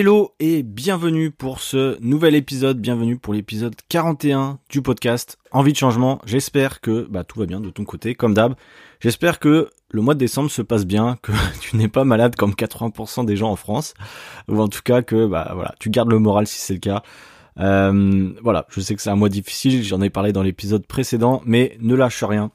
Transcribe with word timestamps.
Hello 0.00 0.32
et 0.40 0.62
bienvenue 0.62 1.30
pour 1.30 1.60
ce 1.60 2.00
nouvel 2.00 2.34
épisode, 2.34 2.80
bienvenue 2.80 3.18
pour 3.18 3.34
l'épisode 3.34 3.74
41 3.90 4.58
du 4.70 4.80
podcast 4.80 5.36
Envie 5.50 5.74
de 5.74 5.76
changement. 5.76 6.22
J'espère 6.24 6.80
que 6.80 7.06
bah, 7.10 7.22
tout 7.22 7.38
va 7.38 7.44
bien 7.44 7.60
de 7.60 7.68
ton 7.68 7.84
côté, 7.84 8.14
comme 8.14 8.32
d'hab. 8.32 8.54
J'espère 9.00 9.38
que 9.38 9.68
le 9.90 10.00
mois 10.00 10.14
de 10.14 10.18
décembre 10.18 10.50
se 10.50 10.62
passe 10.62 10.86
bien, 10.86 11.18
que 11.20 11.32
tu 11.60 11.76
n'es 11.76 11.88
pas 11.88 12.04
malade 12.04 12.34
comme 12.34 12.52
80% 12.52 13.26
des 13.26 13.36
gens 13.36 13.50
en 13.50 13.56
France, 13.56 13.92
ou 14.48 14.58
en 14.58 14.68
tout 14.68 14.80
cas 14.82 15.02
que 15.02 15.26
bah 15.26 15.74
tu 15.78 15.90
gardes 15.90 16.10
le 16.10 16.18
moral 16.18 16.46
si 16.46 16.58
c'est 16.60 16.72
le 16.72 16.80
cas. 16.80 17.02
Euh, 17.58 18.32
voilà, 18.42 18.64
je 18.70 18.80
sais 18.80 18.96
que 18.96 19.02
c'est 19.02 19.10
un 19.10 19.16
mois 19.16 19.28
difficile, 19.28 19.84
j'en 19.84 20.00
ai 20.00 20.08
parlé 20.08 20.32
dans 20.32 20.42
l'épisode 20.42 20.86
précédent, 20.86 21.42
mais 21.44 21.76
ne 21.78 21.94
lâche 21.94 22.24
rien. 22.24 22.50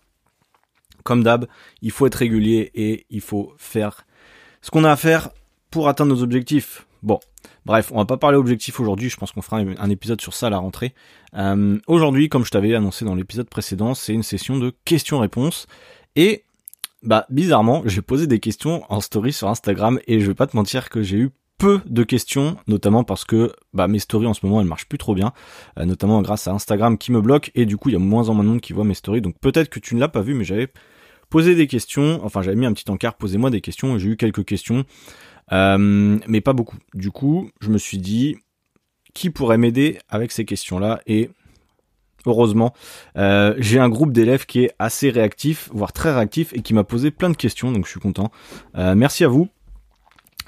Comme 1.03 1.21
d'hab, 1.21 1.45
il 1.83 1.91
faut 1.91 2.07
être 2.07 2.15
régulier 2.15 2.71
et 2.73 3.05
il 3.11 3.21
faut 3.21 3.53
faire 3.59 4.07
ce 4.63 4.71
qu'on 4.71 4.83
a 4.83 4.91
à 4.91 4.95
faire 4.95 5.29
pour 5.69 5.87
atteindre 5.87 6.15
nos 6.15 6.23
objectifs. 6.23 6.87
Bon, 7.05 7.19
bref, 7.67 7.91
on 7.93 7.99
va 7.99 8.05
pas 8.05 8.17
parler 8.17 8.35
objectif 8.35 8.79
aujourd'hui, 8.79 9.11
je 9.11 9.15
pense 9.15 9.31
qu'on 9.31 9.43
fera 9.43 9.57
un 9.59 9.89
épisode 9.91 10.19
sur 10.19 10.33
ça 10.33 10.47
à 10.47 10.49
la 10.49 10.57
rentrée. 10.57 10.95
Euh, 11.35 11.77
aujourd'hui, 11.85 12.29
comme 12.29 12.43
je 12.43 12.49
t'avais 12.49 12.73
annoncé 12.73 13.05
dans 13.05 13.13
l'épisode 13.13 13.47
précédent, 13.47 13.93
c'est 13.93 14.11
une 14.11 14.23
session 14.23 14.57
de 14.57 14.73
questions-réponses. 14.85 15.67
Et 16.15 16.45
bah 17.03 17.27
bizarrement, 17.29 17.83
j'ai 17.85 18.01
posé 18.01 18.25
des 18.25 18.39
questions 18.39 18.83
en 18.89 19.01
story 19.01 19.33
sur 19.33 19.47
Instagram 19.49 19.99
et 20.07 20.19
je 20.19 20.25
vais 20.25 20.33
pas 20.33 20.47
te 20.47 20.57
mentir 20.57 20.89
que 20.89 21.03
j'ai 21.03 21.17
eu 21.17 21.29
peu 21.59 21.79
de 21.85 22.01
questions, 22.01 22.57
notamment 22.67 23.03
parce 23.03 23.23
que 23.23 23.53
bah, 23.71 23.87
mes 23.87 23.99
stories 23.99 24.25
en 24.25 24.33
ce 24.33 24.43
moment 24.43 24.59
elles 24.59 24.67
marchent 24.67 24.89
plus 24.89 24.97
trop 24.97 25.13
bien, 25.13 25.31
euh, 25.77 25.85
notamment 25.85 26.23
grâce 26.23 26.47
à 26.47 26.53
Instagram 26.53 26.97
qui 26.97 27.11
me 27.11 27.21
bloque 27.21 27.51
et 27.53 27.67
du 27.67 27.77
coup 27.77 27.89
il 27.89 27.93
y 27.93 27.97
a 27.97 27.99
moins 27.99 28.29
en 28.29 28.33
moins 28.33 28.43
de 28.43 28.49
monde 28.49 28.61
qui 28.61 28.73
voit 28.73 28.83
mes 28.83 28.95
stories. 28.95 29.21
Donc 29.21 29.35
peut-être 29.39 29.69
que 29.69 29.79
tu 29.79 29.93
ne 29.93 29.99
l'as 29.99 30.07
pas 30.07 30.21
vu, 30.21 30.33
mais 30.33 30.43
j'avais 30.43 30.69
posé 31.29 31.53
des 31.53 31.67
questions, 31.67 32.19
enfin 32.23 32.41
j'avais 32.41 32.57
mis 32.57 32.65
un 32.65 32.73
petit 32.73 32.89
encart, 32.89 33.13
posez-moi 33.15 33.51
des 33.51 33.61
questions 33.61 33.99
j'ai 33.99 34.09
eu 34.09 34.17
quelques 34.17 34.43
questions. 34.43 34.85
Euh, 35.51 36.19
mais 36.27 36.41
pas 36.41 36.53
beaucoup. 36.53 36.77
Du 36.93 37.11
coup, 37.11 37.49
je 37.61 37.69
me 37.69 37.77
suis 37.77 37.97
dit, 37.97 38.37
qui 39.13 39.29
pourrait 39.29 39.57
m'aider 39.57 39.99
avec 40.09 40.31
ces 40.31 40.45
questions-là 40.45 41.01
Et 41.07 41.29
heureusement, 42.25 42.73
euh, 43.17 43.53
j'ai 43.57 43.79
un 43.79 43.89
groupe 43.89 44.11
d'élèves 44.11 44.45
qui 44.45 44.63
est 44.63 44.71
assez 44.79 45.09
réactif, 45.09 45.69
voire 45.73 45.93
très 45.93 46.13
réactif, 46.13 46.53
et 46.53 46.61
qui 46.61 46.73
m'a 46.73 46.83
posé 46.83 47.11
plein 47.11 47.29
de 47.29 47.37
questions, 47.37 47.71
donc 47.71 47.85
je 47.85 47.91
suis 47.91 47.99
content. 47.99 48.31
Euh, 48.75 48.95
merci 48.95 49.23
à 49.23 49.27
vous. 49.27 49.49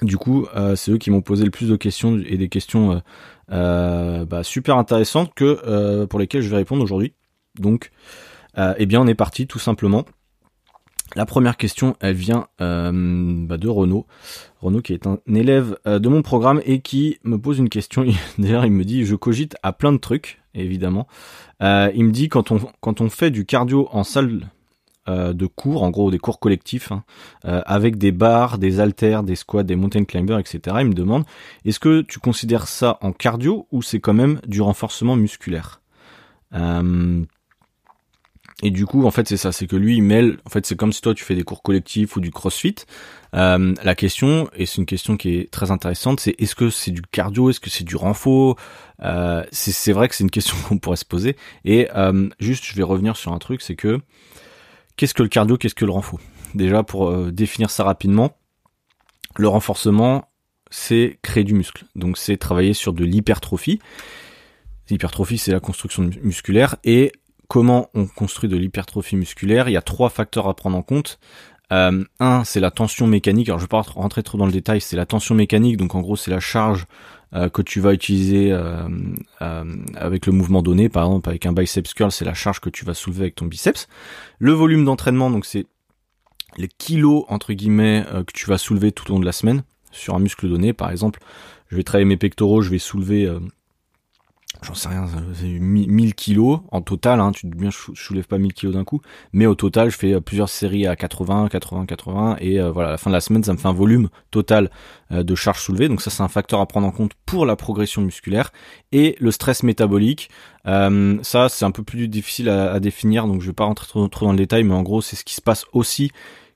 Du 0.04 0.18
coup, 0.18 0.46
c'est 0.76 0.92
eux 0.92 1.00
qui 1.00 1.10
m'ont 1.10 1.24
posé 1.24 1.44
le 1.44 1.50
plus 1.50 1.70
de 1.70 1.76
questions 1.76 2.22
et 2.24 2.38
des 2.38 2.50
questions 2.50 3.02
bah, 3.50 4.44
super 4.44 4.78
intéressantes 4.78 5.34
que 5.34 6.06
pour 6.06 6.20
lesquelles 6.20 6.44
je 6.44 6.50
vais 6.50 6.58
répondre 6.58 6.84
aujourd'hui. 6.84 7.14
Donc, 7.60 7.90
eh 8.56 8.86
bien, 8.86 9.02
on 9.02 9.08
est 9.08 9.16
parti 9.16 9.48
tout 9.48 9.58
simplement. 9.58 10.06
La 11.16 11.26
première 11.26 11.58
question, 11.58 11.96
elle 12.00 12.16
vient 12.16 12.48
euh, 12.62 12.92
bah, 13.48 13.58
de 13.58 13.68
Renaud. 13.68 14.06
Renaud 14.60 14.82
qui 14.82 14.94
est 14.94 15.08
un 15.08 15.20
élève 15.34 15.78
euh, 15.88 16.00
de 16.00 16.10
mon 16.10 16.22
programme 16.22 16.62
et 16.66 16.80
qui 16.80 17.18
me 17.24 17.38
pose 17.38 17.60
une 17.60 17.70
question. 17.70 18.06
D'ailleurs, 18.38 18.66
il 18.66 18.72
me 18.72 18.84
dit, 18.84 19.06
je 19.06 19.16
cogite 19.16 19.56
à 19.64 19.74
plein 19.74 19.94
de 19.94 19.98
trucs, 19.98 20.42
évidemment. 20.54 21.08
Euh, 21.64 21.92
il 21.96 22.06
me 22.06 22.12
dit, 22.12 22.30
quand 22.30 22.52
on, 22.52 23.10
fait 23.10 23.32
du 23.32 23.46
cardio 23.46 23.88
en 23.92 24.04
salle 24.04 24.42
de 25.10 25.46
cours, 25.46 25.84
en 25.84 25.90
gros 25.90 26.12
des 26.12 26.20
cours 26.20 26.38
collectifs, 26.38 26.92
hein, 26.92 27.06
avec 27.44 27.98
des 27.98 28.12
barres, 28.12 28.58
des 28.58 28.82
haltères, 28.82 29.24
des 29.24 29.38
squats, 29.38 29.64
des 29.64 29.78
mountain 29.78 30.04
climbers, 30.04 30.38
etc., 30.38 30.60
il 30.82 30.88
me 30.88 30.94
demande, 30.94 31.24
est-ce 31.64 31.80
que 31.80 32.02
tu 32.02 32.20
considères 32.20 32.68
ça 32.68 32.98
en 33.00 33.14
cardio 33.14 33.68
ou 33.72 33.82
c'est 33.82 34.02
quand 34.02 34.14
même 34.14 34.42
du 34.46 34.60
renforcement 34.60 35.16
musculaire? 35.16 35.80
Et 38.64 38.72
du 38.72 38.88
coup, 38.88 39.06
en 39.06 39.12
fait, 39.12 39.28
c'est 39.28 39.38
ça, 39.38 39.52
c'est 39.52 39.68
que 39.68 39.76
lui, 39.76 39.98
il 39.98 40.02
mêle, 40.02 40.40
en 40.46 40.50
fait, 40.50 40.66
c'est 40.66 40.76
comme 40.76 40.92
si 40.92 41.02
toi, 41.02 41.14
tu 41.14 41.24
fais 41.24 41.36
des 41.36 41.44
cours 41.44 41.62
collectifs 41.62 42.16
ou 42.16 42.20
du 42.20 42.32
crossfit. 42.32 42.76
Euh, 43.36 43.76
la 43.84 43.94
question, 43.94 44.50
et 44.56 44.66
c'est 44.66 44.78
une 44.78 44.88
question 44.88 45.16
qui 45.16 45.36
est 45.36 45.52
très 45.52 45.70
intéressante, 45.70 46.20
c'est 46.20 46.34
est-ce 46.40 46.56
que 46.56 46.72
c'est 46.72 46.90
du 46.90 47.04
cardio, 47.04 47.52
est-ce 47.52 47.60
que 47.60 47.70
c'est 47.70 47.84
du 47.84 47.96
renfort 47.96 48.58
euh, 49.04 49.44
C'est 49.52 49.92
vrai 49.92 50.08
que 50.08 50.16
c'est 50.16 50.24
une 50.24 50.32
question 50.32 50.58
qu'on 50.68 50.80
pourrait 50.80 50.98
se 50.98 51.06
poser. 51.06 51.36
Et 51.66 51.88
euh, 51.96 52.30
juste, 52.40 52.66
je 52.66 52.74
vais 52.74 52.82
revenir 52.82 53.16
sur 53.16 53.32
un 53.32 53.38
truc, 53.38 53.62
c'est 53.62 53.76
que 53.76 54.00
qu'est-ce 54.96 55.14
que 55.14 55.22
le 55.22 55.30
cardio, 55.30 55.58
qu'est-ce 55.58 55.76
que 55.76 55.86
le 55.86 55.92
renfort 55.92 56.20
Déjà, 56.56 56.82
pour 56.82 57.12
euh, 57.12 57.32
définir 57.32 57.70
ça 57.70 57.84
rapidement, 57.84 58.38
le 59.36 59.50
renforcement, 59.50 60.32
c'est 60.72 61.20
créer 61.22 61.44
du 61.44 61.54
muscle. 61.54 61.86
Donc, 61.96 62.18
c'est 62.18 62.38
travailler 62.38 62.74
sur 62.74 62.94
de 62.94 63.06
l'hypertrophie. 63.06 63.80
L'hypertrophie, 64.90 65.38
c'est 65.38 65.52
la 65.52 65.60
construction 65.60 66.10
musculaire 66.24 66.78
et 66.84 67.12
comment 67.48 67.90
on 67.94 68.08
construit 68.08 68.50
de 68.50 68.58
l'hypertrophie 68.58 69.16
musculaire, 69.16 69.70
il 69.70 69.74
y 69.74 69.78
a 69.78 69.82
trois 69.82 70.10
facteurs 70.10 70.48
à 70.48 70.56
prendre 70.56 70.78
en 70.78 70.82
compte. 70.82 71.20
Euh, 71.72 72.04
un, 72.20 72.44
c'est 72.44 72.60
la 72.60 72.72
tension 72.72 73.08
mécanique. 73.08 73.50
Alors 73.50 73.60
je 73.60 73.66
vais 73.66 73.70
pas 73.70 73.82
rentrer 73.82 74.24
trop 74.24 74.38
dans 74.38 74.46
le 74.46 74.52
détail. 74.52 74.82
C'est 74.82 74.96
la 74.96 75.06
tension 75.06 75.36
mécanique. 75.36 75.78
Donc 75.78 75.96
en 75.96 76.02
gros, 76.02 76.16
c'est 76.16 76.32
la 76.32 76.40
charge 76.40 76.86
euh, 77.34 77.50
que 77.50 77.62
tu 77.62 77.82
vas 77.82 77.94
utiliser 77.94 78.52
euh, 78.52 78.88
avec 79.96 80.26
le 80.26 80.32
mouvement 80.32 80.62
donné. 80.62 80.90
Par 80.90 81.06
exemple, 81.06 81.30
avec 81.30 81.46
un 81.46 81.54
biceps 81.54 81.94
curl, 81.94 82.12
c'est 82.12 82.26
la 82.26 82.34
charge 82.34 82.60
que 82.60 82.70
tu 82.70 82.86
vas 82.86 82.94
soulever 82.94 83.24
avec 83.24 83.36
ton 83.36 83.46
biceps. 83.46 83.88
Le 84.40 84.54
volume 84.54 84.86
d'entraînement, 84.86 85.30
donc 85.30 85.46
c'est 85.46 85.66
les 86.56 86.70
kilos 86.70 87.26
entre 87.28 87.54
guillemets 87.54 88.06
que 88.26 88.34
tu 88.34 88.48
vas 88.48 88.58
soulever 88.58 88.92
tout 88.92 89.12
au 89.12 89.16
long 89.16 89.20
de 89.20 89.26
la 89.26 89.32
semaine 89.32 89.64
sur 89.92 90.16
un 90.16 90.20
muscle 90.20 90.50
donné. 90.50 90.74
Par 90.74 90.90
exemple, 90.90 91.20
je 91.68 91.76
vais 91.76 91.84
travailler 91.84 92.06
mes 92.06 92.18
pectoraux, 92.18 92.62
je 92.62 92.72
vais 92.72 92.80
soulever 92.80 93.30
j'en 94.62 94.74
sais 94.74 94.90
rien, 94.90 95.06
c'est 95.34 95.46
1000 95.46 96.16
kilos 96.16 96.60
en 96.72 96.82
total, 96.82 97.20
hein, 97.20 97.32
tu 97.32 97.48
bien, 97.48 97.70
je, 97.70 97.78
soulève 97.94 98.26
pas 98.26 98.38
1000 98.38 98.54
kilos 98.54 98.76
d'un 98.76 98.84
coup, 98.84 99.02
mais 99.34 99.46
au 99.46 99.56
total, 99.56 99.90
je 99.90 99.98
fais 99.98 100.14
euh, 100.14 100.22
plusieurs 100.22 100.50
séries 100.50 100.88
à 100.88 100.96
80, 100.96 101.48
80, 101.50 101.86
80, 101.86 102.38
et 102.40 102.60
euh, 102.60 102.72
voilà, 102.72 102.90
à 102.90 102.92
la 102.94 102.98
fin 102.98 103.10
de 103.10 103.16
la 103.16 103.22
semaine, 103.22 103.44
ça 103.44 103.54
me 103.54 103.58
fait 103.58 103.68
un 103.68 103.74
volume 103.74 104.10
total 104.32 104.70
euh, 105.12 105.24
de 105.24 105.36
charge 105.36 105.62
soulevée, 105.62 105.88
donc 105.88 106.02
ça 106.02 106.10
c'est 106.10 106.24
un 106.24 106.28
facteur 106.28 106.60
à 106.60 106.66
prendre 106.66 106.88
en 106.88 106.92
compte 106.92 107.12
pour 107.26 107.46
la 107.46 107.56
progression 107.56 108.02
musculaire, 108.02 108.52
et 108.92 109.16
le 109.20 109.32
stress 109.32 109.64
métabolique, 109.64 110.30
ça 110.66 111.48
c'est 111.50 111.64
un 111.64 111.72
peu 111.72 111.84
plus 111.84 112.10
difficile 112.10 112.50
à, 112.50 112.80
définir, 112.82 113.26
donc 113.26 113.42
je 113.42 113.48
vais 113.48 113.54
pas 113.54 113.64
rentrer 113.64 113.88
trop, 113.88 114.08
trop 114.10 114.26
dans 114.26 114.34
le 114.34 114.38
détail, 114.38 114.64
mais 114.64 114.74
en 114.74 114.84
gros 114.84 115.02
c'est 115.02 115.16
ce 115.16 115.24
qui 115.24 115.34
se 115.34 115.42
passe 115.42 115.66
aussi 115.72 116.12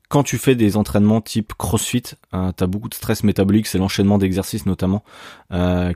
quand 0.09 0.23
tu 0.23 0.38
fais 0.38 0.56
des 0.56 0.75
entraînements 0.75 1.22
type 1.22 1.53
CrossFit, 1.57 2.03
euh, 2.33 2.51
as 2.59 2.68
beaucoup 2.68 2.89
de 2.89 2.94
stress 2.94 3.23
métabolique, 3.23 3.66
c'est 3.66 3.78
l'enchaînement 3.78 4.18
d'exercices 4.18 4.66
notamment 4.66 5.03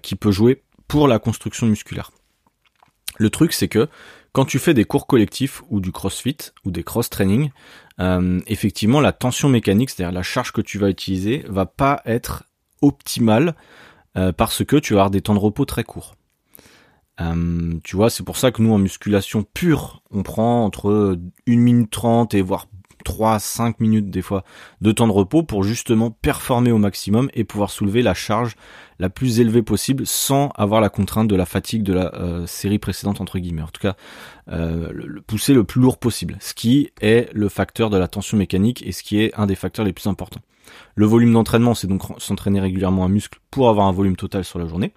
qui 0.02 0.16
peut 0.16 0.32
jouer 0.32 0.62
pour 0.88 1.08
la 1.08 1.20
construction 1.20 1.68
musculaire. 1.68 2.12
Le 3.18 3.30
truc, 3.30 3.54
c'est 3.54 3.68
que 3.68 3.88
quand 4.34 4.46
tu 4.46 4.60
fais 4.60 4.74
des 4.74 4.84
cours 4.84 5.08
collectifs 5.08 5.64
ou 5.70 5.80
du 5.80 5.92
crossfit 5.92 6.38
ou 6.66 6.72
des 6.72 6.84
cross-training, 6.84 7.52
euh, 8.02 8.42
effectivement, 8.48 9.00
la 9.00 9.14
tension 9.14 9.48
mécanique, 9.48 9.90
c'est-à-dire 9.90 10.14
la 10.14 10.24
charge 10.24 10.52
que 10.52 10.62
tu 10.62 10.78
vas 10.78 10.90
utiliser, 10.90 11.46
va 11.48 11.66
pas 11.66 12.02
être 12.06 12.44
optimale 12.82 13.56
euh, 14.18 14.34
parce 14.34 14.66
que 14.66 14.76
tu 14.76 14.94
vas 14.94 15.02
avoir 15.02 15.12
des 15.12 15.22
temps 15.22 15.34
de 15.34 15.40
repos 15.40 15.66
très 15.66 15.84
courts. 15.84 16.16
Euh, 17.22 17.76
tu 17.84 17.96
vois, 17.96 18.10
c'est 18.10 18.24
pour 18.24 18.36
ça 18.36 18.52
que 18.52 18.62
nous 18.62 18.74
en 18.74 18.78
musculation 18.78 19.44
pure, 19.44 20.04
on 20.12 20.22
prend 20.22 20.66
entre 20.66 21.18
1 21.48 21.56
minute 21.56 21.90
30 21.90 22.34
et 22.34 22.42
voire 22.42 22.68
3 23.06 23.40
5 23.40 23.80
minutes 23.80 24.10
des 24.10 24.22
fois 24.22 24.44
de 24.82 24.92
temps 24.92 25.08
de 25.08 25.14
repos 25.14 25.44
pour 25.44 25.64
justement 25.64 26.12
performer 26.12 26.72
au 26.72 26.78
maximum 26.78 27.30
et 27.34 27.46
pouvoir 27.46 27.70
soulever 27.70 28.02
la 28.02 28.14
charge 28.14 28.58
la 29.00 29.10
plus 29.10 29.40
élevée 29.40 29.62
possible 29.62 30.06
sans 30.06 30.50
avoir 30.56 30.82
la 30.82 30.90
contrainte 30.90 31.28
de 31.28 31.36
la 31.36 31.46
fatigue 31.46 31.84
de 31.84 31.94
la 31.94 32.14
euh, 32.16 32.48
série 32.48 32.80
précédente 32.80 33.22
entre 33.22 33.40
guillemets. 33.40 33.62
En 33.62 33.68
tout 33.68 33.82
cas, 33.82 33.96
euh, 34.50 34.90
le, 34.94 35.22
pousser 35.22 35.54
le 35.54 35.64
plus 35.64 35.82
lourd 35.82 35.98
possible, 35.98 36.38
ce 36.40 36.54
qui 36.54 36.92
est 37.02 37.30
le 37.34 37.50
facteur 37.50 37.90
de 37.90 37.98
la 37.98 38.08
tension 38.08 38.38
mécanique 38.38 38.84
et 38.86 38.92
ce 38.92 39.04
qui 39.04 39.22
est 39.22 39.34
un 39.36 39.46
des 39.46 39.56
facteurs 39.56 39.86
les 39.86 39.94
plus 39.94 40.08
importants. 40.08 40.42
Le 40.96 41.06
volume 41.06 41.34
d'entraînement, 41.34 41.76
c'est 41.76 41.88
donc 41.88 42.04
s'entraîner 42.18 42.60
régulièrement 42.60 43.06
un 43.06 43.10
muscle 43.10 43.40
pour 43.52 43.70
avoir 43.70 43.88
un 43.88 43.92
volume 43.92 44.16
total 44.16 44.44
sur 44.44 44.60
la 44.60 44.68
journée 44.68 44.94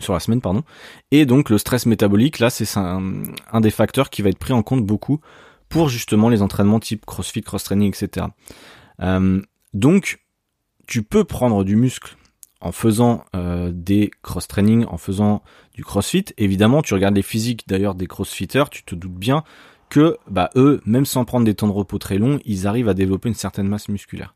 sur 0.00 0.12
la 0.12 0.18
semaine 0.18 0.40
pardon 0.40 0.64
et 1.12 1.24
donc 1.24 1.50
le 1.50 1.56
stress 1.56 1.86
métabolique 1.86 2.40
là 2.40 2.50
c'est 2.50 2.66
un, 2.76 3.22
un, 3.52 3.60
des 3.60 3.70
facteurs 3.70 4.10
qui 4.10 4.22
va 4.22 4.30
être 4.30 4.40
pris 4.40 4.52
en 4.52 4.64
compte 4.64 4.84
beaucoup 4.84 5.20
pour 5.74 5.88
justement 5.88 6.28
les 6.28 6.40
entraînements 6.40 6.78
type 6.78 7.04
crossfit, 7.04 7.42
cross-training, 7.42 7.88
etc. 7.88 8.26
Euh, 9.00 9.42
donc, 9.72 10.20
tu 10.86 11.02
peux 11.02 11.24
prendre 11.24 11.64
du 11.64 11.74
muscle 11.74 12.16
en 12.64 12.72
faisant 12.72 13.24
euh, 13.36 13.70
des 13.72 14.10
cross-training, 14.22 14.86
en 14.86 14.96
faisant 14.96 15.42
du 15.74 15.84
crossfit. 15.84 16.24
Évidemment, 16.38 16.82
tu 16.82 16.94
regardes 16.94 17.14
les 17.14 17.22
physiques 17.22 17.68
d'ailleurs 17.68 17.94
des 17.94 18.06
crossfitters, 18.06 18.64
tu 18.70 18.82
te 18.82 18.94
doutes 18.94 19.12
bien 19.12 19.44
que 19.90 20.16
bah, 20.28 20.50
eux, 20.56 20.80
même 20.86 21.04
sans 21.04 21.24
prendre 21.24 21.44
des 21.44 21.54
temps 21.54 21.68
de 21.68 21.72
repos 21.72 21.98
très 21.98 22.18
longs, 22.18 22.40
ils 22.44 22.66
arrivent 22.66 22.88
à 22.88 22.94
développer 22.94 23.28
une 23.28 23.34
certaine 23.34 23.68
masse 23.68 23.88
musculaire. 23.88 24.34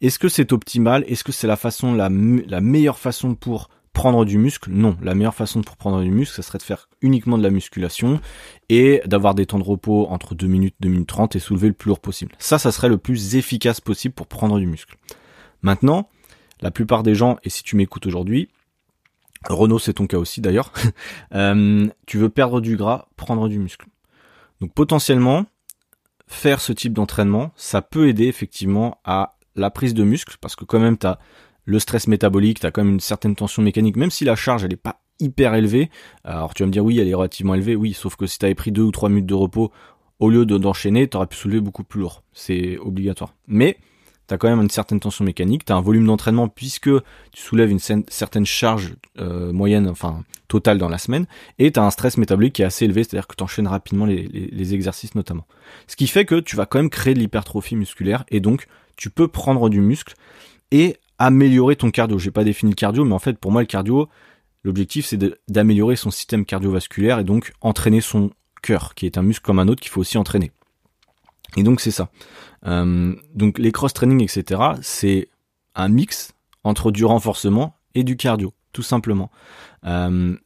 Est-ce 0.00 0.18
que 0.18 0.28
c'est 0.28 0.52
optimal? 0.52 1.04
Est-ce 1.08 1.24
que 1.24 1.32
c'est 1.32 1.46
la 1.46 1.56
façon, 1.56 1.94
la, 1.94 2.10
meilleure 2.10 2.98
façon 2.98 3.34
pour 3.34 3.70
prendre 3.94 4.24
du 4.24 4.38
muscle, 4.38 4.70
non. 4.70 4.96
La 5.02 5.14
meilleure 5.14 5.34
façon 5.34 5.62
pour 5.62 5.76
prendre 5.76 6.02
du 6.02 6.10
muscle, 6.10 6.34
ce 6.34 6.42
serait 6.42 6.58
de 6.58 6.62
faire 6.62 6.88
uniquement 7.00 7.38
de 7.38 7.42
la 7.42 7.50
musculation 7.50 8.20
et 8.68 9.02
d'avoir 9.06 9.34
des 9.34 9.46
temps 9.46 9.58
de 9.58 9.64
repos 9.64 10.06
entre 10.08 10.34
2 10.34 10.46
minutes, 10.46 10.74
2 10.80 10.88
minutes 10.88 11.08
30 11.08 11.36
et 11.36 11.38
soulever 11.38 11.68
le 11.68 11.74
plus 11.74 11.88
lourd 11.88 12.00
possible. 12.00 12.34
Ça, 12.38 12.58
ça 12.58 12.72
serait 12.72 12.88
le 12.88 12.98
plus 12.98 13.36
efficace 13.36 13.80
possible 13.80 14.14
pour 14.14 14.26
prendre 14.26 14.58
du 14.58 14.66
muscle. 14.66 14.96
Maintenant, 15.62 16.08
la 16.62 16.70
plupart 16.70 17.02
des 17.02 17.14
gens, 17.14 17.36
et 17.44 17.50
si 17.50 17.62
tu 17.62 17.76
m'écoutes 17.76 18.06
aujourd'hui, 18.06 18.48
Renault 19.48 19.78
c'est 19.78 19.94
ton 19.94 20.06
cas 20.06 20.18
aussi 20.18 20.40
d'ailleurs, 20.40 20.72
euh, 21.34 21.88
tu 22.06 22.18
veux 22.18 22.28
perdre 22.28 22.60
du 22.60 22.76
gras, 22.76 23.08
prendre 23.16 23.48
du 23.48 23.58
muscle. 23.58 23.86
Donc 24.60 24.72
potentiellement, 24.72 25.46
faire 26.26 26.60
ce 26.60 26.72
type 26.72 26.92
d'entraînement, 26.92 27.52
ça 27.56 27.82
peut 27.82 28.08
aider 28.08 28.26
effectivement 28.26 28.98
à 29.04 29.36
la 29.56 29.70
prise 29.70 29.94
de 29.94 30.04
muscle, 30.04 30.36
parce 30.40 30.56
que 30.56 30.64
quand 30.64 30.78
même 30.78 30.96
tu 30.96 31.06
as 31.06 31.18
le 31.64 31.78
stress 31.78 32.06
métabolique, 32.06 32.60
tu 32.60 32.66
as 32.66 32.70
quand 32.70 32.84
même 32.84 32.94
une 32.94 33.00
certaine 33.00 33.36
tension 33.36 33.62
mécanique, 33.62 33.96
même 33.96 34.10
si 34.10 34.24
la 34.24 34.36
charge 34.36 34.64
elle 34.64 34.72
est 34.72 34.76
pas 34.76 35.00
hyper 35.20 35.54
élevée. 35.54 35.90
Alors 36.24 36.54
tu 36.54 36.62
vas 36.62 36.68
me 36.68 36.72
dire 36.72 36.84
oui, 36.84 36.98
elle 36.98 37.08
est 37.08 37.14
relativement 37.14 37.54
élevée, 37.54 37.76
oui, 37.76 37.92
sauf 37.92 38.16
que 38.16 38.26
si 38.26 38.38
tu 38.38 38.44
avais 38.44 38.54
pris 38.54 38.72
deux 38.72 38.82
ou 38.82 38.90
trois 38.90 39.08
minutes 39.08 39.26
de 39.26 39.34
repos, 39.34 39.72
au 40.18 40.30
lieu 40.30 40.46
d'enchaîner, 40.46 41.08
tu 41.08 41.16
aurais 41.16 41.26
pu 41.26 41.36
soulever 41.36 41.60
beaucoup 41.60 41.82
plus 41.82 42.00
lourd. 42.00 42.22
C'est 42.32 42.78
obligatoire. 42.78 43.34
Mais 43.48 43.78
tu 44.28 44.38
quand 44.38 44.48
même 44.48 44.60
une 44.60 44.70
certaine 44.70 45.00
tension 45.00 45.24
mécanique, 45.24 45.64
tu 45.64 45.72
as 45.72 45.76
un 45.76 45.80
volume 45.80 46.06
d'entraînement 46.06 46.48
puisque 46.48 46.90
tu 47.32 47.42
soulèves 47.42 47.70
une 47.70 47.78
certaine 47.78 48.46
charge 48.46 48.94
euh, 49.18 49.52
moyenne, 49.52 49.88
enfin 49.88 50.22
totale 50.48 50.78
dans 50.78 50.88
la 50.88 50.98
semaine, 50.98 51.26
et 51.58 51.72
tu 51.72 51.80
un 51.80 51.90
stress 51.90 52.18
métabolique 52.18 52.54
qui 52.54 52.62
est 52.62 52.66
assez 52.66 52.84
élevé, 52.84 53.04
c'est-à-dire 53.04 53.26
que 53.26 53.34
tu 53.34 53.42
enchaînes 53.42 53.66
rapidement 53.66 54.04
les, 54.04 54.28
les, 54.28 54.74
exercices 54.74 55.14
notamment. 55.14 55.46
Ce 55.86 55.96
qui 55.96 56.06
fait 56.06 56.24
que 56.24 56.40
tu 56.40 56.56
vas 56.56 56.66
quand 56.66 56.78
même 56.78 56.90
créer 56.90 57.14
de 57.14 57.18
l'hypertrophie 57.18 57.76
musculaire, 57.76 58.24
et 58.28 58.40
donc 58.40 58.66
tu 58.96 59.10
peux 59.10 59.28
prendre 59.28 59.68
du 59.70 59.80
muscle 59.80 60.14
et 60.70 60.96
améliorer 61.18 61.76
ton 61.76 61.90
cardio. 61.90 62.18
J'ai 62.18 62.30
pas 62.30 62.44
défini 62.44 62.72
le 62.72 62.76
cardio, 62.76 63.04
mais 63.04 63.14
en 63.14 63.18
fait 63.18 63.38
pour 63.38 63.50
moi 63.50 63.62
le 63.62 63.66
cardio, 63.66 64.08
l'objectif 64.62 65.06
c'est 65.06 65.18
d'améliorer 65.48 65.96
son 65.96 66.10
système 66.10 66.44
cardiovasculaire 66.44 67.18
et 67.18 67.24
donc 67.24 67.52
entraîner 67.60 68.00
son 68.00 68.30
cœur, 68.62 68.94
qui 68.94 69.06
est 69.06 69.18
un 69.18 69.22
muscle 69.22 69.44
comme 69.44 69.58
un 69.58 69.68
autre 69.68 69.80
qu'il 69.80 69.90
faut 69.90 70.00
aussi 70.00 70.18
entraîner. 70.18 70.52
Et 71.56 71.62
donc 71.62 71.80
c'est 71.80 71.90
ça. 71.90 72.10
Euh, 72.66 73.14
donc 73.34 73.58
les 73.58 73.72
cross-training, 73.72 74.22
etc., 74.22 74.60
c'est 74.82 75.28
un 75.74 75.88
mix 75.88 76.32
entre 76.64 76.90
du 76.90 77.04
renforcement 77.04 77.76
et 77.94 78.04
du 78.04 78.16
cardio, 78.16 78.52
tout 78.72 78.82
simplement. 78.82 79.30
Euh, 79.84 80.36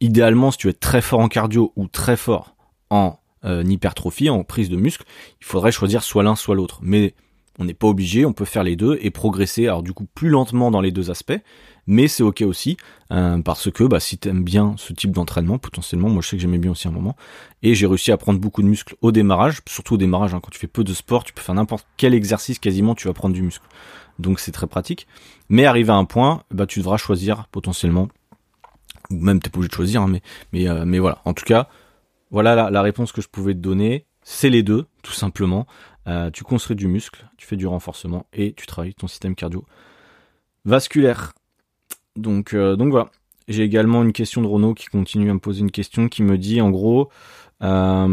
idéalement, 0.00 0.50
si 0.50 0.58
tu 0.58 0.68
es 0.68 0.72
très 0.72 1.02
fort 1.02 1.20
en 1.20 1.28
cardio 1.28 1.72
ou 1.76 1.88
très 1.88 2.16
fort 2.16 2.56
en 2.90 3.18
euh, 3.44 3.64
hypertrophie, 3.64 4.30
en 4.30 4.44
prise 4.44 4.68
de 4.68 4.76
muscle, 4.76 5.04
il 5.40 5.46
faudrait 5.46 5.72
choisir 5.72 6.02
soit 6.02 6.22
l'un, 6.22 6.36
soit 6.36 6.54
l'autre. 6.54 6.78
Mais 6.82 7.14
on 7.58 7.64
n'est 7.64 7.74
pas 7.74 7.86
obligé, 7.86 8.24
on 8.24 8.32
peut 8.32 8.44
faire 8.44 8.62
les 8.62 8.76
deux 8.76 8.98
et 9.00 9.10
progresser, 9.10 9.66
alors 9.66 9.82
du 9.82 9.92
coup 9.92 10.06
plus 10.14 10.28
lentement 10.28 10.70
dans 10.70 10.80
les 10.80 10.92
deux 10.92 11.10
aspects, 11.10 11.40
mais 11.86 12.08
c'est 12.08 12.22
ok 12.22 12.42
aussi 12.42 12.76
euh, 13.12 13.40
parce 13.40 13.70
que 13.70 13.84
bah, 13.84 14.00
si 14.00 14.18
t'aimes 14.18 14.42
bien 14.42 14.74
ce 14.78 14.92
type 14.92 15.12
d'entraînement, 15.12 15.58
potentiellement, 15.58 16.08
moi 16.08 16.22
je 16.22 16.28
sais 16.28 16.36
que 16.36 16.42
j'aimais 16.42 16.58
bien 16.58 16.72
aussi 16.72 16.88
un 16.88 16.92
moment, 16.92 17.16
et 17.62 17.74
j'ai 17.74 17.86
réussi 17.86 18.10
à 18.12 18.16
prendre 18.16 18.40
beaucoup 18.40 18.62
de 18.62 18.66
muscles 18.66 18.96
au 19.00 19.12
démarrage, 19.12 19.60
surtout 19.68 19.94
au 19.94 19.98
démarrage, 19.98 20.34
hein, 20.34 20.40
quand 20.42 20.50
tu 20.50 20.58
fais 20.58 20.66
peu 20.66 20.84
de 20.84 20.92
sport, 20.92 21.24
tu 21.24 21.32
peux 21.32 21.42
faire 21.42 21.54
n'importe 21.54 21.86
quel 21.96 22.14
exercice 22.14 22.58
quasiment, 22.58 22.94
tu 22.94 23.06
vas 23.06 23.14
prendre 23.14 23.34
du 23.34 23.42
muscle, 23.42 23.66
donc 24.18 24.40
c'est 24.40 24.52
très 24.52 24.66
pratique. 24.66 25.06
Mais 25.48 25.64
arrivé 25.64 25.90
à 25.90 25.96
un 25.96 26.04
point, 26.04 26.42
bah 26.50 26.66
tu 26.66 26.80
devras 26.80 26.96
choisir 26.96 27.46
potentiellement, 27.48 28.08
ou 29.10 29.16
même 29.16 29.40
t'es 29.40 29.50
pas 29.50 29.58
obligé 29.58 29.68
de 29.68 29.74
choisir, 29.74 30.02
hein, 30.02 30.08
mais 30.08 30.22
mais 30.52 30.68
euh, 30.68 30.84
mais 30.84 30.98
voilà, 30.98 31.20
en 31.24 31.34
tout 31.34 31.44
cas, 31.44 31.68
voilà 32.30 32.70
la, 32.70 32.82
réponse 32.82 33.12
que 33.12 33.22
je 33.22 33.28
pouvais 33.28 33.54
te 33.54 33.60
donner, 33.60 34.06
c'est 34.22 34.50
les 34.50 34.62
deux, 34.64 34.86
tout 35.02 35.12
simplement. 35.12 35.66
Euh, 36.08 36.30
tu 36.30 36.44
construis 36.44 36.76
du 36.76 36.86
muscle, 36.86 37.28
tu 37.36 37.46
fais 37.46 37.56
du 37.56 37.66
renforcement 37.66 38.26
et 38.32 38.52
tu 38.52 38.66
travailles 38.66 38.94
ton 38.94 39.08
système 39.08 39.34
cardio 39.34 39.64
vasculaire. 40.64 41.32
Donc, 42.16 42.54
euh, 42.54 42.76
donc 42.76 42.90
voilà. 42.90 43.10
J'ai 43.48 43.62
également 43.62 44.02
une 44.02 44.12
question 44.12 44.42
de 44.42 44.46
Renaud 44.46 44.74
qui 44.74 44.86
continue 44.86 45.30
à 45.30 45.34
me 45.34 45.38
poser 45.38 45.60
une 45.60 45.70
question 45.70 46.08
qui 46.08 46.22
me 46.24 46.36
dit 46.36 46.60
en 46.60 46.70
gros, 46.70 47.10
euh, 47.62 48.08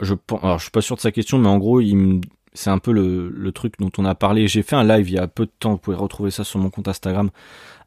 je 0.00 0.14
alors 0.42 0.58
je 0.58 0.62
suis 0.64 0.70
pas 0.70 0.80
sûr 0.80 0.96
de 0.96 1.00
sa 1.02 1.12
question, 1.12 1.38
mais 1.38 1.48
en 1.48 1.58
gros, 1.58 1.80
il 1.80 2.22
c'est 2.54 2.70
un 2.70 2.78
peu 2.78 2.92
le, 2.92 3.52
truc 3.52 3.74
dont 3.78 3.90
on 3.98 4.04
a 4.04 4.14
parlé. 4.14 4.48
J'ai 4.48 4.62
fait 4.62 4.76
un 4.76 4.84
live 4.84 5.08
il 5.10 5.14
y 5.14 5.18
a 5.18 5.28
peu 5.28 5.46
de 5.46 5.52
temps, 5.58 5.72
vous 5.72 5.78
pouvez 5.78 5.96
retrouver 5.96 6.30
ça 6.30 6.44
sur 6.44 6.58
mon 6.58 6.70
compte 6.70 6.88
Instagram, 6.88 7.30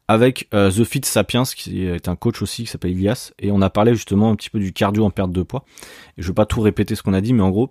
avec 0.08 0.48
euh, 0.54 0.70
The 0.70 0.84
Fit 0.84 1.02
Sapiens, 1.04 1.44
qui 1.44 1.84
est 1.84 2.08
un 2.08 2.16
coach 2.16 2.42
aussi, 2.42 2.64
qui 2.64 2.70
s'appelle 2.70 2.92
Ilias, 2.92 3.32
et 3.38 3.50
on 3.50 3.60
a 3.62 3.70
parlé 3.70 3.94
justement 3.94 4.30
un 4.30 4.36
petit 4.36 4.50
peu 4.50 4.58
du 4.58 4.72
cardio 4.72 5.04
en 5.04 5.10
perte 5.10 5.32
de 5.32 5.42
poids. 5.42 5.64
Et 6.18 6.22
je 6.22 6.28
vais 6.28 6.34
pas 6.34 6.46
tout 6.46 6.60
répéter 6.60 6.94
ce 6.94 7.02
qu'on 7.02 7.14
a 7.14 7.20
dit, 7.20 7.32
mais 7.32 7.42
en 7.42 7.50
gros, 7.50 7.70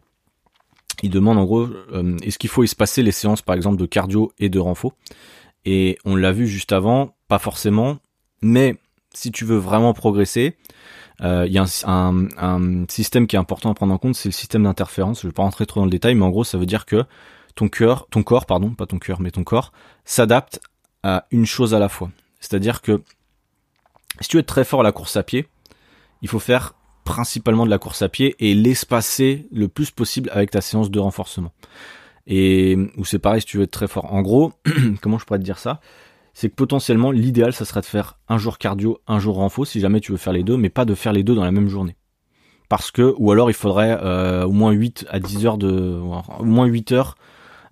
il 1.03 1.09
demande 1.09 1.37
en 1.37 1.45
gros, 1.45 1.67
euh, 1.93 2.17
est-ce 2.23 2.37
qu'il 2.37 2.49
faut 2.49 2.63
espacer 2.63 3.03
les 3.03 3.11
séances 3.11 3.41
par 3.41 3.55
exemple 3.55 3.77
de 3.77 3.85
cardio 3.85 4.31
et 4.39 4.49
de 4.49 4.59
renfo? 4.59 4.93
Et 5.65 5.97
on 6.05 6.15
l'a 6.15 6.31
vu 6.31 6.47
juste 6.47 6.71
avant, 6.71 7.15
pas 7.27 7.39
forcément, 7.39 7.97
mais 8.41 8.77
si 9.13 9.31
tu 9.31 9.45
veux 9.45 9.57
vraiment 9.57 9.93
progresser, 9.93 10.57
euh, 11.21 11.45
il 11.47 11.53
y 11.53 11.57
a 11.57 11.65
un, 11.87 12.85
système 12.89 13.27
qui 13.27 13.35
est 13.35 13.39
important 13.39 13.71
à 13.71 13.73
prendre 13.73 13.93
en 13.93 13.97
compte, 13.97 14.15
c'est 14.15 14.29
le 14.29 14.33
système 14.33 14.63
d'interférence. 14.63 15.21
Je 15.21 15.27
vais 15.27 15.33
pas 15.33 15.43
rentrer 15.43 15.65
trop 15.65 15.79
dans 15.79 15.85
le 15.85 15.91
détail, 15.91 16.15
mais 16.15 16.25
en 16.25 16.29
gros, 16.29 16.43
ça 16.43 16.57
veut 16.57 16.65
dire 16.65 16.85
que 16.85 17.05
ton 17.55 17.69
cœur, 17.69 18.07
ton 18.11 18.21
corps, 18.21 18.45
pardon, 18.45 18.71
pas 18.71 18.85
ton 18.85 18.99
cœur, 18.99 19.21
mais 19.21 19.31
ton 19.31 19.43
corps, 19.43 19.71
s'adapte 20.03 20.59
à 21.03 21.25
une 21.31 21.45
chose 21.45 21.73
à 21.73 21.79
la 21.79 21.89
fois. 21.89 22.11
C'est-à-dire 22.39 22.81
que 22.81 23.01
si 24.19 24.27
tu 24.27 24.37
veux 24.37 24.41
être 24.41 24.47
très 24.47 24.65
fort 24.65 24.81
à 24.81 24.83
la 24.83 24.91
course 24.91 25.15
à 25.17 25.23
pied, 25.23 25.47
il 26.21 26.27
faut 26.27 26.39
faire 26.39 26.73
principalement 27.05 27.65
de 27.65 27.69
la 27.69 27.77
course 27.77 28.01
à 28.01 28.09
pied 28.09 28.35
et 28.39 28.53
l'espacer 28.53 29.47
le 29.51 29.67
plus 29.67 29.91
possible 29.91 30.29
avec 30.33 30.51
ta 30.51 30.61
séance 30.61 30.91
de 30.91 30.99
renforcement. 30.99 31.53
Et 32.27 32.77
ou 32.97 33.05
c'est 33.05 33.19
pareil 33.19 33.41
si 33.41 33.47
tu 33.47 33.57
veux 33.57 33.63
être 33.63 33.71
très 33.71 33.87
fort. 33.87 34.11
En 34.13 34.21
gros, 34.21 34.53
comment 35.01 35.17
je 35.17 35.25
pourrais 35.25 35.39
te 35.39 35.43
dire 35.43 35.59
ça? 35.59 35.79
C'est 36.33 36.49
que 36.49 36.55
potentiellement 36.55 37.11
l'idéal 37.11 37.53
ça 37.53 37.63
serait 37.63 37.81
de 37.81 37.85
faire 37.85 38.19
un 38.27 38.37
jour 38.37 38.57
cardio, 38.57 38.99
un 39.07 39.19
jour 39.19 39.35
renfo 39.35 39.63
si 39.63 39.79
jamais 39.79 40.01
tu 40.01 40.11
veux 40.11 40.17
faire 40.17 40.33
les 40.33 40.43
deux, 40.43 40.57
mais 40.57 40.69
pas 40.69 40.85
de 40.85 40.95
faire 40.95 41.13
les 41.13 41.23
deux 41.23 41.35
dans 41.35 41.45
la 41.45 41.51
même 41.51 41.69
journée. 41.69 41.95
Parce 42.67 42.91
que 42.91 43.13
ou 43.17 43.31
alors 43.31 43.49
il 43.49 43.53
faudrait 43.53 43.97
euh, 44.01 44.45
au 44.45 44.51
moins 44.51 44.71
8 44.71 45.05
à 45.09 45.19
10 45.19 45.45
heures 45.45 45.57
de 45.57 46.01
au 46.39 46.45
moins 46.45 46.65
8 46.65 46.91
heures 46.91 47.15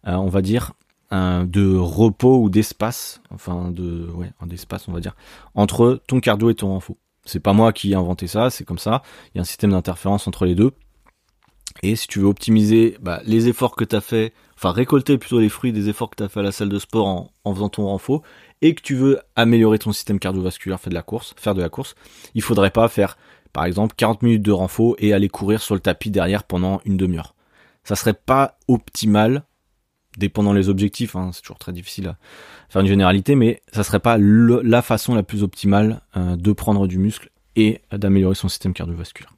euh, 0.07 0.13
on 0.13 0.29
va 0.29 0.41
dire 0.41 0.73
de 1.11 1.77
repos 1.77 2.41
ou 2.41 2.49
d'espace, 2.49 3.21
enfin 3.29 3.69
de 3.69 4.07
ouais, 4.15 4.31
d'espace 4.47 4.87
on 4.87 4.91
va 4.91 4.99
dire 4.99 5.15
entre 5.53 6.01
ton 6.07 6.19
cardio 6.19 6.49
et 6.49 6.55
ton 6.55 6.69
renfo. 6.69 6.97
C'est 7.25 7.39
pas 7.39 7.53
moi 7.53 7.71
qui 7.71 7.91
ai 7.91 7.95
inventé 7.95 8.27
ça, 8.27 8.49
c'est 8.49 8.65
comme 8.65 8.77
ça. 8.77 9.01
Il 9.33 9.37
y 9.37 9.39
a 9.39 9.41
un 9.41 9.45
système 9.45 9.71
d'interférence 9.71 10.27
entre 10.27 10.45
les 10.45 10.55
deux. 10.55 10.71
Et 11.83 11.97
si 11.97 12.07
tu 12.07 12.19
veux 12.19 12.27
optimiser 12.27 12.97
bah, 13.01 13.21
les 13.25 13.49
efforts 13.49 13.75
que 13.75 13.83
tu 13.83 13.93
as 13.93 14.01
fait, 14.01 14.33
enfin 14.55 14.71
récolter 14.71 15.17
plutôt 15.17 15.41
les 15.41 15.49
fruits 15.49 15.73
des 15.73 15.89
efforts 15.89 16.09
que 16.09 16.15
tu 16.15 16.23
as 16.23 16.29
fait 16.29 16.39
à 16.39 16.43
la 16.43 16.53
salle 16.53 16.69
de 16.69 16.79
sport 16.79 17.29
en, 17.43 17.53
faisant 17.53 17.67
ton 17.67 17.87
renfo, 17.87 18.23
et 18.61 18.73
que 18.73 18.81
tu 18.81 18.95
veux 18.95 19.19
améliorer 19.35 19.79
ton 19.79 19.91
système 19.91 20.17
cardiovasculaire, 20.17 20.79
faire 20.79 20.91
de 20.91 20.95
la 20.95 21.01
course, 21.01 21.35
faire 21.37 21.53
de 21.53 21.61
la 21.61 21.67
course, 21.67 21.95
il 22.35 22.41
faudrait 22.41 22.71
pas 22.71 22.87
faire, 22.87 23.17
par 23.51 23.65
exemple, 23.65 23.95
40 23.97 24.21
minutes 24.21 24.41
de 24.41 24.53
renfo 24.53 24.95
et 24.97 25.11
aller 25.11 25.27
courir 25.27 25.61
sur 25.61 25.75
le 25.75 25.81
tapis 25.81 26.09
derrière 26.09 26.45
pendant 26.45 26.79
une 26.85 26.95
demi-heure. 26.95 27.35
Ça 27.83 27.97
serait 27.97 28.13
pas 28.13 28.57
optimal, 28.69 29.43
dépendant 30.17 30.53
les 30.53 30.69
objectifs, 30.69 31.17
hein, 31.17 31.31
c'est 31.33 31.41
toujours 31.41 31.59
très 31.59 31.73
difficile 31.73 32.07
à 32.07 32.17
faire 32.69 32.81
une 32.81 32.87
généralité, 32.87 33.35
mais 33.35 33.61
ça 33.73 33.83
serait 33.83 33.99
pas 33.99 34.17
la 34.17 34.81
façon 34.81 35.15
la 35.15 35.23
plus 35.23 35.43
optimale 35.43 35.99
euh, 36.15 36.37
de 36.37 36.53
prendre 36.53 36.87
du 36.87 36.97
muscle 36.97 37.29
et 37.57 37.81
d'améliorer 37.91 38.35
son 38.35 38.47
système 38.47 38.73
cardiovasculaire. 38.73 39.33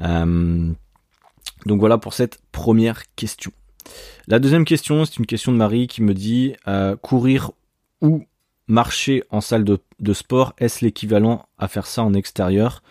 Euh, 0.00 0.72
donc 1.66 1.80
voilà 1.80 1.98
pour 1.98 2.14
cette 2.14 2.40
première 2.52 3.02
question. 3.16 3.52
La 4.26 4.38
deuxième 4.38 4.64
question, 4.64 5.04
c'est 5.04 5.16
une 5.16 5.26
question 5.26 5.52
de 5.52 5.56
Marie 5.56 5.86
qui 5.86 6.02
me 6.02 6.14
dit 6.14 6.54
euh, 6.66 6.96
courir 6.96 7.52
ou 8.00 8.24
marcher 8.66 9.24
en 9.30 9.40
salle 9.40 9.64
de, 9.64 10.12
sport, 10.12 10.52
est-ce 10.58 10.84
l'équivalent 10.84 11.46
à 11.58 11.68
faire 11.68 11.86
ça 11.86 12.02
en 12.02 12.12
extérieur? 12.12 12.82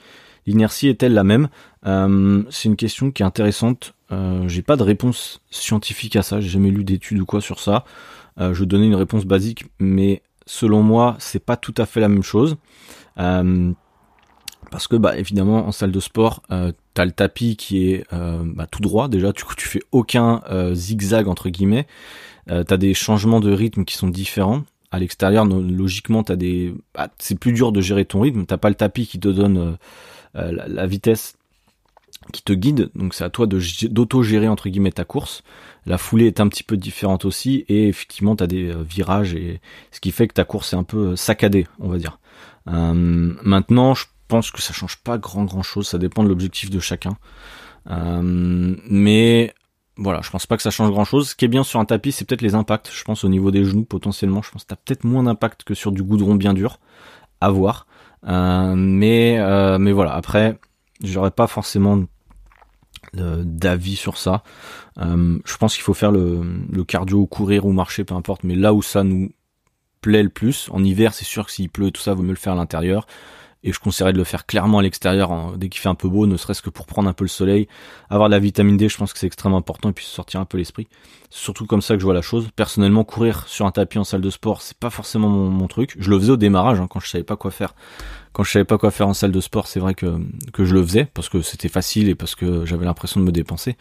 L'inertie 0.48 0.88
est-elle 0.88 1.14
la 1.14 1.24
même? 1.24 1.50
Euh, 1.86 2.44
C'est 2.50 2.70
une 2.70 2.76
question 2.76 3.12
qui 3.12 3.22
est 3.22 3.26
intéressante. 3.26 3.94
Euh, 4.12 4.48
j'ai 4.48 4.62
pas 4.62 4.78
de 4.78 4.84
réponse 4.84 5.42
scientifique 5.52 6.16
à 6.16 6.24
ça. 6.24 6.42
J'ai 6.42 6.50
jamais 6.50 6.72
lu 6.72 6.84
d'études 6.84 7.20
ou 7.20 7.26
quoi 7.26 7.42
sur 7.42 7.60
ça. 7.60 7.86
Je 8.40 8.64
donnais 8.66 8.86
une 8.86 8.94
réponse 8.94 9.26
basique, 9.26 9.66
mais 9.80 10.22
selon 10.46 10.84
moi, 10.84 11.16
c'est 11.18 11.44
pas 11.44 11.58
tout 11.58 11.74
à 11.76 11.88
fait 11.88 12.00
la 12.00 12.08
même 12.08 12.22
chose. 12.22 12.56
Parce 14.72 14.88
que 14.88 14.96
bah 14.96 15.18
évidemment 15.18 15.68
en 15.68 15.72
salle 15.72 15.92
de 15.92 16.00
sport 16.00 16.44
euh, 16.52 16.72
t'as 16.98 17.06
le 17.06 17.12
tapis 17.12 17.56
qui 17.58 17.92
est 17.92 18.06
euh, 18.12 18.42
bah, 18.44 18.66
tout 18.66 18.82
droit 18.82 19.08
déjà. 19.08 19.32
Tu 19.32 19.46
fais 19.68 19.82
aucun 19.92 20.42
euh, 20.50 20.74
zigzag 20.74 21.28
entre 21.28 21.50
guillemets. 21.50 21.86
Euh, 22.50 22.64
t'as 22.64 22.78
des 22.78 22.96
changements 22.96 23.40
de 23.40 23.52
rythme 23.52 23.86
qui 23.86 23.94
sont 23.94 24.08
différents. 24.08 24.64
À 24.90 24.98
l'extérieur 24.98 25.46
logiquement 25.46 26.24
t'as 26.24 26.36
des 26.36 26.74
bah, 26.96 27.10
c'est 27.20 27.38
plus 27.38 27.54
dur 27.54 27.72
de 27.72 27.82
gérer 27.82 28.06
ton 28.06 28.22
rythme. 28.22 28.48
T'as 28.48 28.58
pas 28.58 28.70
le 28.70 28.76
tapis 28.76 29.06
qui 29.06 29.20
te 29.20 29.28
donne 29.28 29.78
la, 30.34 30.88
vitesse 30.88 31.36
qui 32.34 32.42
te 32.42 32.54
guide. 32.54 32.90
Donc 32.96 33.14
c'est 33.14 33.24
à 33.24 33.30
toi 33.30 33.46
d'auto 33.46 34.24
gérer 34.24 34.48
entre 34.48 34.68
guillemets 34.68 34.92
ta 34.92 35.06
course. 35.06 35.44
La 35.86 36.00
foulée 36.00 36.26
est 36.26 36.40
un 36.40 36.48
petit 36.48 36.64
peu 36.64 36.78
différente 36.78 37.26
aussi. 37.26 37.64
Et 37.68 37.90
effectivement 37.90 38.36
t'as 38.36 38.48
des 38.48 38.74
virages 38.90 39.36
et 39.36 39.62
ce 39.92 40.00
qui 40.00 40.10
fait 40.10 40.28
que 40.28 40.34
ta 40.34 40.46
course 40.46 40.74
est 40.74 40.78
un 40.78 40.84
peu 40.84 41.16
saccadée 41.16 41.68
on 41.80 41.90
va 41.90 42.00
dire. 42.00 42.18
Maintenant 42.66 43.94
je 43.94 44.06
pense 44.28 44.52
que 44.52 44.62
ça 44.62 44.74
change 44.74 44.98
pas 44.98 45.18
grand 45.18 45.46
grand 45.46 45.64
chose, 45.64 45.88
ça 45.88 45.98
dépend 45.98 46.24
de 46.24 46.30
l'objectif 46.30 46.70
de 46.70 46.80
chacun. 46.80 47.18
Euh, 47.90 48.76
mais 48.90 49.54
voilà, 49.96 50.22
je 50.22 50.30
pense 50.30 50.46
pas 50.46 50.58
que 50.58 50.64
ça 50.64 50.72
change 50.72 50.92
grand 50.92 51.06
chose. 51.06 51.30
Ce 51.30 51.36
qui 51.36 51.46
est 51.46 51.50
bien 51.50 51.64
sur 51.64 51.80
un 51.80 51.86
tapis, 51.86 52.12
c'est 52.12 52.26
peut-être 52.26 52.42
les 52.42 52.56
impacts. 52.56 52.92
Je 52.94 53.04
pense 53.04 53.24
au 53.24 53.30
niveau 53.30 53.52
des 53.52 53.64
genoux, 53.64 53.86
potentiellement, 53.86 54.42
je 54.42 54.52
pense 54.52 54.64
que 54.64 54.68
t'as 54.68 54.76
peut-être 54.76 55.04
moins 55.04 55.24
d'impact 55.24 55.64
que 55.64 55.74
sur 55.74 55.92
du 55.92 56.04
goudron 56.04 56.36
bien 56.36 56.54
dur. 56.54 56.80
À 57.42 57.50
voir. 57.52 57.88
Euh, 58.28 58.74
mais 58.76 59.38
euh, 59.40 59.78
mais 59.78 59.92
voilà, 59.92 60.14
après, 60.14 60.60
j'aurais 61.04 61.32
pas 61.32 61.48
forcément 61.48 62.04
d'avis 63.14 63.96
sur 63.96 64.18
ça. 64.18 64.44
je 64.98 65.58
pense 65.58 65.76
qu'il 65.76 65.84
faut 65.84 65.94
faire 65.94 66.12
le, 66.12 66.42
le 66.72 66.84
cardio, 66.84 67.26
courir 67.26 67.66
ou 67.66 67.72
marcher, 67.72 68.04
peu 68.04 68.16
importe. 68.16 68.44
Mais 68.44 68.56
là 68.56 68.74
où 68.74 68.82
ça 68.82 69.04
nous 69.04 69.32
plaît 70.02 70.24
le 70.24 70.30
plus, 70.30 70.70
en 70.72 70.84
hiver, 70.84 71.14
c'est 71.14 71.26
sûr 71.26 71.46
que 71.46 71.52
s'il 71.52 71.70
pleut 71.70 71.88
et 71.88 71.92
tout 71.92 72.02
ça, 72.02 72.14
vaut 72.14 72.24
mieux 72.24 72.30
le 72.30 72.36
faire 72.36 72.54
à 72.54 72.56
l'intérieur. 72.56 73.08
Et 73.64 73.72
je 73.72 73.80
conseillerais 73.80 74.14
de 74.14 74.18
le 74.18 74.24
faire 74.24 74.46
clairement 74.46 74.80
à 74.80 74.82
l'extérieur 74.82 75.58
dès 75.58 75.70
qu'il 75.70 75.82
fait 75.82 75.90
un 75.90 75.96
peu 75.96 76.08
beau, 76.08 76.28
ne 76.28 76.38
serait-ce 76.38 76.62
que 76.62 76.70
pour 76.70 76.86
prendre 76.86 77.10
un 77.10 77.14
peu 77.14 77.24
le 77.24 77.30
soleil, 77.30 77.68
avoir 78.10 78.30
de 78.30 78.34
la 78.34 78.40
vitamine 78.40 78.78
D, 78.78 78.90
je 78.90 78.98
pense 78.98 79.14
que 79.14 79.20
c'est 79.20 79.28
extrêmement 79.28 79.58
important 79.58 79.90
et 79.90 79.94
puis 79.94 80.06
sortir 80.06 80.40
un 80.40 80.46
peu 80.46 80.58
l'esprit. 80.58 80.88
C'est 81.30 81.40
surtout 81.40 81.66
comme 81.66 81.82
ça 81.82 81.96
que 81.96 82.00
je 82.00 82.06
vois 82.06 82.14
la 82.14 82.22
chose. 82.22 82.50
Personnellement, 82.56 83.04
courir 83.04 83.48
sur 83.48 83.66
un 83.66 83.72
tapis 83.72 84.00
en 84.00 84.04
salle 84.04 84.22
de 84.22 84.30
sport, 84.30 84.62
c'est 84.62 84.78
pas 84.78 84.90
forcément 84.90 85.30
mon, 85.30 85.68
truc. 85.68 85.96
Je 86.00 86.10
le 86.10 86.20
faisais 86.20 86.32
au 86.32 86.38
démarrage 86.38 86.80
hein, 86.80 86.88
quand 86.90 87.00
je 87.00 87.10
savais 87.10 87.24
pas 87.24 87.36
quoi 87.36 87.52
faire. 87.52 87.76
Quand 88.32 88.44
je 88.44 88.52
savais 88.52 88.66
pas 88.66 88.78
quoi 88.78 88.92
faire 88.92 89.08
en 89.08 89.14
salle 89.14 89.32
de 89.32 89.42
sport, 89.42 89.68
c'est 89.68 89.80
vrai 89.80 89.94
que 89.96 90.20
que 90.54 90.64
je 90.64 90.74
le 90.74 90.84
faisais 90.84 91.06
parce 91.06 91.28
que 91.28 91.42
c'était 91.42 91.70
facile 91.70 92.08
et 92.08 92.16
parce 92.16 92.36
que 92.36 92.66
j'avais 92.66 92.86
l'impression 92.86 93.20
de 93.20 93.26
me 93.26 93.32
dépenser. 93.32 93.76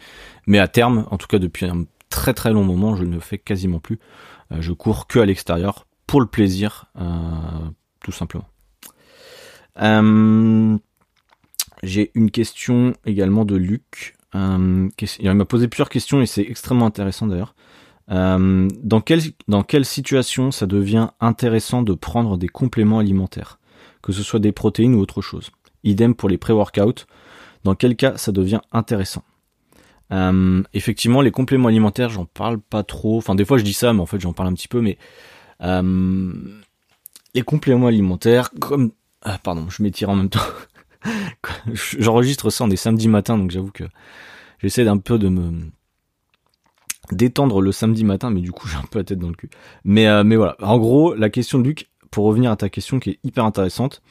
Mais 0.47 0.59
à 0.59 0.67
terme, 0.67 1.05
en 1.11 1.17
tout 1.17 1.27
cas 1.27 1.39
depuis 1.39 1.65
un 1.65 1.85
très 2.09 2.33
très 2.33 2.51
long 2.51 2.63
moment, 2.63 2.95
je 2.95 3.03
ne 3.03 3.13
le 3.13 3.19
fais 3.19 3.37
quasiment 3.37 3.79
plus. 3.79 3.99
Euh, 4.51 4.57
je 4.59 4.73
cours 4.73 5.07
que 5.07 5.19
à 5.19 5.25
l'extérieur 5.25 5.85
pour 6.07 6.21
le 6.21 6.27
plaisir, 6.27 6.85
euh, 6.99 7.03
tout 8.03 8.11
simplement. 8.11 8.47
Euh, 9.81 10.77
j'ai 11.83 12.11
une 12.15 12.31
question 12.31 12.93
également 13.05 13.45
de 13.45 13.55
Luc. 13.55 14.15
Euh, 14.35 14.89
il 15.19 15.33
m'a 15.33 15.45
posé 15.45 15.67
plusieurs 15.67 15.89
questions 15.89 16.21
et 16.21 16.25
c'est 16.25 16.41
extrêmement 16.41 16.85
intéressant 16.85 17.27
d'ailleurs. 17.27 17.55
Euh, 18.09 18.67
dans, 18.81 19.01
quelle, 19.01 19.21
dans 19.47 19.63
quelle 19.63 19.85
situation 19.85 20.51
ça 20.51 20.65
devient 20.65 21.09
intéressant 21.19 21.81
de 21.81 21.93
prendre 21.93 22.37
des 22.37 22.47
compléments 22.47 22.99
alimentaires 22.99 23.59
Que 24.01 24.13
ce 24.13 24.23
soit 24.23 24.39
des 24.39 24.51
protéines 24.51 24.95
ou 24.95 24.99
autre 24.99 25.21
chose? 25.21 25.51
Idem 25.83 26.15
pour 26.15 26.29
les 26.29 26.37
pré-workouts. 26.37 27.05
Dans 27.63 27.75
quel 27.75 27.95
cas 27.95 28.17
ça 28.17 28.31
devient 28.31 28.61
intéressant? 28.71 29.23
Effectivement, 30.73 31.19
les 31.21 31.31
compléments 31.31 31.67
alimentaires, 31.67 32.09
j'en 32.09 32.23
parle 32.23 32.59
pas 32.59 32.83
trop. 32.83 33.17
Enfin, 33.17 33.35
des 33.35 33.43
fois 33.43 33.57
je 33.57 33.63
dis 33.63 33.73
ça, 33.73 33.91
mais 33.91 33.99
en 33.99 34.05
fait 34.05 34.21
j'en 34.21 34.31
parle 34.31 34.47
un 34.47 34.53
petit 34.53 34.69
peu. 34.69 34.79
Mais 34.79 34.97
les 35.59 37.41
compléments 37.41 37.87
alimentaires, 37.87 38.51
comme 38.61 38.91
ah, 39.23 39.37
pardon, 39.43 39.69
je 39.69 39.81
m'étire 39.83 40.09
en 40.09 40.15
même 40.15 40.29
temps. 40.29 40.39
J'enregistre 41.73 42.49
ça, 42.49 42.63
on 42.63 42.69
est 42.69 42.75
samedi 42.75 43.07
matin, 43.07 43.37
donc 43.37 43.51
j'avoue 43.51 43.71
que 43.71 43.83
j'essaie 44.59 44.85
d'un 44.85 44.97
peu 44.97 45.17
de 45.17 45.29
me 45.29 45.71
détendre 47.11 47.61
le 47.61 47.71
samedi 47.71 48.03
matin, 48.03 48.29
mais 48.29 48.41
du 48.41 48.51
coup 48.51 48.67
j'ai 48.71 48.77
un 48.77 48.85
peu 48.89 48.99
la 48.99 49.05
tête 49.05 49.19
dans 49.19 49.29
le 49.29 49.35
cul. 49.35 49.49
Mais, 49.83 50.07
euh, 50.07 50.23
mais 50.23 50.35
voilà, 50.35 50.55
en 50.61 50.77
gros, 50.77 51.13
la 51.13 51.29
question 51.29 51.59
de 51.59 51.63
Luc, 51.63 51.89
pour 52.11 52.25
revenir 52.25 52.51
à 52.51 52.55
ta 52.55 52.69
question 52.69 52.99
qui 52.99 53.11
est 53.11 53.19
hyper 53.23 53.45
intéressante, 53.45 54.01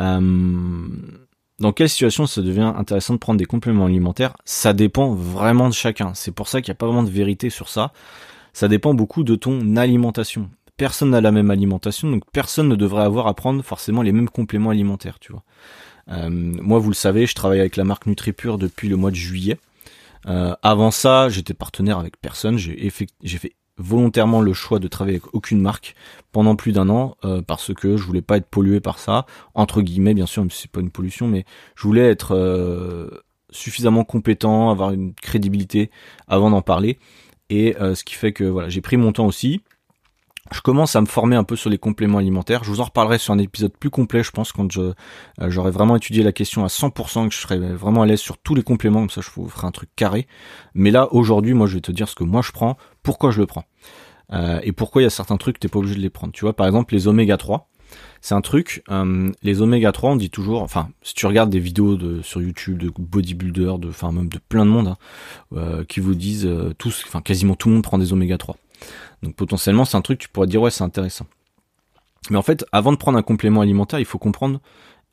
euh, 0.00 0.88
dans 1.58 1.72
quelle 1.72 1.88
situation 1.88 2.26
ça 2.26 2.40
devient 2.40 2.72
intéressant 2.74 3.14
de 3.14 3.18
prendre 3.18 3.38
des 3.38 3.44
compléments 3.44 3.86
alimentaires? 3.86 4.34
Ça 4.44 4.72
dépend 4.72 5.12
vraiment 5.14 5.68
de 5.68 5.74
chacun. 5.74 6.14
C'est 6.14 6.32
pour 6.32 6.48
ça 6.48 6.62
qu'il 6.62 6.72
n'y 6.72 6.76
a 6.76 6.78
pas 6.78 6.86
vraiment 6.86 7.02
de 7.02 7.10
vérité 7.10 7.50
sur 7.50 7.68
ça. 7.68 7.92
Ça 8.52 8.66
dépend 8.66 8.94
beaucoup 8.94 9.22
de 9.24 9.34
ton 9.34 9.76
alimentation 9.76 10.50
personne 10.80 11.10
n'a 11.10 11.20
la 11.20 11.30
même 11.30 11.50
alimentation, 11.50 12.10
donc 12.10 12.22
personne 12.32 12.66
ne 12.66 12.74
devrait 12.74 13.02
avoir 13.02 13.26
à 13.26 13.34
prendre 13.34 13.62
forcément 13.62 14.00
les 14.00 14.12
mêmes 14.12 14.30
compléments 14.30 14.70
alimentaires. 14.70 15.18
Euh, 16.08 16.30
moi, 16.30 16.78
vous 16.78 16.88
le 16.88 16.94
savez, 16.94 17.26
je 17.26 17.34
travaille 17.34 17.60
avec 17.60 17.76
la 17.76 17.84
marque 17.84 18.06
NutriPure 18.06 18.56
depuis 18.56 18.88
le 18.88 18.96
mois 18.96 19.10
de 19.10 19.16
juillet. 19.16 19.58
Euh, 20.26 20.54
avant 20.62 20.90
ça, 20.90 21.28
j'étais 21.28 21.52
partenaire 21.52 21.98
avec 21.98 22.18
personne. 22.18 22.56
J'ai 22.56 22.88
fait 22.88 23.08
volontairement 23.76 24.40
le 24.40 24.54
choix 24.54 24.78
de 24.78 24.88
travailler 24.88 25.18
avec 25.18 25.34
aucune 25.34 25.60
marque 25.60 25.94
pendant 26.32 26.56
plus 26.56 26.72
d'un 26.72 26.88
an 26.88 27.14
euh, 27.26 27.42
parce 27.42 27.74
que 27.74 27.98
je 27.98 28.02
voulais 28.02 28.22
pas 28.22 28.38
être 28.38 28.48
pollué 28.48 28.80
par 28.80 28.98
ça 28.98 29.24
entre 29.54 29.80
guillemets 29.80 30.12
bien 30.12 30.26
sûr 30.26 30.44
c'est 30.50 30.70
pas 30.70 30.80
une 30.80 30.90
pollution 30.90 31.28
mais 31.28 31.46
je 31.76 31.84
voulais 31.84 32.10
être 32.10 33.10
suffisamment 33.48 34.04
compétent 34.04 34.68
avoir 34.68 34.90
une 34.90 35.14
crédibilité 35.14 35.90
avant 36.28 36.50
d'en 36.50 36.60
parler 36.60 36.98
et 37.48 37.74
ce 37.78 38.04
qui 38.04 38.16
fait 38.16 38.34
que 38.34 38.44
voilà 38.44 38.68
j'ai 38.68 38.82
pris 38.82 38.98
mon 38.98 39.12
temps 39.12 39.24
aussi 39.24 39.62
je 40.52 40.60
commence 40.60 40.96
à 40.96 41.00
me 41.00 41.06
former 41.06 41.36
un 41.36 41.44
peu 41.44 41.56
sur 41.56 41.70
les 41.70 41.78
compléments 41.78 42.18
alimentaires. 42.18 42.64
Je 42.64 42.70
vous 42.70 42.80
en 42.80 42.84
reparlerai 42.84 43.18
sur 43.18 43.32
un 43.32 43.38
épisode 43.38 43.72
plus 43.76 43.90
complet, 43.90 44.22
je 44.22 44.30
pense, 44.30 44.52
quand 44.52 44.70
je 44.70 44.80
euh, 44.80 44.92
j'aurai 45.48 45.70
vraiment 45.70 45.96
étudié 45.96 46.22
la 46.22 46.32
question 46.32 46.64
à 46.64 46.68
100%, 46.68 47.28
que 47.28 47.34
je 47.34 47.40
serai 47.40 47.58
vraiment 47.58 48.02
à 48.02 48.06
l'aise 48.06 48.20
sur 48.20 48.38
tous 48.38 48.54
les 48.54 48.62
compléments, 48.62 49.00
comme 49.00 49.10
ça 49.10 49.20
je 49.20 49.30
vous 49.34 49.48
ferai 49.48 49.66
un 49.66 49.70
truc 49.70 49.90
carré. 49.96 50.26
Mais 50.74 50.90
là, 50.90 51.12
aujourd'hui, 51.12 51.54
moi, 51.54 51.66
je 51.66 51.74
vais 51.74 51.80
te 51.80 51.92
dire 51.92 52.08
ce 52.08 52.14
que 52.14 52.24
moi 52.24 52.42
je 52.42 52.52
prends, 52.52 52.76
pourquoi 53.02 53.30
je 53.30 53.40
le 53.40 53.46
prends. 53.46 53.64
Euh, 54.32 54.60
et 54.62 54.72
pourquoi 54.72 55.02
il 55.02 55.04
y 55.04 55.06
a 55.06 55.10
certains 55.10 55.36
trucs, 55.36 55.58
t'es 55.58 55.68
pas 55.68 55.78
obligé 55.78 55.96
de 55.96 56.00
les 56.00 56.10
prendre. 56.10 56.32
Tu 56.32 56.44
vois, 56.44 56.54
par 56.54 56.66
exemple, 56.66 56.94
les 56.94 57.08
oméga 57.08 57.36
3. 57.36 57.68
C'est 58.20 58.34
un 58.34 58.40
truc, 58.40 58.84
euh, 58.90 59.32
les 59.42 59.62
oméga 59.62 59.90
3, 59.90 60.10
on 60.10 60.16
dit 60.16 60.30
toujours, 60.30 60.62
enfin, 60.62 60.90
si 61.02 61.14
tu 61.14 61.26
regardes 61.26 61.50
des 61.50 61.58
vidéos 61.58 61.96
de, 61.96 62.22
sur 62.22 62.40
YouTube 62.40 62.78
de 62.78 62.92
bodybuilders, 62.96 63.78
de, 63.78 63.88
enfin 63.88 64.12
même 64.12 64.28
de 64.28 64.38
plein 64.38 64.64
de 64.64 64.70
monde, 64.70 64.94
hein, 65.56 65.84
qui 65.88 65.98
vous 65.98 66.14
disent 66.14 66.48
tous, 66.78 67.02
enfin 67.06 67.20
quasiment 67.20 67.56
tout 67.56 67.68
le 67.68 67.74
monde 67.74 67.82
prend 67.82 67.98
des 67.98 68.12
oméga 68.12 68.38
3. 68.38 68.56
Donc 69.22 69.36
potentiellement, 69.36 69.84
c'est 69.84 69.96
un 69.96 70.02
truc 70.02 70.18
tu 70.18 70.28
pourrais 70.28 70.46
dire 70.46 70.62
ouais, 70.62 70.70
c'est 70.70 70.84
intéressant. 70.84 71.26
Mais 72.30 72.36
en 72.36 72.42
fait, 72.42 72.64
avant 72.72 72.92
de 72.92 72.96
prendre 72.96 73.18
un 73.18 73.22
complément 73.22 73.60
alimentaire, 73.60 73.98
il 73.98 74.04
faut 74.04 74.18
comprendre. 74.18 74.60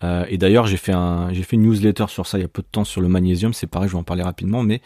Euh, 0.04 0.26
et 0.30 0.38
d'ailleurs, 0.38 0.68
j'ai 0.68 0.78
fait 0.78 0.92
un, 0.92 1.32
j'ai 1.34 1.44
fait 1.44 1.56
une 1.56 1.64
newsletter 1.64 2.06
sur 2.08 2.28
ça 2.28 2.38
il 2.38 2.42
y 2.42 2.46
a 2.46 2.50
peu 2.50 2.62
de 2.62 2.68
temps 2.68 2.84
sur 2.84 3.02
le 3.02 3.08
magnésium. 3.08 3.54
C'est 3.54 3.68
pareil, 3.68 3.88
je 3.88 3.94
vais 3.94 4.00
en 4.00 4.04
parler 4.04 4.24
rapidement. 4.24 4.62
Mais 4.62 4.82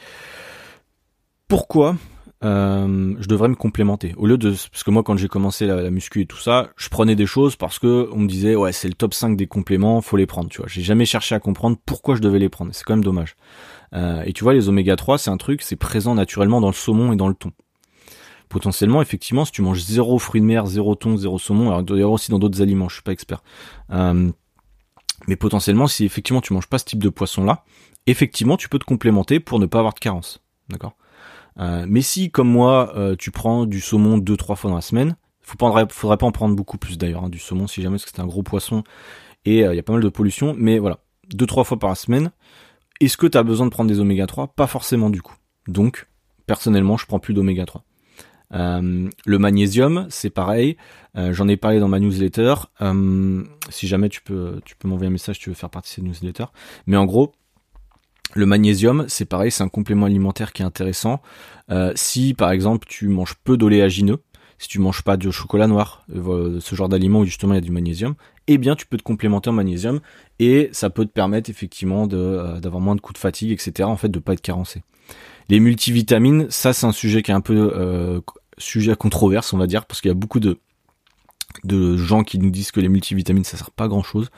pourquoi 1.48 1.98
euh, 2.44 3.16
je 3.20 3.28
devrais 3.28 3.50
me 3.50 3.56
complémenter? 3.56 4.14
Au 4.18 4.26
lieu 4.26 4.38
de 4.38 4.52
parce 4.72 4.84
que 4.84 4.90
moi 4.90 5.04
quand 5.04 5.16
j'ai 5.18 5.28
commencé 5.28 5.68
la, 5.68 5.92
muscu 5.92 6.22
et 6.22 6.26
tout 6.26 6.38
ça 6.38 6.70
je 6.76 6.90
prenais 6.90 7.16
des 7.16 7.28
choses 7.28 7.56
parce 7.56 7.78
que 7.78 8.10
on 8.14 8.20
me 8.20 8.28
disait 8.28 8.56
ouais 8.56 8.72
c'est 8.72 8.88
le 8.88 8.96
top 8.96 9.14
5 9.14 9.38
des 9.38 9.46
compléments 9.46 10.02
faut 10.02 10.18
les 10.18 10.26
prendre 10.26 10.50
tu 10.50 10.58
vois 10.58 10.68
j'ai 10.68 10.82
jamais 10.82 11.06
cherché 11.06 11.36
à 11.36 11.40
comprendre 11.40 11.78
pourquoi 11.86 12.16
je 12.16 12.22
devais 12.22 12.40
les 12.40 12.50
prendre 12.50 12.72
c'est 12.74 12.84
quand 12.84 12.94
même 12.94 13.04
dommage 13.04 13.36
euh, 13.94 14.24
et 14.26 14.34
tu 14.34 14.44
vois 14.44 14.56
les 14.56 14.70
oméga 14.70 14.96
3 14.96 15.20
c'est 15.20 15.30
un 15.30 15.38
truc 15.38 15.62
c'est 15.62 15.76
présent 15.76 16.16
naturellement 16.16 16.62
dans 16.62 16.70
le 16.70 16.74
saumon 16.74 17.14
et 17.14 17.16
dans 17.16 17.28
le 17.28 17.36
thon 17.36 17.52
potentiellement, 18.52 19.02
effectivement, 19.02 19.46
si 19.46 19.52
tu 19.52 19.62
manges 19.62 19.82
zéro 19.82 20.20
fruits 20.20 20.42
de 20.42 20.46
mer, 20.46 20.68
zéro 20.68 20.94
thon, 20.96 21.16
zéro 21.18 21.40
saumon, 21.40 21.72
alors 21.72 21.84
il 21.90 22.00
y 22.00 22.04
aussi 22.04 22.30
dans 22.30 22.38
d'autres 22.38 22.62
aliments, 22.62 22.90
je 22.90 22.96
suis 22.96 23.04
pas 23.04 23.14
expert. 23.14 23.42
Euh, 23.92 24.30
mais 25.28 25.36
potentiellement, 25.38 25.88
si 25.88 26.04
effectivement 26.06 26.42
tu 26.42 26.54
manges 26.54 26.68
pas 26.68 26.78
ce 26.78 26.86
type 26.86 27.02
de 27.02 27.10
poisson-là, 27.10 27.64
effectivement, 28.08 28.58
tu 28.58 28.68
peux 28.70 28.78
te 28.78 28.84
complémenter 28.84 29.40
pour 29.40 29.60
ne 29.60 29.66
pas 29.66 29.80
avoir 29.80 29.94
de 29.94 30.00
carence. 30.00 30.44
D'accord? 30.70 30.98
Euh, 31.60 31.86
Mais 31.88 32.02
si, 32.02 32.30
comme 32.30 32.50
moi, 32.50 32.94
euh, 32.98 33.16
tu 33.16 33.32
prends 33.32 33.66
du 33.66 33.80
saumon 33.80 34.18
deux, 34.18 34.38
trois 34.38 34.56
fois 34.56 34.70
dans 34.70 34.76
la 34.76 34.82
semaine, 34.82 35.16
faut 35.42 35.58
prendre, 35.58 35.92
faudrait 35.92 36.18
pas 36.18 36.26
en 36.26 36.32
prendre 36.32 36.56
beaucoup 36.56 36.78
plus 36.78 36.98
d'ailleurs, 36.98 37.24
hein, 37.24 37.30
du 37.30 37.40
saumon, 37.40 37.68
si 37.68 37.82
jamais, 37.82 37.96
parce 37.96 38.06
que 38.06 38.12
c'est 38.14 38.22
un 38.22 38.28
gros 38.28 38.44
poisson 38.44 38.84
et 39.46 39.62
il 39.62 39.74
y 39.76 39.80
a 39.80 39.84
pas 39.84 39.94
mal 39.94 40.04
de 40.04 40.10
pollution, 40.10 40.54
mais 40.56 40.78
voilà, 40.78 41.00
deux, 41.34 41.48
trois 41.48 41.64
fois 41.64 41.80
par 41.80 41.90
la 41.90 41.96
semaine. 41.96 42.32
Est-ce 43.00 43.18
que 43.18 43.26
tu 43.26 43.38
as 43.38 43.44
besoin 43.44 43.66
de 43.66 43.72
prendre 43.72 43.90
des 43.90 44.00
oméga 44.00 44.28
3 44.28 44.50
Pas 44.50 44.68
forcément 44.68 45.10
du 45.10 45.24
coup. 45.24 45.34
Donc, 45.68 46.08
personnellement, 46.46 46.98
je 46.98 47.08
prends 47.08 47.20
plus 47.20 47.34
d'oméga 47.34 47.66
3. 47.66 47.84
Euh, 48.54 49.10
le 49.26 49.40
magnésium, 49.40 50.08
c'est 50.10 50.30
pareil. 50.30 50.78
Euh, 51.16 51.34
j'en 51.34 51.48
ai 51.48 51.58
parlé 51.58 51.80
dans 51.80 51.88
ma 51.88 52.00
newsletter. 52.00 52.56
Euh, 52.82 53.44
si 53.70 53.88
jamais 53.88 54.10
tu 54.10 54.22
peux, 54.22 54.62
tu 54.66 54.76
peux 54.76 54.88
m'envoyer 54.88 55.08
un 55.08 55.12
message, 55.12 55.40
tu 55.40 55.50
veux 55.50 55.56
faire 55.56 55.70
partie 55.70 55.90
de 55.90 55.96
cette 55.96 56.04
newsletter. 56.04 56.46
Mais 56.88 56.98
en 56.98 57.06
gros, 57.06 57.34
le 58.34 58.46
magnésium, 58.46 59.06
c'est 59.08 59.26
pareil, 59.26 59.52
c'est 59.52 59.64
un 59.64 59.70
complément 59.70 60.06
alimentaire 60.06 60.54
qui 60.54 60.62
est 60.62 60.66
intéressant. 60.66 61.22
si 61.96 62.34
par 62.34 62.52
exemple 62.52 62.88
tu 62.88 63.08
manges 63.08 63.36
peu 63.44 63.58
d'oléagineux, 63.58 64.20
si 64.58 64.70
tu 64.70 64.80
manges 64.80 65.02
pas 65.02 65.18
de 65.18 65.32
chocolat 65.32 65.68
noir, 65.68 66.06
ce 66.08 66.76
genre 66.76 66.88
d'aliment 66.88 67.20
où 67.20 67.26
justement 67.26 67.54
il 67.54 67.58
y 67.58 67.58
a 67.58 67.62
du 67.62 67.72
magnésium, 67.72 68.16
eh 68.48 68.58
bien 68.58 68.76
tu 68.76 68.86
peux 68.86 68.96
te 68.96 69.04
complémenter 69.04 69.50
en 69.50 69.54
magnésium 69.54 70.00
et 70.40 70.70
ça 70.72 70.90
peut 70.90 71.06
te 71.06 71.12
permettre 71.12 71.50
effectivement 71.50 72.08
d'avoir 72.08 72.80
moins 72.80 72.96
de 72.96 73.02
coups 73.02 73.16
de 73.16 73.22
fatigue, 73.22 73.52
etc. 73.52 73.84
En 73.90 73.98
fait, 73.98 74.10
de 74.10 74.20
pas 74.20 74.32
être 74.32 74.42
carencé. 74.42 74.82
Les 75.50 75.60
multivitamines, 75.60 76.50
ça 76.50 76.72
c'est 76.72 76.86
un 76.86 76.94
sujet 76.94 77.24
qui 77.24 77.32
est 77.32 77.34
un 77.34 77.42
peu 77.42 78.22
sujet 78.62 78.92
à 78.92 78.96
controverse, 78.96 79.54
on 79.54 79.58
va 79.58 79.68
dire, 79.68 79.86
parce 79.86 80.02
qu'il 80.02 80.10
y 80.10 80.12
a 80.12 80.16
beaucoup 80.16 80.40
de 80.40 80.60
de 81.64 81.98
gens 81.98 82.24
qui 82.24 82.40
nous 82.40 82.50
disent 82.50 82.72
que 82.72 82.80
les 82.80 82.90
multivitamines 82.90 83.44
ça 83.44 83.58
sert 83.58 83.72
pas 83.72 83.88
grand 83.88 84.04
chose, 84.04 84.30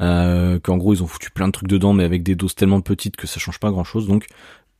euh, 0.00 0.58
qu'en 0.58 0.76
gros 0.76 0.94
ils 0.94 1.02
ont 1.02 1.06
foutu 1.06 1.30
plein 1.30 1.46
de 1.46 1.52
trucs 1.52 1.68
dedans 1.68 1.92
mais 1.92 2.04
avec 2.04 2.22
des 2.22 2.34
doses 2.34 2.54
tellement 2.54 2.80
petites 2.80 3.16
que 3.16 3.26
ça 3.26 3.38
change 3.38 3.58
pas 3.58 3.70
grand 3.70 3.84
chose. 3.84 4.06
Donc 4.06 4.26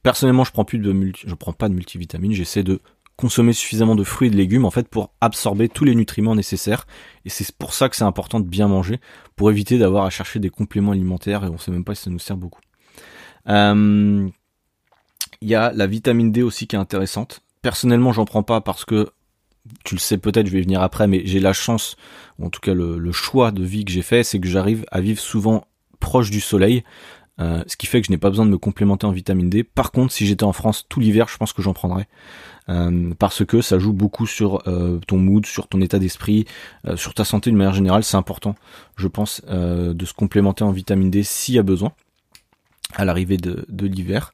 personnellement 0.02 0.44
je 0.44 0.52
prends 0.52 0.64
plus 0.64 0.78
de 0.78 0.92
multi, 0.92 1.22
je 1.26 1.34
prends 1.34 1.52
pas 1.52 1.68
de 1.68 1.74
multivitamines, 1.74 2.32
j'essaie 2.32 2.62
de 2.62 2.80
consommer 3.16 3.52
suffisamment 3.52 3.96
de 3.96 4.04
fruits 4.04 4.28
et 4.28 4.30
de 4.30 4.36
légumes 4.36 4.64
en 4.64 4.70
fait 4.70 4.88
pour 4.88 5.12
absorber 5.20 5.68
tous 5.68 5.84
les 5.84 5.94
nutriments 5.94 6.36
nécessaires 6.36 6.86
et 7.24 7.30
c'est 7.30 7.50
pour 7.56 7.74
ça 7.74 7.88
que 7.88 7.96
c'est 7.96 8.04
important 8.04 8.38
de 8.38 8.48
bien 8.48 8.68
manger 8.68 9.00
pour 9.34 9.50
éviter 9.50 9.76
d'avoir 9.76 10.04
à 10.04 10.10
chercher 10.10 10.38
des 10.38 10.50
compléments 10.50 10.92
alimentaires 10.92 11.44
et 11.44 11.48
on 11.48 11.58
sait 11.58 11.72
même 11.72 11.84
pas 11.84 11.94
si 11.94 12.04
ça 12.04 12.10
nous 12.10 12.20
sert 12.20 12.36
beaucoup. 12.36 12.60
Euh, 13.48 14.28
il 15.40 15.48
y 15.48 15.54
a 15.54 15.72
la 15.72 15.86
vitamine 15.86 16.32
D 16.32 16.42
aussi 16.42 16.66
qui 16.66 16.76
est 16.76 16.78
intéressante 16.78 17.42
personnellement, 17.62 18.12
j'en 18.12 18.24
prends 18.24 18.42
pas 18.42 18.60
parce 18.60 18.84
que 18.84 19.10
tu 19.84 19.94
le 19.94 20.00
sais 20.00 20.18
peut-être, 20.18 20.46
je 20.46 20.52
vais 20.52 20.60
y 20.60 20.62
venir 20.62 20.82
après, 20.82 21.06
mais 21.06 21.22
j'ai 21.24 21.40
la 21.40 21.52
chance, 21.52 21.96
ou 22.38 22.46
en 22.46 22.50
tout 22.50 22.60
cas 22.60 22.74
le, 22.74 23.12
choix 23.12 23.50
de 23.50 23.62
vie 23.62 23.84
que 23.84 23.92
j'ai 23.92 24.02
fait, 24.02 24.22
c'est 24.22 24.40
que 24.40 24.48
j'arrive 24.48 24.84
à 24.90 25.00
vivre 25.00 25.20
souvent 25.20 25.66
proche 26.00 26.30
du 26.30 26.40
soleil, 26.40 26.84
euh, 27.40 27.62
ce 27.66 27.76
qui 27.76 27.86
fait 27.86 28.00
que 28.00 28.06
je 28.06 28.10
n'ai 28.10 28.18
pas 28.18 28.30
besoin 28.30 28.46
de 28.46 28.50
me 28.50 28.58
complémenter 28.58 29.06
en 29.06 29.12
vitamine 29.12 29.48
D. 29.48 29.62
Par 29.62 29.92
contre, 29.92 30.12
si 30.12 30.26
j'étais 30.26 30.44
en 30.44 30.52
France 30.52 30.86
tout 30.88 30.98
l'hiver, 30.98 31.28
je 31.28 31.36
pense 31.36 31.52
que 31.52 31.62
j'en 31.62 31.72
prendrais. 31.72 32.08
Euh, 32.68 33.12
parce 33.18 33.44
que 33.44 33.60
ça 33.60 33.78
joue 33.78 33.92
beaucoup 33.92 34.26
sur 34.26 34.66
euh, 34.66 34.98
ton 35.06 35.18
mood, 35.18 35.46
sur 35.46 35.68
ton 35.68 35.80
état 35.80 35.98
d'esprit, 35.98 36.46
sur 36.96 37.14
ta 37.14 37.24
santé 37.24 37.50
d'une 37.50 37.58
manière 37.58 37.74
générale. 37.74 38.02
C'est 38.02 38.16
important, 38.16 38.54
je 38.96 39.08
pense, 39.08 39.42
de 39.44 40.04
se 40.04 40.12
complémenter 40.14 40.64
en 40.64 40.72
vitamine 40.72 41.10
D 41.10 41.22
s'il 41.22 41.54
y 41.54 41.58
a 41.58 41.62
besoin 41.62 41.92
à 42.94 43.04
l'arrivée 43.04 43.36
de, 43.36 43.64
de 43.68 43.86
l'hiver. 43.86 44.32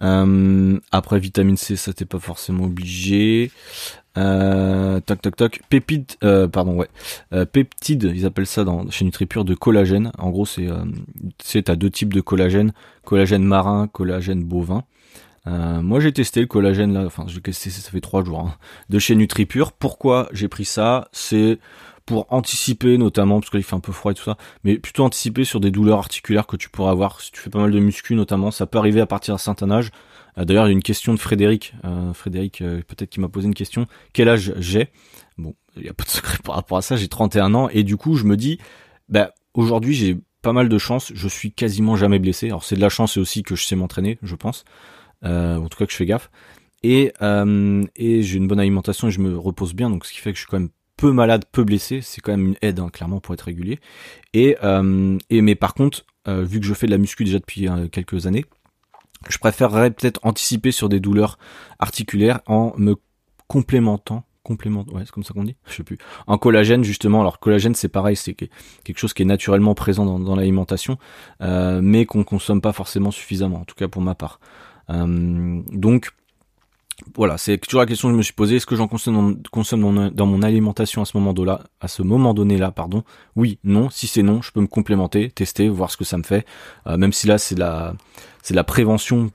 Euh, 0.00 0.78
après 0.92 1.18
vitamine 1.18 1.56
C, 1.56 1.76
ça 1.76 1.92
t'es 1.92 2.04
pas 2.04 2.18
forcément 2.18 2.64
obligé. 2.64 3.50
Euh, 4.16 5.00
toc 5.00 5.22
toc 5.22 5.36
toc. 5.36 5.60
Pépide, 5.68 6.06
euh, 6.24 6.48
pardon 6.48 6.74
ouais. 6.74 6.88
Euh, 7.32 7.44
peptide, 7.44 8.12
ils 8.14 8.26
appellent 8.26 8.46
ça 8.46 8.64
dans 8.64 8.90
chez 8.90 9.04
NutriPure 9.04 9.44
de 9.44 9.54
collagène. 9.54 10.12
En 10.18 10.30
gros, 10.30 10.46
c'est 10.46 10.68
euh, 10.68 10.84
c'est 11.42 11.64
t'as 11.64 11.76
deux 11.76 11.90
types 11.90 12.12
de 12.12 12.20
collagène, 12.20 12.72
collagène 13.04 13.44
marin, 13.44 13.86
collagène 13.88 14.42
bovin. 14.42 14.84
Euh, 15.46 15.80
moi 15.82 16.00
j'ai 16.00 16.12
testé 16.12 16.40
le 16.40 16.46
collagène 16.46 16.92
là, 16.92 17.04
enfin 17.06 17.24
j'ai 17.26 17.40
testé 17.40 17.70
ça 17.70 17.90
fait 17.90 18.00
trois 18.00 18.22
jours 18.24 18.40
hein, 18.40 18.54
de 18.90 18.98
chez 18.98 19.14
NutriPure. 19.14 19.72
Pourquoi 19.72 20.28
j'ai 20.32 20.48
pris 20.48 20.64
ça? 20.64 21.08
C'est 21.12 21.58
pour 22.08 22.24
anticiper 22.30 22.96
notamment 22.96 23.38
parce 23.38 23.50
qu'il 23.50 23.62
fait 23.62 23.76
un 23.76 23.80
peu 23.80 23.92
froid 23.92 24.12
et 24.12 24.14
tout 24.14 24.24
ça, 24.24 24.38
mais 24.64 24.78
plutôt 24.78 25.04
anticiper 25.04 25.44
sur 25.44 25.60
des 25.60 25.70
douleurs 25.70 25.98
articulaires 25.98 26.46
que 26.46 26.56
tu 26.56 26.70
pourras 26.70 26.90
avoir 26.90 27.20
si 27.20 27.30
tu 27.30 27.38
fais 27.38 27.50
pas 27.50 27.58
mal 27.58 27.70
de 27.70 27.78
muscu 27.78 28.14
notamment. 28.14 28.50
Ça 28.50 28.66
peut 28.66 28.78
arriver 28.78 29.02
à 29.02 29.06
partir 29.06 29.34
d'un 29.34 29.38
certain 29.38 29.70
âge. 29.70 29.90
Euh, 30.38 30.46
D'ailleurs, 30.46 30.64
il 30.64 30.68
y 30.68 30.70
a 30.70 30.72
une 30.72 30.82
question 30.82 31.12
de 31.12 31.18
Frédéric. 31.18 31.74
Euh, 31.84 32.14
Frédéric, 32.14 32.62
euh, 32.62 32.80
peut-être 32.88 33.10
qui 33.10 33.20
m'a 33.20 33.28
posé 33.28 33.46
une 33.46 33.52
question. 33.52 33.86
Quel 34.14 34.30
âge 34.30 34.54
j'ai? 34.56 34.88
Bon, 35.36 35.54
il 35.76 35.84
y 35.84 35.90
a 35.90 35.92
pas 35.92 36.04
de 36.04 36.08
secret 36.08 36.38
par 36.42 36.54
rapport 36.54 36.78
à 36.78 36.82
ça. 36.82 36.96
J'ai 36.96 37.08
31 37.08 37.52
ans 37.52 37.68
et 37.68 37.82
du 37.82 37.98
coup, 37.98 38.16
je 38.16 38.24
me 38.24 38.38
dis, 38.38 38.58
bah 39.10 39.34
aujourd'hui, 39.52 39.92
j'ai 39.92 40.16
pas 40.40 40.54
mal 40.54 40.70
de 40.70 40.78
chance. 40.78 41.12
Je 41.14 41.28
suis 41.28 41.52
quasiment 41.52 41.94
jamais 41.94 42.18
blessé. 42.18 42.46
Alors 42.46 42.64
c'est 42.64 42.76
de 42.76 42.80
la 42.80 42.88
chance 42.88 43.18
et 43.18 43.20
aussi 43.20 43.42
que 43.42 43.54
je 43.54 43.64
sais 43.64 43.76
m'entraîner, 43.76 44.18
je 44.22 44.34
pense. 44.34 44.64
En 45.22 45.68
tout 45.68 45.76
cas 45.76 45.84
que 45.84 45.92
je 45.92 45.96
fais 45.96 46.06
gaffe. 46.06 46.30
Et, 46.82 47.12
euh, 47.22 47.84
et 47.96 48.22
j'ai 48.22 48.38
une 48.38 48.46
bonne 48.46 48.60
alimentation 48.60 49.08
et 49.08 49.10
je 49.10 49.20
me 49.20 49.36
repose 49.36 49.74
bien, 49.74 49.90
donc 49.90 50.06
ce 50.06 50.12
qui 50.12 50.20
fait 50.20 50.30
que 50.32 50.36
je 50.36 50.42
suis 50.42 50.50
quand 50.50 50.60
même 50.60 50.70
peu 50.98 51.12
malade, 51.12 51.44
peu 51.50 51.64
blessé, 51.64 52.00
c'est 52.02 52.20
quand 52.20 52.32
même 52.32 52.48
une 52.48 52.56
aide 52.60 52.80
hein, 52.80 52.90
clairement 52.92 53.20
pour 53.20 53.32
être 53.32 53.42
régulier. 53.42 53.78
Et, 54.34 54.58
euh, 54.62 55.16
mais 55.30 55.54
par 55.54 55.72
contre, 55.72 56.04
euh, 56.26 56.42
vu 56.42 56.60
que 56.60 56.66
je 56.66 56.74
fais 56.74 56.86
de 56.86 56.90
la 56.90 56.98
muscu 56.98 57.24
déjà 57.24 57.38
depuis 57.38 57.68
euh, 57.68 57.88
quelques 57.88 58.26
années, 58.26 58.44
je 59.30 59.38
préférerais 59.38 59.90
peut-être 59.92 60.20
anticiper 60.24 60.72
sur 60.72 60.88
des 60.88 61.00
douleurs 61.00 61.38
articulaires 61.78 62.40
en 62.46 62.74
me 62.76 62.96
complémentant 63.46 64.24
complément 64.44 64.86
ouais 64.92 65.02
c'est 65.04 65.10
comme 65.10 65.24
ça 65.24 65.34
qu'on 65.34 65.44
dit 65.44 65.56
je 65.66 65.74
sais 65.74 65.82
plus 65.82 65.98
en 66.26 66.38
collagène 66.38 66.82
justement 66.82 67.20
alors 67.20 67.38
collagène 67.38 67.74
c'est 67.74 67.88
pareil 67.88 68.16
c'est 68.16 68.32
quelque 68.32 68.96
chose 68.96 69.12
qui 69.12 69.20
est 69.20 69.26
naturellement 69.26 69.74
présent 69.74 70.18
dans, 70.18 70.36
l'alimentation 70.36 70.96
mais 71.40 72.06
qu'on 72.06 72.24
consomme 72.24 72.62
pas 72.62 72.72
forcément 72.72 73.10
suffisamment 73.10 73.60
en 73.60 73.64
tout 73.64 73.74
cas 73.74 73.88
pour 73.88 74.00
ma 74.00 74.14
part 74.14 74.40
donc 74.88 76.12
voilà, 77.14 77.38
c'est 77.38 77.58
toujours 77.58 77.80
la 77.80 77.86
question 77.86 78.08
que 78.08 78.14
je 78.14 78.18
me 78.18 78.22
suis 78.22 78.32
posée. 78.32 78.56
Est-ce 78.56 78.66
que 78.66 78.76
j'en 78.76 78.88
consomme, 78.88 79.40
dans, 80.12 80.26
mon 80.26 80.42
alimentation 80.42 81.02
à 81.02 81.04
ce 81.04 81.16
moment 81.16 81.32
là, 81.44 82.32
donné 82.32 82.58
là, 82.58 82.70
pardon? 82.70 83.04
Oui, 83.36 83.58
non. 83.64 83.88
Si 83.90 84.06
c'est 84.06 84.22
non, 84.22 84.42
je 84.42 84.50
peux 84.50 84.60
me 84.60 84.66
complémenter, 84.66 85.30
tester, 85.30 85.68
voir 85.68 85.90
ce 85.90 85.96
que 85.96 86.04
ça 86.04 86.18
me 86.18 86.22
fait. 86.22 86.44
Euh, 86.86 86.96
même 86.96 87.12
si 87.12 87.26
là 87.26 87.38
c'est 87.38 87.56
la, 87.58 87.94
c'est 88.42 88.54
la 88.54 88.64
prévention. 88.64 89.30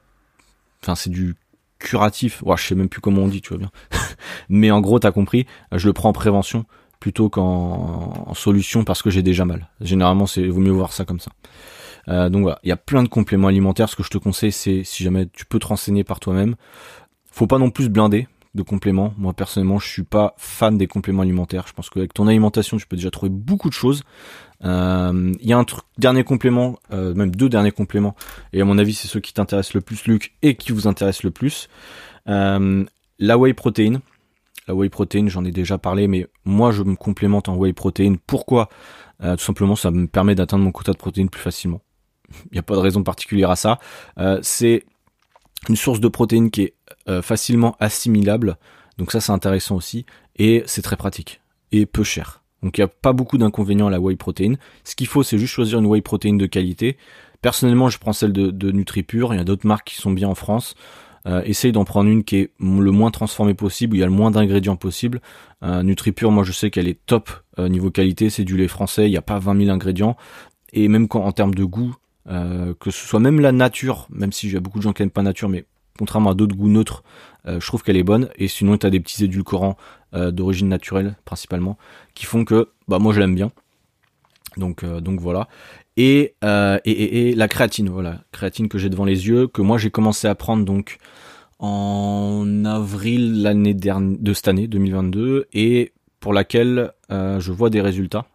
Enfin, 0.82 0.96
c'est 0.96 1.10
du 1.10 1.36
curatif. 1.80 2.42
Ouais, 2.44 2.58
je 2.58 2.68
sais 2.68 2.76
même 2.76 2.90
plus 2.90 3.02
comment 3.02 3.22
on 3.22 3.28
dit, 3.28 3.42
tu 3.42 3.50
vois 3.50 3.60
bien. 3.60 3.72
Mais 4.50 4.72
en 4.72 4.82
gros, 4.82 5.00
t'as 5.00 5.12
compris. 5.12 5.46
Je 5.72 5.88
le 5.88 5.94
prends 5.94 6.10
en 6.10 6.14
prévention 6.14 6.66
plutôt 7.00 7.30
qu'en 7.30 8.26
en 8.28 8.34
solution 8.34 8.86
parce 8.86 9.02
que 9.02 9.10
j'ai 9.10 9.24
déjà 9.24 9.44
mal. 9.46 9.70
Généralement, 9.82 10.26
c'est 10.26 10.48
vaut 10.48 10.62
mieux 10.62 10.72
voir 10.72 10.94
ça 10.94 11.06
comme 11.06 11.20
ça. 11.20 11.32
Euh, 12.10 12.30
donc 12.30 12.44
voilà, 12.44 12.60
il 12.64 12.70
y 12.70 12.72
a 12.72 12.78
plein 12.78 13.04
de 13.04 13.08
compléments 13.08 13.48
alimentaires. 13.48 13.90
Ce 13.90 13.96
que 13.96 14.04
je 14.04 14.10
te 14.10 14.18
conseille, 14.18 14.52
c'est 14.52 14.84
si 14.84 15.04
jamais 15.04 15.28
tu 15.28 15.46
peux 15.46 15.60
te 15.60 15.68
renseigner 15.68 16.04
par 16.04 16.20
toi-même. 16.20 16.56
Faut 17.34 17.48
pas 17.48 17.58
non 17.58 17.72
plus 17.72 17.90
blinder 17.90 18.28
de 18.54 18.62
compléments. 18.62 19.12
Moi 19.18 19.34
personnellement, 19.34 19.80
je 19.80 19.88
suis 19.88 20.04
pas 20.04 20.36
fan 20.38 20.78
des 20.78 20.86
compléments 20.86 21.24
alimentaires. 21.24 21.66
Je 21.68 21.74
pense 21.74 21.90
qu'avec 21.90 22.14
ton 22.14 22.28
alimentation, 22.28 22.78
tu 22.78 22.86
peux 22.86 22.96
déjà 22.96 23.10
trouver 23.10 23.32
beaucoup 23.32 23.70
de 23.70 23.74
choses. 23.74 24.04
Il 24.62 24.68
euh, 24.70 25.32
y 25.42 25.52
a 25.52 25.58
un 25.58 25.64
truc, 25.64 25.84
dernier 25.98 26.24
complément, 26.24 26.78
euh, 26.92 27.16
même 27.16 27.36
deux 27.36 27.50
derniers 27.50 27.72
compléments, 27.72 28.16
et 28.54 28.62
à 28.62 28.66
mon 28.66 28.78
avis, 28.78 28.94
c'est 28.94 29.08
ceux 29.08 29.20
qui 29.20 29.34
t'intéressent 29.34 29.74
le 29.74 29.82
plus, 29.82 30.06
Luc, 30.06 30.36
et 30.44 30.56
qui 30.56 30.72
vous 30.72 30.88
intéressent 30.88 31.24
le 31.24 31.32
plus. 31.32 31.70
Euh, 32.30 32.86
la 33.18 33.38
whey 33.40 33.54
protein. 33.56 34.02
La 34.68 34.76
whey 34.76 34.90
protein, 34.90 35.28
j'en 35.28 35.44
ai 35.44 35.52
déjà 35.52 35.80
parlé, 35.80 36.08
mais 36.08 36.28
moi, 36.46 36.72
je 36.72 36.84
me 36.84 36.96
complémente 36.96 37.50
en 37.50 37.56
whey 37.56 37.74
protein. 37.74 38.16
Pourquoi? 38.28 38.70
Tout 39.22 39.38
simplement, 39.38 39.78
ça 39.78 39.90
me 39.90 40.06
permet 40.06 40.36
d'atteindre 40.36 40.66
mon 40.66 40.72
quota 40.72 40.92
de 40.92 40.98
protéines 40.98 41.30
plus 41.30 41.42
facilement. 41.42 41.82
Il 42.52 42.54
n'y 42.54 42.60
a 42.60 42.64
pas 42.64 42.76
de 42.76 42.80
raison 42.80 43.04
particulière 43.04 43.50
à 43.50 43.56
ça. 43.56 43.80
C'est 44.42 44.84
une 45.70 45.76
source 45.76 46.00
de 46.00 46.08
protéines 46.08 46.52
qui 46.52 46.64
est 46.64 46.74
euh, 47.08 47.22
facilement 47.22 47.76
assimilable. 47.80 48.58
Donc 48.98 49.12
ça 49.12 49.22
c'est 49.22 49.32
intéressant 49.32 49.76
aussi. 49.76 50.06
Et 50.38 50.64
c'est 50.66 50.82
très 50.82 50.96
pratique. 50.96 51.42
Et 51.72 51.86
peu 51.86 52.04
cher. 52.04 52.44
Donc 52.62 52.78
il 52.78 52.82
n'y 52.82 52.86
a 52.86 52.90
pas 52.90 53.14
beaucoup 53.14 53.38
d'inconvénients 53.38 53.88
à 53.88 53.92
la 53.92 54.00
whey 54.00 54.16
protein. 54.16 54.56
Ce 54.84 54.96
qu'il 54.96 55.08
faut 55.08 55.24
c'est 55.24 55.38
juste 55.38 55.54
choisir 55.54 55.80
une 55.80 55.86
whey 55.86 56.02
protein 56.02 56.36
de 56.36 56.46
qualité. 56.46 56.98
Personnellement 57.42 57.90
je 57.90 57.98
prends 57.98 58.14
celle 58.14 58.34
de, 58.34 58.52
de 58.52 58.72
NutriPure. 58.72 59.34
Il 59.34 59.38
y 59.38 59.42
a 59.42 59.44
d'autres 59.44 59.68
marques 59.68 59.88
qui 59.88 59.96
sont 59.96 60.12
bien 60.12 60.30
en 60.30 60.36
France. 60.36 60.76
Euh, 61.26 61.42
essaye 61.46 61.72
d'en 61.72 61.86
prendre 61.86 62.10
une 62.10 62.24
qui 62.24 62.38
est 62.38 62.52
le 62.60 62.92
moins 62.92 63.12
transformée 63.12 63.54
possible, 63.54 63.94
où 63.94 63.96
il 63.96 64.00
y 64.00 64.04
a 64.04 64.08
le 64.08 64.12
moins 64.12 64.32
d'ingrédients 64.32 64.76
possible. 64.76 65.22
Euh, 65.64 65.82
NutriPure, 65.84 66.32
moi 66.32 66.44
je 66.44 66.52
sais 66.52 66.70
qu'elle 66.70 66.88
est 66.88 67.00
top 67.06 67.30
euh, 67.60 67.70
niveau 67.70 67.92
qualité, 67.92 68.30
c'est 68.30 68.44
du 68.44 68.58
lait 68.58 68.68
français, 68.68 69.08
il 69.08 69.12
n'y 69.12 69.18
a 69.18 69.22
pas 69.22 69.40
20 69.40 69.58
000 69.66 69.72
ingrédients. 69.72 70.18
Et 70.74 70.88
même 70.88 71.08
quand, 71.08 71.24
en 71.24 71.32
termes 71.32 71.54
de 71.54 71.64
goût, 71.64 71.96
euh, 72.30 72.74
que 72.80 72.92
ce 72.92 73.06
soit 73.06 73.20
même 73.20 73.40
la 73.40 73.52
nature, 73.52 74.08
même 74.10 74.32
si 74.32 74.56
a 74.56 74.60
beaucoup 74.60 74.78
de 74.78 74.84
gens 74.84 74.94
qui 74.94 75.02
n'aiment 75.02 75.12
pas 75.12 75.24
nature, 75.24 75.50
mais 75.50 75.66
contrairement 75.98 76.32
à 76.32 76.34
d'autres 76.34 76.56
goûts 76.56 76.70
neutres, 76.70 77.04
euh, 77.48 77.60
je 77.60 77.68
trouve 77.68 77.84
qu'elle 77.84 77.98
est 77.98 78.04
bonne. 78.04 78.30
Et 78.38 78.48
sinon, 78.48 78.78
tu 78.78 78.86
as 78.86 78.90
des 78.90 79.00
petits 79.00 79.24
édulcorants 79.24 79.78
euh, 80.14 80.32
d'origine 80.32 80.70
naturelle 80.70 81.16
principalement, 81.26 81.78
qui 82.14 82.26
font 82.26 82.46
que, 82.46 82.70
bah 82.88 83.00
moi 83.00 83.14
je 83.14 83.20
l'aime 83.20 83.36
bien. 83.36 83.52
Donc 84.58 84.86
donc 84.86 85.20
voilà. 85.20 85.48
Et, 85.98 86.36
et, 86.44 86.92
et, 86.92 87.30
et 87.30 87.36
la 87.36 87.48
créatine, 87.48 87.90
voilà, 87.90 88.22
créatine 88.32 88.68
que 88.68 88.78
j'ai 88.78 88.90
devant 88.90 89.06
les 89.06 89.28
yeux, 89.28 89.48
que 89.48 89.62
moi 89.62 89.78
j'ai 89.78 89.90
commencé 89.90 90.28
à 90.28 90.36
prendre 90.36 90.64
donc 90.64 90.98
en 91.60 92.64
avril 92.66 93.42
l'année 93.42 93.74
dernière 93.74 94.18
de 94.20 94.34
cette 94.34 94.48
année 94.48 94.68
2022 94.68 95.48
et 95.54 95.94
pour 96.20 96.34
laquelle 96.34 96.92
je 97.10 97.52
vois 97.52 97.72
des 97.72 97.82
résultats 97.82 98.26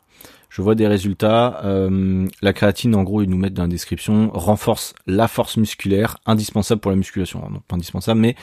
je 0.49 0.63
vois 0.63 0.75
des 0.75 0.87
résultats. 0.87 1.61
Euh, 1.65 2.27
la 2.43 2.53
créatine, 2.53 2.95
en 2.95 3.03
gros, 3.03 3.23
ils 3.23 3.29
nous 3.29 3.37
mettent 3.37 3.55
dans 3.55 3.63
la 3.63 3.69
description, 3.69 4.31
renforce 4.33 4.95
la 5.07 5.29
force 5.29 5.57
musculaire, 5.57 6.19
indispensable 6.27 6.81
pour 6.81 6.91
la 6.91 6.97
musculation. 6.97 7.41
Non, 7.51 7.61
pas 7.67 7.77
indispensable, 7.77 8.21
mais 8.21 8.35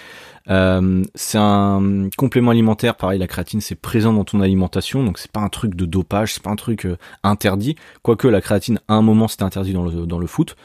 euh, 0.49 1.03
c'est 1.15 1.39
un 1.39 2.09
complément 2.15 2.51
alimentaire. 2.51 2.95
Pareil, 2.95 3.19
la 3.19 3.27
créatine, 3.27 3.61
c'est 3.61 3.75
présent 3.75 4.13
dans 4.13 4.23
ton 4.23 4.41
alimentation, 4.41 5.03
donc 5.03 5.17
c'est 5.17 5.31
pas 5.31 5.41
un 5.41 5.49
truc 5.49 5.75
de 5.75 5.85
dopage, 5.85 6.33
c'est 6.33 6.43
pas 6.43 6.51
un 6.51 6.55
truc 6.55 6.85
euh, 6.85 6.97
interdit. 7.23 7.75
Quoique 8.03 8.27
la 8.27 8.41
créatine, 8.41 8.79
à 8.87 8.93
un 8.93 9.01
moment, 9.01 9.27
c'était 9.27 9.43
interdit 9.43 9.73
dans 9.73 9.83
le 9.83 10.05
dans 10.05 10.19
le 10.19 10.27
foot. 10.27 10.55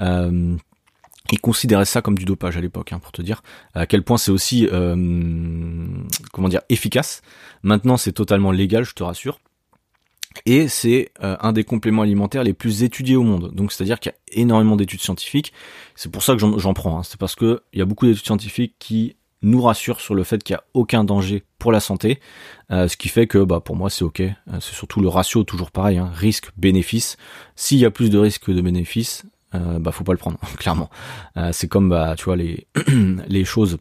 Euh, 0.00 0.56
ils 1.30 1.40
considéraient 1.40 1.84
ça 1.84 2.00
comme 2.02 2.16
du 2.16 2.24
dopage 2.24 2.56
à 2.56 2.60
l'époque, 2.60 2.92
hein, 2.92 2.98
pour 2.98 3.12
te 3.12 3.22
dire 3.22 3.42
à 3.74 3.86
quel 3.86 4.02
point 4.02 4.16
c'est 4.16 4.30
aussi, 4.30 4.68
euh, 4.72 4.96
comment 6.32 6.48
dire, 6.48 6.62
efficace. 6.68 7.22
Maintenant, 7.62 7.96
c'est 7.96 8.12
totalement 8.12 8.50
légal, 8.50 8.84
je 8.84 8.94
te 8.94 9.02
rassure 9.02 9.38
et 10.46 10.68
c'est 10.68 11.10
euh, 11.22 11.36
un 11.40 11.52
des 11.52 11.64
compléments 11.64 12.02
alimentaires 12.02 12.44
les 12.44 12.52
plus 12.52 12.82
étudiés 12.82 13.16
au 13.16 13.22
monde. 13.22 13.52
Donc 13.54 13.72
c'est-à-dire 13.72 13.98
qu'il 13.98 14.12
y 14.12 14.14
a 14.14 14.40
énormément 14.40 14.76
d'études 14.76 15.00
scientifiques. 15.00 15.52
C'est 15.94 16.10
pour 16.10 16.22
ça 16.22 16.34
que 16.36 16.40
j'en 16.40 16.74
prends. 16.74 16.98
Hein. 16.98 17.02
C'est 17.02 17.18
parce 17.18 17.34
que 17.34 17.62
il 17.72 17.78
y 17.78 17.82
a 17.82 17.84
beaucoup 17.84 18.06
d'études 18.06 18.26
scientifiques 18.26 18.74
qui 18.78 19.16
nous 19.42 19.62
rassurent 19.62 20.00
sur 20.00 20.14
le 20.14 20.24
fait 20.24 20.42
qu'il 20.42 20.54
n'y 20.54 20.58
a 20.58 20.64
aucun 20.74 21.04
danger 21.04 21.44
pour 21.58 21.72
la 21.72 21.80
santé, 21.80 22.20
euh, 22.70 22.88
ce 22.88 22.96
qui 22.96 23.08
fait 23.08 23.26
que 23.26 23.38
bah 23.38 23.60
pour 23.60 23.76
moi 23.76 23.90
c'est 23.90 24.04
ok. 24.04 24.20
Euh, 24.20 24.32
c'est 24.60 24.74
surtout 24.74 25.00
le 25.00 25.08
ratio 25.08 25.44
toujours 25.44 25.70
pareil, 25.70 25.98
hein, 25.98 26.10
risque-bénéfice. 26.12 27.16
S'il 27.56 27.78
y 27.78 27.84
a 27.84 27.90
plus 27.90 28.10
de 28.10 28.18
risques 28.18 28.44
que 28.44 28.52
de 28.52 28.60
bénéfices, 28.60 29.24
euh, 29.54 29.78
bah 29.78 29.92
faut 29.92 30.04
pas 30.04 30.12
le 30.12 30.18
prendre 30.18 30.38
clairement. 30.58 30.90
c'est 31.52 31.68
comme 31.68 31.88
bah 31.88 32.14
tu 32.16 32.24
vois 32.24 32.36
les 32.36 32.66
les 33.28 33.44
choses 33.44 33.78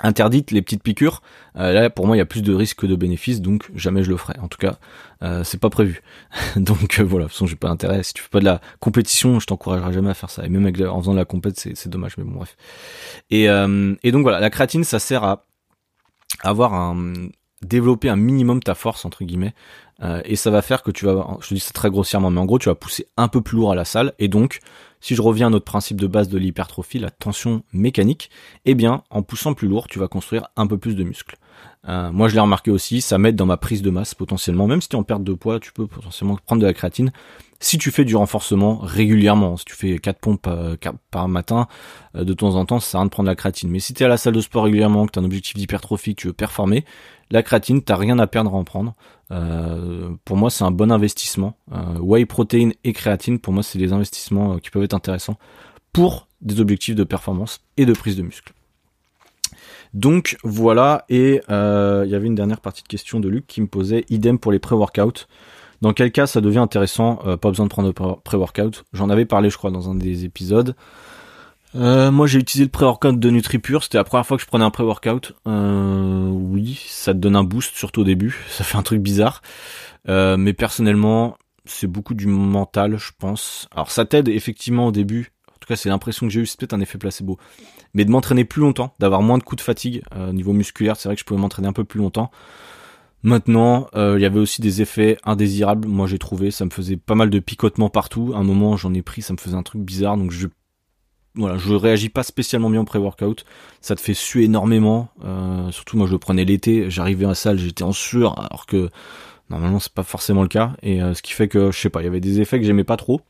interdite 0.00 0.50
les 0.50 0.62
petites 0.62 0.82
piqûres. 0.82 1.22
Euh, 1.56 1.72
là, 1.72 1.90
pour 1.90 2.06
moi, 2.06 2.16
il 2.16 2.18
y 2.18 2.22
a 2.22 2.26
plus 2.26 2.42
de 2.42 2.52
risques 2.52 2.78
que 2.78 2.86
de 2.86 2.96
bénéfices, 2.96 3.40
donc 3.40 3.70
jamais 3.74 4.02
je 4.02 4.10
le 4.10 4.16
ferai. 4.16 4.38
En 4.40 4.48
tout 4.48 4.58
cas, 4.58 4.78
euh, 5.22 5.44
c'est 5.44 5.60
pas 5.60 5.70
prévu. 5.70 6.02
donc 6.56 6.98
euh, 6.98 7.04
voilà, 7.04 7.26
de 7.26 7.28
toute 7.28 7.34
façon, 7.34 7.46
j'ai 7.46 7.56
pas 7.56 7.68
intérêt. 7.68 8.02
Si 8.02 8.14
tu 8.14 8.22
fais 8.22 8.28
pas 8.28 8.40
de 8.40 8.44
la 8.44 8.60
compétition, 8.80 9.38
je 9.38 9.46
t'encouragerai 9.46 9.92
jamais 9.92 10.10
à 10.10 10.14
faire 10.14 10.30
ça. 10.30 10.44
Et 10.44 10.48
même 10.48 10.66
en 10.66 11.00
faisant 11.00 11.12
de 11.12 11.18
la 11.18 11.24
compète, 11.24 11.58
c'est 11.58 11.88
dommage, 11.88 12.16
mais 12.18 12.24
bon, 12.24 12.32
bref. 12.32 12.56
Et, 13.30 13.44
et 13.44 14.12
donc 14.12 14.22
voilà, 14.22 14.40
la 14.40 14.50
créatine, 14.50 14.84
ça 14.84 14.98
sert 14.98 15.24
à 15.24 15.44
avoir 16.42 16.74
un 16.74 17.12
développer 17.62 18.10
un 18.10 18.16
minimum 18.16 18.62
ta 18.62 18.74
force 18.74 19.06
entre 19.06 19.24
guillemets 19.24 19.54
et 20.24 20.36
ça 20.36 20.50
va 20.50 20.60
faire 20.60 20.82
que 20.82 20.90
tu 20.90 21.06
vas 21.06 21.38
je 21.40 21.48
te 21.48 21.54
dis 21.54 21.60
ça 21.60 21.70
très 21.72 21.88
grossièrement 21.88 22.28
mais 22.28 22.40
en 22.40 22.44
gros 22.44 22.58
tu 22.58 22.68
vas 22.68 22.74
pousser 22.74 23.06
un 23.16 23.28
peu 23.28 23.40
plus 23.40 23.56
lourd 23.56 23.72
à 23.72 23.74
la 23.74 23.86
salle 23.86 24.12
et 24.18 24.28
donc 24.28 24.58
si 25.04 25.14
je 25.14 25.20
reviens 25.20 25.48
à 25.48 25.50
notre 25.50 25.66
principe 25.66 26.00
de 26.00 26.06
base 26.06 26.30
de 26.30 26.38
l'hypertrophie, 26.38 26.98
la 26.98 27.10
tension 27.10 27.62
mécanique, 27.74 28.30
eh 28.64 28.74
bien, 28.74 29.04
en 29.10 29.22
poussant 29.22 29.52
plus 29.52 29.68
lourd, 29.68 29.86
tu 29.86 29.98
vas 29.98 30.08
construire 30.08 30.48
un 30.56 30.66
peu 30.66 30.78
plus 30.78 30.96
de 30.96 31.04
muscles. 31.04 31.36
Euh, 31.88 32.10
moi, 32.12 32.28
je 32.28 32.34
l'ai 32.34 32.40
remarqué 32.40 32.70
aussi, 32.70 33.00
ça 33.00 33.18
m'aide 33.18 33.36
dans 33.36 33.46
ma 33.46 33.56
prise 33.56 33.82
de 33.82 33.90
masse 33.90 34.14
potentiellement. 34.14 34.66
Même 34.66 34.80
si 34.80 34.88
tu 34.88 34.96
es 34.96 34.98
en 34.98 35.02
perte 35.02 35.22
de 35.22 35.34
poids, 35.34 35.60
tu 35.60 35.72
peux 35.72 35.86
potentiellement 35.86 36.38
prendre 36.46 36.62
de 36.62 36.66
la 36.66 36.72
créatine. 36.72 37.12
Si 37.60 37.78
tu 37.78 37.90
fais 37.90 38.04
du 38.04 38.16
renforcement 38.16 38.78
régulièrement, 38.78 39.56
si 39.56 39.64
tu 39.64 39.74
fais 39.74 39.98
4 39.98 40.18
pompes 40.18 40.48
par 41.10 41.28
matin, 41.28 41.66
euh, 42.16 42.24
de 42.24 42.32
temps 42.32 42.56
en 42.56 42.64
temps, 42.64 42.80
ça 42.80 42.90
sert 42.90 42.98
à 42.98 43.02
rien 43.02 43.06
de 43.06 43.10
prendre 43.10 43.28
la 43.28 43.34
créatine. 43.34 43.70
Mais 43.70 43.80
si 43.80 43.94
tu 43.94 44.02
es 44.02 44.06
à 44.06 44.08
la 44.08 44.16
salle 44.16 44.34
de 44.34 44.40
sport 44.40 44.64
régulièrement, 44.64 45.06
que 45.06 45.12
tu 45.12 45.18
as 45.18 45.22
un 45.22 45.24
objectif 45.24 45.54
d'hypertrophie, 45.54 46.14
que 46.14 46.22
tu 46.22 46.26
veux 46.26 46.32
performer, 46.32 46.84
la 47.30 47.42
créatine, 47.42 47.82
t'as 47.82 47.96
rien 47.96 48.18
à 48.18 48.26
perdre 48.26 48.52
à 48.54 48.56
en 48.56 48.64
prendre. 48.64 48.94
Euh, 49.30 50.10
pour 50.24 50.36
moi, 50.36 50.50
c'est 50.50 50.64
un 50.64 50.70
bon 50.70 50.92
investissement. 50.92 51.56
Whey 52.00 52.26
protein 52.26 52.70
et 52.84 52.92
créatine, 52.92 53.38
pour 53.38 53.52
moi, 53.52 53.62
c'est 53.62 53.78
des 53.78 53.92
investissements 53.92 54.58
qui 54.58 54.70
peuvent 54.70 54.84
être 54.84 54.94
intéressants 54.94 55.38
pour 55.92 56.28
des 56.42 56.60
objectifs 56.60 56.94
de 56.94 57.04
performance 57.04 57.60
et 57.76 57.86
de 57.86 57.92
prise 57.92 58.16
de 58.16 58.22
muscle. 58.22 58.52
Donc 59.94 60.36
voilà, 60.42 61.04
et 61.08 61.40
euh, 61.50 62.02
il 62.04 62.10
y 62.10 62.16
avait 62.16 62.26
une 62.26 62.34
dernière 62.34 62.60
partie 62.60 62.82
de 62.82 62.88
question 62.88 63.20
de 63.20 63.28
Luc 63.28 63.46
qui 63.46 63.60
me 63.60 63.68
posait 63.68 64.04
idem 64.10 64.38
pour 64.40 64.50
les 64.50 64.58
pré-workouts. 64.58 65.26
Dans 65.82 65.92
quel 65.92 66.10
cas 66.10 66.26
ça 66.26 66.40
devient 66.40 66.58
intéressant 66.58 67.20
euh, 67.26 67.36
Pas 67.36 67.48
besoin 67.48 67.66
de 67.66 67.70
prendre 67.70 67.92
pré-workout? 67.92 68.84
J'en 68.92 69.08
avais 69.08 69.24
parlé, 69.24 69.50
je 69.50 69.56
crois, 69.56 69.70
dans 69.70 69.88
un 69.88 69.94
des 69.94 70.24
épisodes. 70.24 70.74
Euh, 71.76 72.10
moi, 72.10 72.26
j'ai 72.26 72.40
utilisé 72.40 72.64
le 72.64 72.70
pré-workout 72.70 73.18
de 73.18 73.30
NutriPure. 73.30 73.84
C'était 73.84 73.98
la 73.98 74.04
première 74.04 74.26
fois 74.26 74.36
que 74.36 74.42
je 74.42 74.48
prenais 74.48 74.64
un 74.64 74.70
pré-workout. 74.70 75.32
Oui, 75.46 76.84
ça 76.88 77.12
te 77.12 77.18
donne 77.18 77.36
un 77.36 77.44
boost, 77.44 77.76
surtout 77.76 78.00
au 78.00 78.04
début. 78.04 78.44
Ça 78.48 78.64
fait 78.64 78.78
un 78.78 78.82
truc 78.82 79.00
bizarre. 79.00 79.42
Mais 80.08 80.52
personnellement, 80.54 81.36
c'est 81.66 81.86
beaucoup 81.86 82.14
du 82.14 82.26
mental, 82.26 82.98
je 82.98 83.10
pense. 83.18 83.68
Alors, 83.72 83.90
ça 83.90 84.04
t'aide 84.04 84.28
effectivement 84.28 84.86
au 84.86 84.92
début. 84.92 85.33
En 85.64 85.66
tout 85.66 85.72
cas, 85.72 85.76
c'est 85.76 85.88
l'impression 85.88 86.26
que 86.26 86.32
j'ai 86.32 86.40
eu. 86.40 86.46
C'est 86.46 86.58
peut-être 86.58 86.74
un 86.74 86.80
effet 86.80 86.98
placebo. 86.98 87.38
Mais 87.94 88.04
de 88.04 88.10
m'entraîner 88.10 88.44
plus 88.44 88.60
longtemps, 88.60 88.94
d'avoir 88.98 89.22
moins 89.22 89.38
de 89.38 89.42
coups 89.42 89.60
de 89.60 89.64
fatigue 89.64 90.02
au 90.14 90.32
niveau 90.32 90.52
musculaire. 90.52 90.96
C'est 90.96 91.08
vrai 91.08 91.16
que 91.16 91.20
je 91.20 91.24
pouvais 91.24 91.40
m'entraîner 91.40 91.68
un 91.68 91.72
peu 91.72 91.84
plus 91.84 92.00
longtemps. 92.00 92.30
Maintenant, 93.22 93.86
il 93.94 94.20
y 94.20 94.26
avait 94.26 94.40
aussi 94.40 94.60
des 94.60 94.82
effets 94.82 95.16
indésirables. 95.24 95.88
Moi, 95.88 96.06
j'ai 96.06 96.18
trouvé, 96.18 96.50
ça 96.50 96.66
me 96.66 96.70
faisait 96.70 96.98
pas 96.98 97.14
mal 97.14 97.30
de 97.30 97.38
picotements 97.38 97.88
partout. 97.88 98.32
À 98.34 98.38
un 98.38 98.42
moment, 98.42 98.76
j'en 98.76 98.92
ai 98.92 99.00
pris, 99.00 99.22
ça 99.22 99.32
me 99.32 99.38
faisait 99.38 99.56
un 99.56 99.62
truc 99.62 99.80
bizarre. 99.80 100.18
Donc, 100.18 100.32
je 100.32 100.48
voilà, 101.36 101.58
je 101.58 101.74
réagis 101.74 102.10
pas 102.10 102.22
spécialement 102.22 102.70
bien 102.70 102.80
au 102.80 102.84
pré-workout. 102.84 103.44
Ça 103.80 103.96
te 103.96 104.00
fait 104.00 104.14
suer 104.14 104.44
énormément. 104.44 105.08
Euh, 105.24 105.70
surtout 105.72 105.96
moi 105.96 106.06
je 106.06 106.12
le 106.12 106.18
prenais 106.18 106.44
l'été, 106.44 106.90
j'arrivais 106.90 107.24
à 107.24 107.28
la 107.28 107.34
salle, 107.34 107.58
j'étais 107.58 107.82
en 107.82 107.92
sueur, 107.92 108.38
alors 108.38 108.66
que 108.66 108.88
normalement 109.50 109.80
c'est 109.80 109.92
pas 109.92 110.04
forcément 110.04 110.42
le 110.42 110.48
cas. 110.48 110.74
Et 110.82 111.02
euh, 111.02 111.14
ce 111.14 111.22
qui 111.22 111.32
fait 111.32 111.48
que 111.48 111.72
je 111.72 111.78
sais 111.78 111.90
pas, 111.90 112.02
il 112.02 112.04
y 112.04 112.08
avait 112.08 112.20
des 112.20 112.40
effets 112.40 112.60
que 112.60 112.66
j'aimais 112.66 112.84
pas 112.84 112.96
trop. 112.96 113.20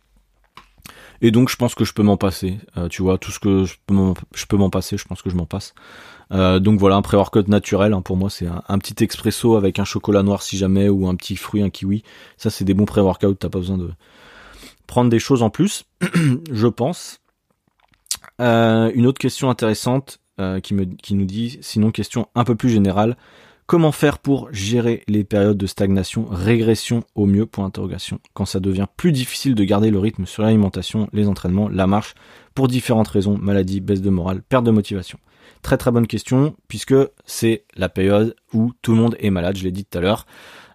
Et 1.25 1.31
donc 1.31 1.49
je 1.49 1.57
pense 1.57 1.75
que 1.75 1.85
je 1.85 1.95
peux 1.95 2.03
m'en 2.03 2.19
passer. 2.19 2.59
Euh, 2.77 2.89
tu 2.89 3.03
vois, 3.03 3.17
tout 3.17 3.31
ce 3.31 3.41
que 3.41 3.65
je 3.65 3.77
peux 3.87 4.57
m'en 4.57 4.71
passer, 4.71 4.99
je 4.99 5.07
pense 5.07 5.23
que 5.23 5.31
je 5.31 5.37
m'en 5.37 5.47
passe. 5.47 5.75
donc 6.31 6.79
voilà, 6.79 6.97
un 6.97 7.03
pré-workout 7.03 7.49
naturel, 7.49 7.95
hein, 7.95 8.03
pour 8.03 8.17
moi 8.17 8.29
c'est 8.29 8.47
un, 8.69 8.79
petit 8.79 9.03
expresso 9.03 9.57
avec 9.57 9.79
un 9.79 9.85
chocolat 9.85 10.23
noir 10.23 10.43
si 10.43 10.59
jamais, 10.59 10.89
ou 10.89 11.09
un 11.09 11.15
petit 11.17 11.37
fruit, 11.37 11.63
un 11.63 11.71
kiwi. 11.71 12.03
Ça 12.37 12.51
c'est 12.51 12.65
des 12.65 12.75
bons 12.75 12.85
pré-workouts, 12.85 13.35
t'as 13.35 13.49
pas 13.49 13.59
besoin 13.59 13.79
de 13.79 13.91
prendre 14.87 15.09
des 15.09 15.19
choses 15.19 15.43
en 15.43 15.51
plus, 15.51 15.85
je 16.53 16.67
pense. 16.67 17.21
Euh, 18.41 18.91
une 18.95 19.07
autre 19.07 19.19
question 19.19 19.49
intéressante 19.49 20.21
euh, 20.41 20.61
qui 20.61 20.75
nous 20.75 21.25
dit, 21.25 21.59
sinon 21.63 21.91
question 21.91 22.29
un 22.35 22.45
peu 22.45 22.55
plus 22.55 22.69
générale, 22.69 23.17
comment 23.67 23.93
faire 23.93 24.19
pour 24.19 24.49
gérer 24.53 25.03
les 25.09 25.25
périodes 25.25 25.57
de 25.57 25.67
stagnation, 25.67 26.27
régression 26.31 27.05
au 27.15 27.27
mieux, 27.27 27.47
pour 27.47 27.65
interrogation, 27.65 28.21
quand 28.35 28.45
ça 28.45 28.61
devient 28.61 28.87
plus 28.97 29.13
difficile 29.13 29.55
de 29.55 29.65
garder 29.65 29.91
le 29.91 29.99
rythme 29.99 30.27
sur 30.27 30.43
l'alimentation, 30.43 31.09
les 31.13 31.29
entraînements, 31.29 31.69
la 31.69 31.87
marche, 31.87 32.15
pour 32.55 32.69
différentes 32.69 33.09
raisons, 33.09 33.39
maladie, 33.39 33.81
baisse 33.81 34.03
de 34.03 34.11
morale, 34.11 34.43
perte 34.43 34.65
de 34.65 34.71
motivation. 34.71 35.19
Très 35.63 35.77
très 35.77 35.91
bonne 35.91 36.07
question, 36.07 36.55
puisque 36.69 36.95
c'est 37.25 37.65
la 37.75 37.89
période 37.89 38.37
où 38.53 38.73
tout 38.83 38.93
le 38.93 38.99
monde 38.99 39.17
est 39.19 39.31
malade, 39.31 39.57
je 39.57 39.65
l'ai 39.65 39.73
dit 39.73 39.85
tout 39.85 39.99
à 39.99 40.01
l'heure. 40.01 40.27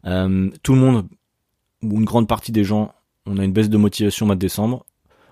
Euh, 0.05 0.49
tout 0.63 0.73
le 0.73 0.79
monde, 0.79 1.07
ou 1.83 1.99
une 1.99 2.05
grande 2.05 2.27
partie 2.27 2.51
des 2.51 2.63
gens, 2.63 2.93
on 3.25 3.37
a 3.37 3.43
une 3.43 3.53
baisse 3.53 3.69
de 3.69 3.77
motivation 3.77 4.25
au 4.25 4.27
mois 4.27 4.35
de 4.35 4.39
décembre. 4.39 4.85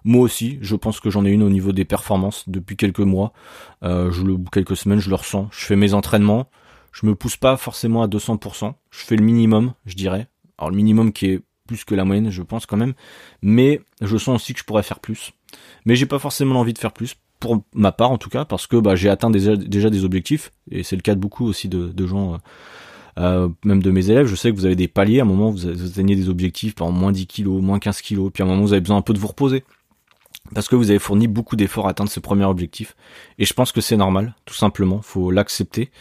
Moi 0.04 0.22
aussi, 0.22 0.60
je 0.62 0.76
pense 0.76 1.00
que 1.00 1.10
j'en 1.10 1.26
ai 1.26 1.32
une 1.32 1.44
au 1.44 1.50
niveau 1.50 1.72
des 1.72 1.86
performances 1.86 2.48
depuis 2.48 2.78
quelques 2.78 3.00
mois. 3.00 3.34
Euh, 3.84 4.12
je 4.12 4.24
le, 4.24 4.38
quelques 4.52 4.78
semaines, 4.78 5.00
je 5.00 5.10
le 5.10 5.16
ressens. 5.16 5.50
Je 5.52 5.66
fais 5.66 5.76
mes 5.76 5.94
entraînements. 5.94 6.50
Je 7.00 7.06
me 7.06 7.14
pousse 7.14 7.38
pas 7.38 7.58
forcément 7.58 8.02
à 8.02 8.08
200%. 8.08 8.74
Je 8.90 9.00
fais 9.00 9.16
le 9.16 9.24
minimum, 9.24 9.74
je 9.86 9.94
dirais. 9.94 10.28
Alors 10.58 10.72
le 10.72 10.76
minimum 10.76 11.14
qui 11.14 11.28
est 11.28 11.42
plus 11.68 11.84
que 11.84 11.94
la 11.94 12.06
moyenne, 12.06 12.32
je 12.32 12.42
pense 12.42 12.66
quand 12.66 12.78
même. 12.78 12.94
Mais 13.44 13.82
je 14.02 14.18
sens 14.18 14.42
aussi 14.42 14.54
que 14.54 14.60
je 14.60 14.66
pourrais 14.66 14.82
faire 14.82 15.00
plus. 15.00 15.32
Mais 15.86 15.96
j'ai 15.96 16.08
pas 16.08 16.18
forcément 16.18 16.60
envie 16.60 16.74
de 16.74 16.80
faire 16.80 16.94
plus 16.94 17.16
pour 17.40 17.62
ma 17.76 17.92
part 17.92 18.10
en 18.10 18.18
tout 18.18 18.30
cas 18.30 18.46
parce 18.46 18.66
que 18.66 18.78
bah, 18.78 18.96
j'ai 18.96 19.10
atteint 19.10 19.30
déjà, 19.30 19.56
des 19.56 20.06
objectifs 20.06 20.52
et 20.72 20.82
c'est 20.82 20.96
le 20.96 21.04
cas 21.04 21.14
de 21.14 21.20
beaucoup 21.20 21.46
aussi 21.46 21.70
de, 21.70 21.90
de 21.90 22.08
gens 22.08 22.34
euh, 22.34 22.38
euh, 23.20 23.50
même 23.64 23.84
de 23.84 23.92
mes 23.92 24.10
élèves 24.10 24.26
je 24.26 24.34
sais 24.34 24.50
que 24.50 24.56
vous 24.56 24.66
avez 24.66 24.76
des 24.76 24.88
paliers 24.88 25.20
à 25.20 25.22
un 25.22 25.28
moment 25.28 25.52
vous, 25.52 25.68
atteignez 25.68 26.16
des 26.16 26.30
objectifs 26.30 26.74
par 26.74 26.90
moins 26.90 27.12
10 27.12 27.28
kilos 27.28 27.62
moins 27.62 27.78
15 27.78 28.02
kilos 28.02 28.32
puis 28.34 28.42
à 28.42 28.48
un 28.48 28.50
moment 28.50 28.64
vous 28.64 28.74
avez 28.74 28.82
besoin 28.82 28.98
un 28.98 29.04
peu 29.04 29.14
de 29.14 29.20
vous 29.20 29.28
reposer 29.28 29.64
parce 30.54 30.68
que 30.68 30.76
vous 30.76 30.90
avez 30.90 31.00
fourni 31.00 31.28
beaucoup 31.28 31.56
d'efforts 31.56 31.88
à 31.88 31.92
atteindre 31.92 32.10
ce 32.10 32.20
premier 32.20 32.46
objectif. 32.46 32.96
Et 33.38 33.46
je 33.46 33.54
pense 33.54 33.72
que 33.72 33.82
c'est 33.82 33.98
normal, 33.98 34.36
tout 34.46 34.54
simplement. 34.54 35.02
Faut 35.02 35.32
l'accepter, 35.32 35.92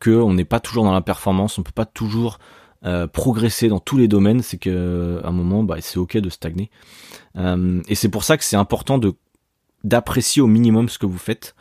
que 0.00 0.10
on 0.10 0.34
n'est 0.34 0.44
pas 0.44 0.60
toujours 0.60 0.84
dans 0.84 0.92
la 0.92 1.00
performance, 1.00 1.58
on 1.58 1.62
peut 1.62 1.72
pas 1.74 1.86
toujours 1.86 2.38
euh, 2.84 3.06
progresser 3.06 3.68
dans 3.68 3.78
tous 3.78 3.96
les 3.96 4.08
domaines. 4.08 4.42
C'est 4.42 4.58
que 4.58 5.20
à 5.22 5.28
un 5.28 5.32
moment, 5.32 5.62
bah, 5.62 5.76
c'est 5.80 5.98
ok 5.98 6.16
de 6.16 6.30
stagner. 6.30 6.70
Euh, 7.36 7.80
et 7.88 7.94
c'est 7.94 8.08
pour 8.08 8.24
ça 8.24 8.36
que 8.36 8.44
c'est 8.44 8.56
important 8.56 8.98
de 8.98 9.14
d'apprécier 9.84 10.42
au 10.42 10.46
minimum 10.46 10.88
ce 10.88 10.98
que 10.98 11.06
vous 11.06 11.18
faites. 11.18 11.54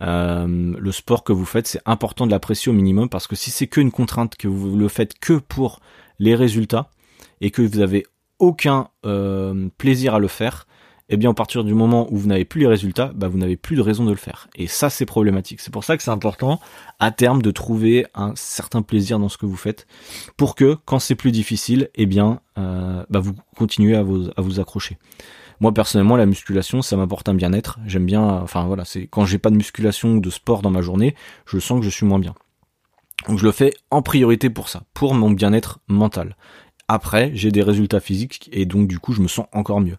Euh, 0.00 0.74
le 0.78 0.92
sport 0.92 1.24
que 1.24 1.32
vous 1.32 1.44
faites, 1.44 1.66
c'est 1.66 1.80
important 1.84 2.26
de 2.26 2.30
l'apprécier 2.30 2.70
au 2.70 2.74
minimum 2.74 3.08
parce 3.08 3.26
que 3.26 3.36
si 3.36 3.50
c'est 3.50 3.66
qu'une 3.66 3.90
contrainte, 3.90 4.36
que 4.36 4.48
vous 4.48 4.76
le 4.76 4.88
faites 4.88 5.18
que 5.18 5.34
pour 5.34 5.80
les 6.18 6.34
résultats 6.34 6.90
et 7.40 7.50
que 7.50 7.62
vous 7.62 7.80
avez 7.80 8.04
aucun 8.38 8.88
plaisir 9.78 10.14
à 10.14 10.18
le 10.18 10.28
faire, 10.28 10.66
eh 11.08 11.16
bien, 11.16 11.30
à 11.30 11.34
partir 11.34 11.64
du 11.64 11.74
moment 11.74 12.06
où 12.12 12.16
vous 12.16 12.28
n'avez 12.28 12.44
plus 12.44 12.60
les 12.60 12.66
résultats, 12.66 13.12
bah, 13.14 13.28
vous 13.28 13.38
n'avez 13.38 13.56
plus 13.56 13.76
de 13.76 13.80
raison 13.80 14.04
de 14.04 14.10
le 14.10 14.16
faire. 14.16 14.48
Et 14.56 14.66
ça, 14.66 14.90
c'est 14.90 15.06
problématique. 15.06 15.60
C'est 15.60 15.72
pour 15.72 15.84
ça 15.84 15.96
que 15.96 16.02
c'est 16.02 16.10
important, 16.10 16.60
à 17.00 17.10
terme, 17.10 17.40
de 17.40 17.50
trouver 17.50 18.06
un 18.14 18.32
certain 18.36 18.82
plaisir 18.82 19.18
dans 19.18 19.28
ce 19.28 19.38
que 19.38 19.46
vous 19.46 19.56
faites, 19.56 19.86
pour 20.36 20.54
que, 20.54 20.76
quand 20.84 20.98
c'est 20.98 21.14
plus 21.14 21.32
difficile, 21.32 21.88
eh 21.94 22.06
bien, 22.06 22.40
euh, 22.58 23.04
bah, 23.08 23.20
vous 23.20 23.34
continuez 23.56 23.96
à 23.96 24.02
vous, 24.02 24.28
à 24.36 24.42
vous 24.42 24.60
accrocher. 24.60 24.98
Moi, 25.60 25.72
personnellement, 25.72 26.16
la 26.16 26.26
musculation, 26.26 26.82
ça 26.82 26.96
m'apporte 26.96 27.28
un 27.28 27.34
bien-être. 27.34 27.78
J'aime 27.86 28.06
bien, 28.06 28.22
enfin 28.22 28.66
voilà, 28.66 28.84
c'est 28.84 29.06
quand 29.06 29.24
j'ai 29.24 29.38
pas 29.38 29.50
de 29.50 29.56
musculation 29.56 30.14
ou 30.14 30.20
de 30.20 30.30
sport 30.30 30.62
dans 30.62 30.70
ma 30.70 30.82
journée, 30.82 31.14
je 31.46 31.58
sens 31.58 31.80
que 31.80 31.84
je 31.84 31.90
suis 31.90 32.06
moins 32.06 32.20
bien. 32.20 32.34
Donc 33.26 33.38
je 33.38 33.44
le 33.44 33.50
fais 33.50 33.74
en 33.90 34.00
priorité 34.00 34.50
pour 34.50 34.68
ça, 34.68 34.82
pour 34.94 35.14
mon 35.14 35.30
bien-être 35.30 35.80
mental. 35.88 36.36
Après, 36.86 37.32
j'ai 37.34 37.50
des 37.50 37.62
résultats 37.62 37.98
physiques 37.98 38.48
et 38.52 38.66
donc 38.66 38.86
du 38.86 39.00
coup, 39.00 39.12
je 39.12 39.20
me 39.20 39.26
sens 39.26 39.46
encore 39.52 39.80
mieux 39.80 39.96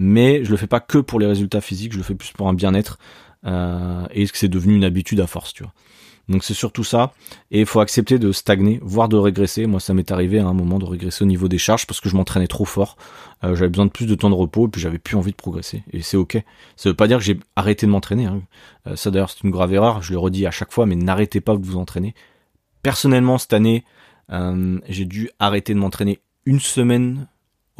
mais 0.00 0.42
je 0.46 0.50
le 0.50 0.56
fais 0.56 0.66
pas 0.66 0.80
que 0.80 0.96
pour 0.96 1.20
les 1.20 1.26
résultats 1.26 1.60
physiques, 1.60 1.92
je 1.92 1.98
le 1.98 2.02
fais 2.02 2.14
plus 2.14 2.32
pour 2.32 2.48
un 2.48 2.54
bien-être 2.54 2.98
euh, 3.44 4.06
et 4.12 4.26
c'est 4.32 4.48
devenu 4.48 4.74
une 4.74 4.84
habitude 4.84 5.20
à 5.20 5.26
force, 5.26 5.52
tu 5.52 5.62
vois. 5.62 5.74
Donc 6.30 6.42
c'est 6.42 6.54
surtout 6.54 6.84
ça, 6.84 7.12
et 7.50 7.60
il 7.60 7.66
faut 7.66 7.80
accepter 7.80 8.18
de 8.18 8.32
stagner, 8.32 8.78
voire 8.82 9.10
de 9.10 9.18
régresser. 9.18 9.66
Moi, 9.66 9.78
ça 9.78 9.92
m'est 9.92 10.10
arrivé 10.10 10.38
à 10.38 10.46
un 10.46 10.54
moment 10.54 10.78
de 10.78 10.86
régresser 10.86 11.22
au 11.24 11.26
niveau 11.26 11.48
des 11.48 11.58
charges 11.58 11.86
parce 11.86 12.00
que 12.00 12.08
je 12.08 12.16
m'entraînais 12.16 12.46
trop 12.46 12.64
fort. 12.64 12.96
Euh, 13.44 13.54
j'avais 13.54 13.68
besoin 13.68 13.84
de 13.84 13.90
plus 13.90 14.06
de 14.06 14.14
temps 14.14 14.30
de 14.30 14.34
repos, 14.34 14.68
et 14.68 14.70
puis 14.70 14.80
j'avais 14.80 14.98
plus 14.98 15.16
envie 15.16 15.32
de 15.32 15.36
progresser. 15.36 15.82
Et 15.92 16.00
c'est 16.00 16.16
ok. 16.16 16.42
Ça 16.76 16.88
veut 16.88 16.96
pas 16.96 17.06
dire 17.06 17.18
que 17.18 17.24
j'ai 17.24 17.38
arrêté 17.54 17.84
de 17.84 17.90
m'entraîner. 17.90 18.24
Hein. 18.24 18.40
Euh, 18.86 18.96
ça 18.96 19.10
d'ailleurs, 19.10 19.28
c'est 19.28 19.42
une 19.42 19.50
grave 19.50 19.74
erreur. 19.74 20.02
Je 20.02 20.12
le 20.12 20.18
redis 20.18 20.46
à 20.46 20.50
chaque 20.50 20.72
fois, 20.72 20.86
mais 20.86 20.96
n'arrêtez 20.96 21.42
pas 21.42 21.54
de 21.54 21.66
vous 21.66 21.76
entraîner. 21.76 22.14
Personnellement, 22.82 23.36
cette 23.36 23.52
année, 23.52 23.84
j'ai 24.88 25.04
dû 25.04 25.28
arrêter 25.40 25.74
de 25.74 25.78
m'entraîner 25.80 26.20
une 26.46 26.60
semaine 26.60 27.26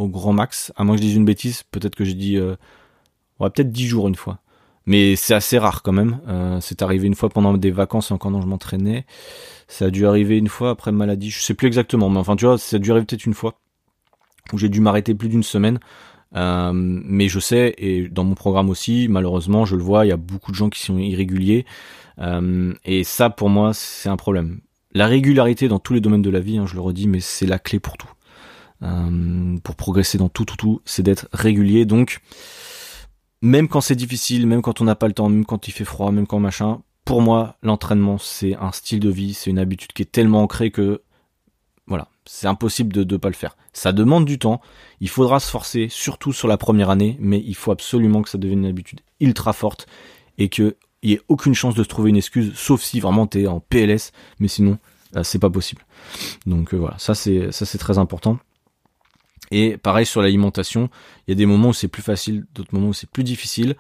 au 0.01 0.09
grand 0.09 0.33
max. 0.33 0.73
À 0.77 0.85
moins 0.85 0.97
que 0.97 1.03
je 1.03 1.07
dise 1.07 1.17
une 1.17 1.25
bêtise, 1.25 1.63
peut-être 1.71 1.95
que 1.95 2.05
j'ai 2.05 2.15
dit, 2.15 2.37
euh, 2.37 2.57
ouais, 3.39 3.51
peut-être 3.51 3.71
10 3.71 3.87
jours 3.87 4.09
une 4.09 4.15
fois. 4.15 4.39
Mais 4.87 5.15
c'est 5.17 5.35
assez 5.35 5.59
rare 5.59 5.83
quand 5.83 5.93
même. 5.93 6.21
Euh, 6.29 6.59
c'est 6.61 6.83
arrivé 6.83 7.07
une 7.07 7.15
fois 7.15 7.29
pendant 7.29 7.57
des 7.57 7.71
vacances 7.71 8.11
et 8.11 8.15
encore 8.15 8.33
quand 8.33 8.41
je 8.41 8.47
m'entraînais. 8.47 9.07
Ça 9.69 9.87
a 9.87 9.91
dû 9.91 10.07
arriver 10.07 10.39
une 10.39 10.49
fois 10.49 10.71
après 10.71 10.93
maladie. 10.93 11.31
Je 11.31 11.41
sais 11.41 11.55
plus 11.55 11.67
exactement, 11.67 12.09
mais 12.09 12.19
enfin 12.19 12.37
tu 12.37 12.47
vois, 12.47 12.59
ça 12.59 12.77
a 12.77 12.79
dû 12.79 12.91
arriver 12.91 13.07
peut-être 13.07 13.27
une 13.27 13.35
fois 13.35 13.55
où 14.53 14.59
j'ai 14.59 14.69
dû 14.69 14.81
m'arrêter 14.81 15.15
plus 15.15 15.29
d'une 15.29 15.43
semaine. 15.43 15.79
Euh, 16.37 16.73
mais 16.75 17.29
je 17.29 17.41
sais, 17.41 17.75
et 17.79 18.09
dans 18.09 18.25
mon 18.25 18.35
programme 18.35 18.71
aussi, 18.71 19.09
malheureusement, 19.09 19.65
je 19.65 19.77
le 19.77 19.83
vois, 19.83 20.07
il 20.07 20.09
y 20.09 20.13
a 20.13 20.17
beaucoup 20.17 20.53
de 20.53 20.57
gens 20.57 20.71
qui 20.71 20.81
sont 20.81 20.99
irréguliers. 20.99 21.67
Euh, 22.19 22.73
et 22.85 23.05
ça, 23.05 23.31
pour 23.31 23.49
moi, 23.49 23.73
c'est 23.75 24.09
un 24.09 24.17
problème. 24.17 24.61
La 24.93 25.07
régularité 25.07 25.69
dans 25.69 25.79
tous 25.79 25.95
les 25.95 26.01
domaines 26.01 26.23
de 26.23 26.31
la 26.31 26.41
vie, 26.41 26.59
hein, 26.59 26.67
je 26.67 26.75
le 26.75 26.81
redis, 26.81 27.09
mais 27.09 27.21
c'est 27.21 27.47
la 27.47 27.59
clé 27.59 27.81
pour 27.81 27.97
tout. 27.97 28.11
Euh, 28.83 29.59
pour 29.63 29.75
progresser 29.75 30.17
dans 30.17 30.31
tout, 30.31 30.45
tout, 30.45 30.57
tout, 30.57 30.81
c'est 30.85 31.03
d'être 31.03 31.29
régulier. 31.33 31.85
Donc, 31.85 32.21
même 33.43 33.69
quand 33.69 33.81
c'est 33.81 33.97
difficile, 33.97 34.47
même 34.47 34.63
quand 34.63 34.81
on 34.81 34.85
n'a 34.85 34.95
pas 34.95 35.09
le 35.09 35.13
temps, 35.13 35.29
même 35.29 35.45
quand 35.45 35.69
il 35.69 35.73
fait 35.73 35.85
froid, 35.85 36.11
même 36.13 36.27
quand 36.27 36.39
machin, 36.39 36.81
pour 37.05 37.21
moi, 37.21 37.57
l'entraînement, 37.63 38.19
c'est 38.19 38.55
un 38.57 38.73
style 38.73 39.01
de 39.01 39.11
vie, 39.11 39.35
c'est 39.35 39.51
une 39.51 39.59
habitude 39.59 39.93
qui 39.93 40.03
est 40.03 40.11
tellement 40.11 40.43
ancrée 40.43 40.71
que, 40.71 41.03
voilà, 41.87 42.09
c'est 42.25 42.47
impossible 42.47 42.93
de 42.93 43.05
ne 43.05 43.17
pas 43.19 43.29
le 43.29 43.35
faire. 43.35 43.57
Ça 43.73 43.93
demande 43.93 44.25
du 44.25 44.39
temps, 44.39 44.61
il 45.01 45.09
faudra 45.09 45.41
se 45.41 45.51
forcer, 45.51 45.89
surtout 45.91 46.33
sur 46.33 46.49
la 46.49 46.57
première 46.57 46.89
année, 46.89 47.17
mais 47.21 47.43
il 47.45 47.57
faut 47.57 47.73
absolument 47.73 48.23
que 48.23 48.31
ça 48.31 48.39
devienne 48.39 48.61
une 48.61 48.71
habitude 48.71 49.01
ultra 49.19 49.53
forte 49.53 49.87
et 50.39 50.49
qu'il 50.49 50.75
n'y 51.03 51.13
ait 51.13 51.21
aucune 51.29 51.55
chance 51.55 51.75
de 51.75 51.83
se 51.83 51.89
trouver 51.89 52.11
une 52.11 52.17
excuse, 52.17 52.53
sauf 52.55 52.83
si 52.83 53.01
vraiment 53.01 53.27
t'es 53.27 53.47
en 53.47 53.61
PLS, 53.61 54.13
mais 54.39 54.49
sinon, 54.49 54.79
euh, 55.17 55.23
c'est 55.23 55.39
pas 55.39 55.51
possible. 55.51 55.85
Donc 56.47 56.73
euh, 56.73 56.79
voilà, 56.79 56.97
ça 56.99 57.15
c'est 57.15 57.53
ça 57.53 57.67
c'est 57.67 57.79
très 57.79 57.99
important. 57.99 58.39
Et 59.51 59.77
pareil 59.77 60.07
sur 60.07 60.23
l'alimentation, 60.23 60.89
il 61.27 61.31
y 61.31 61.33
a 61.33 61.35
des 61.35 61.47
moments 61.47 61.69
où 61.69 61.73
c'est 61.73 61.89
plus 61.89 62.03
facile, 62.03 62.47
d'autres 62.55 62.75
moments 62.75 62.89
où 62.89 62.95
c'est 62.95 63.11
plus 63.11 63.25
difficile. 63.25 63.77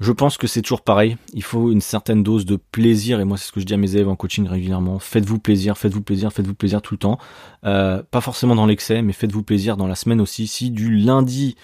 Je 0.00 0.10
pense 0.10 0.36
que 0.36 0.48
c'est 0.48 0.62
toujours 0.62 0.82
pareil. 0.82 1.16
Il 1.32 1.44
faut 1.44 1.70
une 1.70 1.80
certaine 1.80 2.24
dose 2.24 2.44
de 2.44 2.56
plaisir. 2.56 3.20
Et 3.20 3.24
moi, 3.24 3.36
c'est 3.36 3.46
ce 3.46 3.52
que 3.52 3.60
je 3.60 3.66
dis 3.66 3.74
à 3.74 3.76
mes 3.76 3.94
élèves 3.94 4.08
en 4.08 4.16
coaching 4.16 4.48
régulièrement. 4.48 4.98
Faites-vous 4.98 5.38
plaisir, 5.38 5.78
faites-vous 5.78 6.02
plaisir, 6.02 6.32
faites-vous 6.32 6.54
plaisir 6.54 6.82
tout 6.82 6.94
le 6.94 6.98
temps. 6.98 7.18
Euh, 7.64 8.02
pas 8.10 8.20
forcément 8.20 8.56
dans 8.56 8.66
l'excès, 8.66 9.00
mais 9.02 9.12
faites-vous 9.12 9.44
plaisir 9.44 9.76
dans 9.76 9.86
la 9.86 9.94
semaine 9.94 10.20
aussi. 10.20 10.48
Si 10.48 10.70
du 10.70 10.96
lundi 10.96 11.56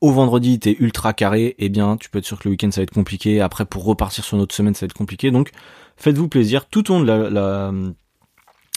au 0.00 0.10
vendredi 0.10 0.58
t'es 0.58 0.76
ultra 0.80 1.12
carré, 1.12 1.54
eh 1.58 1.68
bien 1.68 1.96
tu 1.96 2.10
peux 2.10 2.18
être 2.18 2.26
sûr 2.26 2.38
que 2.38 2.48
le 2.48 2.50
week-end 2.50 2.70
ça 2.70 2.80
va 2.80 2.82
être 2.82 2.92
compliqué. 2.92 3.40
Après 3.40 3.64
pour 3.64 3.84
repartir 3.84 4.24
sur 4.24 4.36
une 4.36 4.42
autre 4.42 4.54
semaine 4.54 4.74
ça 4.74 4.80
va 4.80 4.86
être 4.86 4.92
compliqué. 4.92 5.30
Donc 5.30 5.50
faites-vous 5.96 6.28
plaisir 6.28 6.66
tout 6.66 6.90
au 6.90 6.94
long 6.94 7.00
de 7.00 7.06
la, 7.06 7.30
la, 7.30 7.72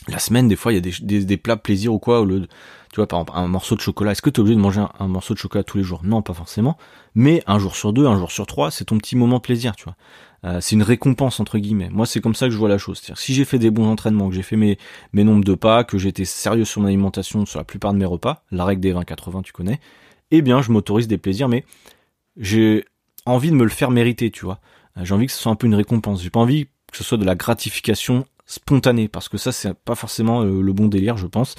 la 0.08 0.20
semaine. 0.20 0.48
Des 0.48 0.56
fois 0.56 0.72
il 0.72 0.76
y 0.76 0.78
a 0.78 0.82
des, 0.82 0.94
des, 1.02 1.26
des 1.26 1.38
plats 1.38 1.58
plaisir 1.58 1.94
ou 1.94 2.00
quoi. 2.00 2.22
Au 2.22 2.26
lieu 2.26 2.42
de, 2.42 2.48
tu 2.92 2.98
vois 2.98 3.08
par 3.08 3.20
exemple 3.20 3.40
un 3.40 3.48
morceau 3.48 3.76
de 3.76 3.82
chocolat. 3.82 4.12
Est-ce 4.12 4.22
que 4.22 4.30
tu 4.30 4.40
es 4.40 4.42
obligé 4.42 4.56
de 4.56 4.62
manger 4.62 4.84
un, 5.00 5.08
morceau 5.08 5.34
de 5.34 5.40
chocolat 5.40 5.64
tous 5.64 5.78
les 5.78 5.84
jours? 5.84 6.02
Non 6.04 6.22
pas 6.22 6.34
forcément. 6.34 6.78
Mais 7.16 7.44
un 7.48 7.60
jour 7.60 7.76
sur 7.76 7.94
deux, 7.94 8.06
un 8.06 8.18
jour 8.18 8.32
sur 8.32 8.46
trois, 8.46 8.72
c'est 8.72 8.86
ton 8.86 8.98
petit 8.98 9.16
moment 9.16 9.40
plaisir, 9.40 9.76
tu 9.76 9.86
vois. 9.86 9.96
Euh, 10.46 10.62
c'est 10.62 10.76
une 10.76 10.84
récompense 10.84 11.40
entre 11.40 11.58
guillemets. 11.58 11.90
Moi, 11.90 12.06
c'est 12.06 12.22
comme 12.22 12.36
ça 12.36 12.46
que 12.46 12.52
je 12.52 12.58
vois 12.58 12.70
la 12.70 12.78
chose. 12.78 13.00
C'est-à-dire, 13.00 13.18
si 13.18 13.34
j'ai 13.34 13.44
fait 13.44 13.60
des 13.60 13.72
bons 13.72 13.88
entraînements, 13.88 14.30
que 14.30 14.36
j'ai 14.36 14.44
fait 14.44 14.56
mes 14.56 14.78
mes 15.14 15.24
nombres 15.24 15.44
de 15.44 15.56
pas, 15.56 15.84
que 15.84 15.98
j'étais 15.98 16.26
sérieux 16.26 16.66
sur 16.66 16.82
mon 16.82 16.88
alimentation, 16.88 17.46
sur 17.46 17.60
la 17.60 17.64
plupart 17.64 17.94
de 17.94 17.98
mes 17.98 18.06
repas, 18.06 18.44
la 18.52 18.64
règle 18.66 18.82
des 18.82 18.94
20-80, 18.94 19.44
tu 19.44 19.52
connais, 19.52 19.80
eh 20.32 20.42
bien, 20.42 20.62
je 20.62 20.72
m'autorise 20.72 21.08
des 21.08 21.18
plaisirs, 21.18 21.50
mais 21.50 21.66
j'ai 22.38 22.86
envie 23.26 23.50
de 23.50 23.56
me 23.56 23.64
le 23.64 23.70
faire 23.70 23.92
mériter, 23.92 24.32
tu 24.32 24.46
vois. 24.46 24.60
Euh, 24.98 25.06
j'ai 25.06 25.14
envie 25.14 25.26
que 25.26 25.32
ce 25.32 25.40
soit 25.40 25.52
un 25.52 25.56
peu 25.56 25.68
une 25.68 25.76
récompense. 25.76 26.22
J'ai 26.22 26.30
pas 26.30 26.40
envie 26.40 26.66
que 26.92 26.98
ce 26.98 27.04
soit 27.04 27.18
de 27.18 27.26
la 27.26 27.36
gratification 27.36 28.26
spontanée, 28.48 29.08
parce 29.08 29.30
que 29.30 29.38
ça, 29.38 29.52
c'est 29.52 29.74
pas 29.74 29.96
forcément 29.96 30.42
euh, 30.42 30.62
le 30.62 30.74
bon 30.74 30.88
délire, 30.88 31.18
je 31.18 31.28
pense. 31.28 31.56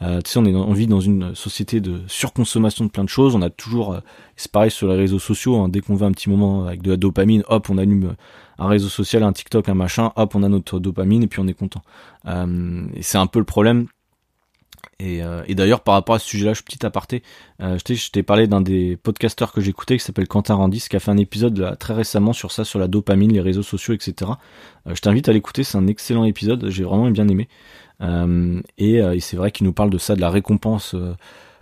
Euh, 0.00 0.20
tu 0.22 0.30
sais, 0.30 0.38
on, 0.38 0.44
est 0.44 0.54
on 0.54 0.72
vit 0.72 0.86
dans 0.86 1.00
une 1.00 1.34
société 1.34 1.80
de 1.80 2.02
surconsommation 2.06 2.84
de 2.84 2.90
plein 2.90 3.02
de 3.02 3.08
choses. 3.08 3.34
On 3.34 3.42
a 3.42 3.50
toujours, 3.50 3.94
euh, 3.94 4.00
c'est 4.36 4.50
pareil 4.50 4.70
sur 4.70 4.88
les 4.88 4.96
réseaux 4.96 5.18
sociaux. 5.18 5.56
Hein, 5.56 5.68
dès 5.68 5.80
qu'on 5.80 5.96
veut 5.96 6.06
un 6.06 6.12
petit 6.12 6.30
moment 6.30 6.66
avec 6.66 6.82
de 6.82 6.90
la 6.92 6.96
dopamine, 6.96 7.42
hop, 7.48 7.68
on 7.68 7.78
allume 7.78 8.14
un 8.58 8.68
réseau 8.68 8.88
social, 8.88 9.24
un 9.24 9.32
TikTok, 9.32 9.68
un 9.68 9.74
machin, 9.74 10.12
hop, 10.14 10.34
on 10.34 10.42
a 10.44 10.48
notre 10.48 10.78
dopamine 10.78 11.24
et 11.24 11.26
puis 11.26 11.40
on 11.40 11.48
est 11.48 11.54
content. 11.54 11.82
Euh, 12.26 12.86
et 12.94 13.02
c'est 13.02 13.18
un 13.18 13.26
peu 13.26 13.40
le 13.40 13.44
problème. 13.44 13.88
Et, 15.00 15.22
euh, 15.22 15.42
et 15.46 15.54
d'ailleurs, 15.54 15.82
par 15.82 15.94
rapport 15.94 16.16
à 16.16 16.18
ce 16.18 16.26
sujet-là, 16.26 16.54
je 16.54 16.62
petit 16.62 16.84
aparté, 16.84 17.22
euh, 17.62 17.78
je 17.78 18.10
t'ai 18.10 18.22
parlé 18.22 18.48
d'un 18.48 18.60
des 18.60 18.96
podcasteurs 18.96 19.52
que 19.52 19.60
j'écoutais 19.60 19.96
qui 19.96 20.04
s'appelle 20.04 20.26
Quentin 20.26 20.54
Randis, 20.54 20.86
qui 20.90 20.96
a 20.96 21.00
fait 21.00 21.10
un 21.10 21.16
épisode 21.16 21.56
là, 21.58 21.76
très 21.76 21.94
récemment 21.94 22.32
sur 22.32 22.50
ça, 22.50 22.64
sur 22.64 22.78
la 22.78 22.88
dopamine, 22.88 23.32
les 23.32 23.40
réseaux 23.40 23.62
sociaux, 23.62 23.94
etc. 23.94 24.32
Euh, 24.86 24.94
je 24.94 25.00
t'invite 25.00 25.28
à 25.28 25.32
l'écouter, 25.32 25.62
c'est 25.62 25.78
un 25.78 25.86
excellent 25.86 26.24
épisode, 26.24 26.68
j'ai 26.68 26.82
vraiment 26.82 27.10
bien 27.10 27.28
aimé. 27.28 27.48
Euh, 28.00 28.60
et, 28.76 29.00
euh, 29.00 29.14
et 29.14 29.20
c'est 29.20 29.36
vrai 29.36 29.50
qu'il 29.52 29.66
nous 29.66 29.72
parle 29.72 29.90
de 29.90 29.98
ça, 29.98 30.16
de 30.16 30.20
la 30.20 30.30
récompense 30.30 30.96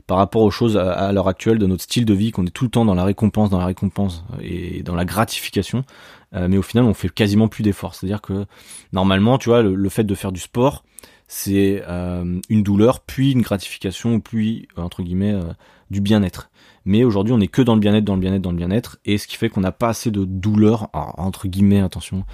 par 0.07 0.19
rapport 0.19 0.43
aux 0.43 0.51
choses 0.51 0.77
à, 0.77 0.93
à 0.93 1.13
l'heure 1.13 1.29
actuelle, 1.29 1.59
de 1.59 1.67
notre 1.67 1.83
style 1.83 2.05
de 2.05 2.15
vie, 2.15 2.31
qu'on 2.31 2.47
est 2.47 2.51
tout 2.51 2.65
le 2.65 2.71
temps 2.71 2.85
dans 2.85 2.95
la 2.95 3.05
récompense, 3.05 3.51
dans 3.51 3.59
la 3.59 3.67
récompense 3.67 4.25
et 4.41 4.83
dans 4.83 4.95
la 4.95 5.05
gratification. 5.05 5.85
mais 6.33 6.57
au 6.57 6.63
final, 6.63 6.85
on 6.85 6.95
fait 6.95 7.09
quasiment 7.09 7.49
plus 7.49 7.65
d'efforts. 7.65 7.95
C'est-à-dire 7.95 8.23
que 8.23 8.47
normalement, 8.93 9.37
tu 9.37 9.49
vois, 9.49 9.63
le, 9.63 9.75
le 9.75 9.89
fait 9.89 10.05
de 10.05 10.15
faire 10.15 10.33
du 10.33 10.41
sport, 10.41 10.85
c'est 11.29 11.83
euh, 11.89 12.41
une 12.49 12.63
douleur, 12.63 13.01
puis 13.01 13.33
une 13.33 13.43
gratification, 13.43 14.21
puis 14.21 14.69
entre 14.77 15.03
guillemets 15.03 15.35
euh, 15.35 15.53
du 15.91 16.01
bien-être. 16.01 16.51
Mais 16.85 17.03
aujourd'hui, 17.03 17.33
on 17.33 17.41
est 17.41 17.49
que 17.49 17.63
dans 17.63 17.75
le 17.75 17.81
bien-être, 17.81 18.05
dans 18.05 18.15
le 18.15 18.21
bien-être, 18.21 18.43
dans 18.43 18.53
le 18.53 18.57
bien-être, 18.57 18.99
et 19.05 19.19
ce 19.19 19.27
qui 19.27 19.37
fait 19.37 19.49
qu'on 19.49 19.61
n'a 19.61 19.73
pas 19.73 19.89
assez 19.89 20.11
de 20.11 20.25
douleur, 20.25 20.89
entre 20.93 21.49
guillemets, 21.49 21.81
attention, 21.81 22.25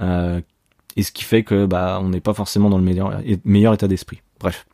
euh, 0.00 0.40
et 0.96 1.02
ce 1.02 1.12
qui 1.12 1.24
fait 1.24 1.42
que 1.42 1.64
bah 1.64 1.98
on 2.02 2.10
n'est 2.10 2.20
pas 2.20 2.34
forcément 2.34 2.68
dans 2.68 2.76
le 2.76 2.84
meilleur, 2.84 3.22
meilleur 3.44 3.72
état 3.72 3.88
d'esprit. 3.88 4.20
Bref, 4.38 4.66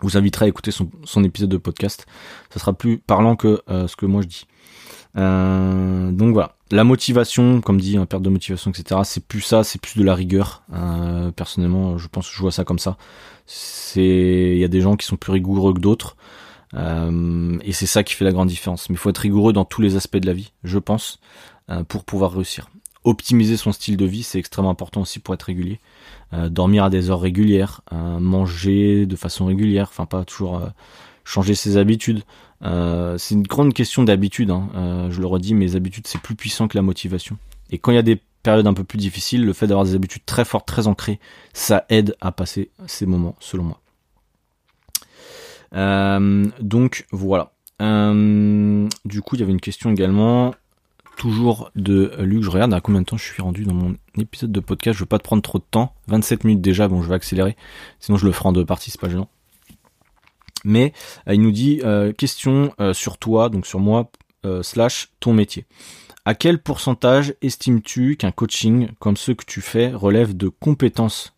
vous 0.00 0.16
inviterai 0.16 0.46
à 0.46 0.48
écouter 0.48 0.72
son, 0.72 0.90
son, 1.04 1.22
épisode 1.22 1.50
de 1.50 1.56
podcast. 1.56 2.06
Ça 2.50 2.58
sera 2.58 2.72
plus 2.72 2.98
parlant 2.98 3.36
que 3.36 3.62
ce 3.68 3.94
que 3.94 4.06
moi 4.06 4.22
je 4.22 4.26
dis. 4.26 4.46
Donc 5.18 6.32
voilà 6.32 6.54
la 6.70 6.84
motivation, 6.84 7.60
comme 7.60 7.80
dit, 7.80 7.96
hein, 7.96 8.06
perte 8.06 8.22
de 8.22 8.28
motivation, 8.28 8.70
etc. 8.70 9.00
C'est 9.04 9.24
plus 9.24 9.40
ça, 9.40 9.64
c'est 9.64 9.80
plus 9.80 9.98
de 9.98 10.04
la 10.04 10.14
rigueur. 10.14 10.62
Euh, 10.74 11.30
personnellement, 11.30 11.96
je 11.98 12.08
pense 12.08 12.28
que 12.28 12.36
je 12.36 12.40
vois 12.40 12.52
ça 12.52 12.64
comme 12.64 12.78
ça. 12.78 12.96
Il 13.96 14.58
y 14.58 14.64
a 14.64 14.68
des 14.68 14.80
gens 14.80 14.96
qui 14.96 15.06
sont 15.06 15.16
plus 15.16 15.32
rigoureux 15.32 15.72
que 15.72 15.80
d'autres, 15.80 16.16
euh, 16.74 17.58
et 17.62 17.72
c'est 17.72 17.86
ça 17.86 18.02
qui 18.02 18.14
fait 18.14 18.24
la 18.24 18.32
grande 18.32 18.48
différence. 18.48 18.90
Mais 18.90 18.94
il 18.94 18.98
faut 18.98 19.10
être 19.10 19.18
rigoureux 19.18 19.52
dans 19.52 19.64
tous 19.64 19.80
les 19.80 19.96
aspects 19.96 20.18
de 20.18 20.26
la 20.26 20.34
vie, 20.34 20.52
je 20.64 20.78
pense, 20.78 21.20
euh, 21.70 21.84
pour 21.84 22.04
pouvoir 22.04 22.32
réussir. 22.32 22.68
Optimiser 23.04 23.56
son 23.56 23.72
style 23.72 23.96
de 23.96 24.04
vie, 24.04 24.22
c'est 24.22 24.38
extrêmement 24.38 24.70
important 24.70 25.00
aussi 25.00 25.20
pour 25.20 25.32
être 25.32 25.44
régulier. 25.44 25.80
Euh, 26.34 26.50
dormir 26.50 26.84
à 26.84 26.90
des 26.90 27.10
heures 27.10 27.22
régulières, 27.22 27.80
euh, 27.94 28.18
manger 28.18 29.06
de 29.06 29.16
façon 29.16 29.46
régulière, 29.46 29.88
enfin 29.90 30.04
pas 30.04 30.26
toujours 30.26 30.60
changer 31.24 31.54
ses 31.54 31.78
habitudes. 31.78 32.24
Euh, 32.64 33.16
c'est 33.18 33.34
une 33.34 33.42
grande 33.42 33.72
question 33.74 34.02
d'habitude. 34.02 34.50
Hein. 34.50 34.68
Euh, 34.74 35.10
je 35.10 35.20
le 35.20 35.26
redis, 35.26 35.54
mes 35.54 35.76
habitudes 35.76 36.06
c'est 36.06 36.20
plus 36.20 36.34
puissant 36.34 36.68
que 36.68 36.76
la 36.76 36.82
motivation. 36.82 37.38
Et 37.70 37.78
quand 37.78 37.92
il 37.92 37.96
y 37.96 37.98
a 37.98 38.02
des 38.02 38.20
périodes 38.42 38.66
un 38.66 38.74
peu 38.74 38.84
plus 38.84 38.98
difficiles, 38.98 39.44
le 39.44 39.52
fait 39.52 39.66
d'avoir 39.66 39.84
des 39.84 39.94
habitudes 39.94 40.24
très 40.24 40.44
fortes, 40.44 40.66
très 40.66 40.86
ancrées, 40.86 41.20
ça 41.52 41.84
aide 41.88 42.16
à 42.20 42.32
passer 42.32 42.70
ces 42.86 43.06
moments, 43.06 43.36
selon 43.40 43.64
moi. 43.64 43.80
Euh, 45.74 46.46
donc 46.60 47.06
voilà. 47.12 47.52
du 47.80 49.22
coup, 49.22 49.36
il 49.36 49.40
y 49.40 49.42
avait 49.42 49.52
une 49.52 49.60
question 49.60 49.90
également, 49.90 50.54
toujours 51.16 51.70
de 51.76 52.12
Luc. 52.20 52.42
Je 52.42 52.50
regarde 52.50 52.72
à 52.72 52.80
combien 52.80 53.02
de 53.02 53.06
temps 53.06 53.18
je 53.18 53.24
suis 53.24 53.42
rendu 53.42 53.64
dans 53.64 53.74
mon 53.74 53.96
épisode 54.18 54.50
de 54.50 54.60
podcast? 54.60 54.96
Je 54.96 55.02
veux 55.02 55.08
pas 55.08 55.18
te 55.18 55.24
prendre 55.24 55.42
trop 55.42 55.58
de 55.58 55.64
temps. 55.70 55.92
27 56.06 56.44
minutes 56.44 56.62
déjà. 56.62 56.88
Bon, 56.88 57.02
je 57.02 57.08
vais 57.08 57.14
accélérer. 57.14 57.56
Sinon, 58.00 58.16
je 58.16 58.24
le 58.24 58.32
ferai 58.32 58.48
en 58.48 58.52
deux 58.52 58.64
parties. 58.64 58.90
C'est 58.90 59.00
pas 59.00 59.10
gênant. 59.10 59.28
Mais 60.64 60.92
euh, 61.28 61.34
il 61.34 61.42
nous 61.42 61.52
dit 61.52 61.80
euh, 61.84 62.12
question 62.12 62.72
euh, 62.80 62.92
sur 62.92 63.18
toi, 63.18 63.48
donc 63.48 63.66
sur 63.66 63.80
moi, 63.80 64.10
slash 64.62 65.10
ton 65.20 65.34
métier. 65.34 65.66
À 66.24 66.34
quel 66.34 66.62
pourcentage 66.62 67.34
estimes-tu 67.42 68.16
qu'un 68.16 68.30
coaching 68.30 68.88
comme 68.98 69.18
ceux 69.18 69.34
que 69.34 69.44
tu 69.44 69.60
fais 69.60 69.90
relève 69.90 70.34
de 70.34 70.48
compétences 70.48 71.34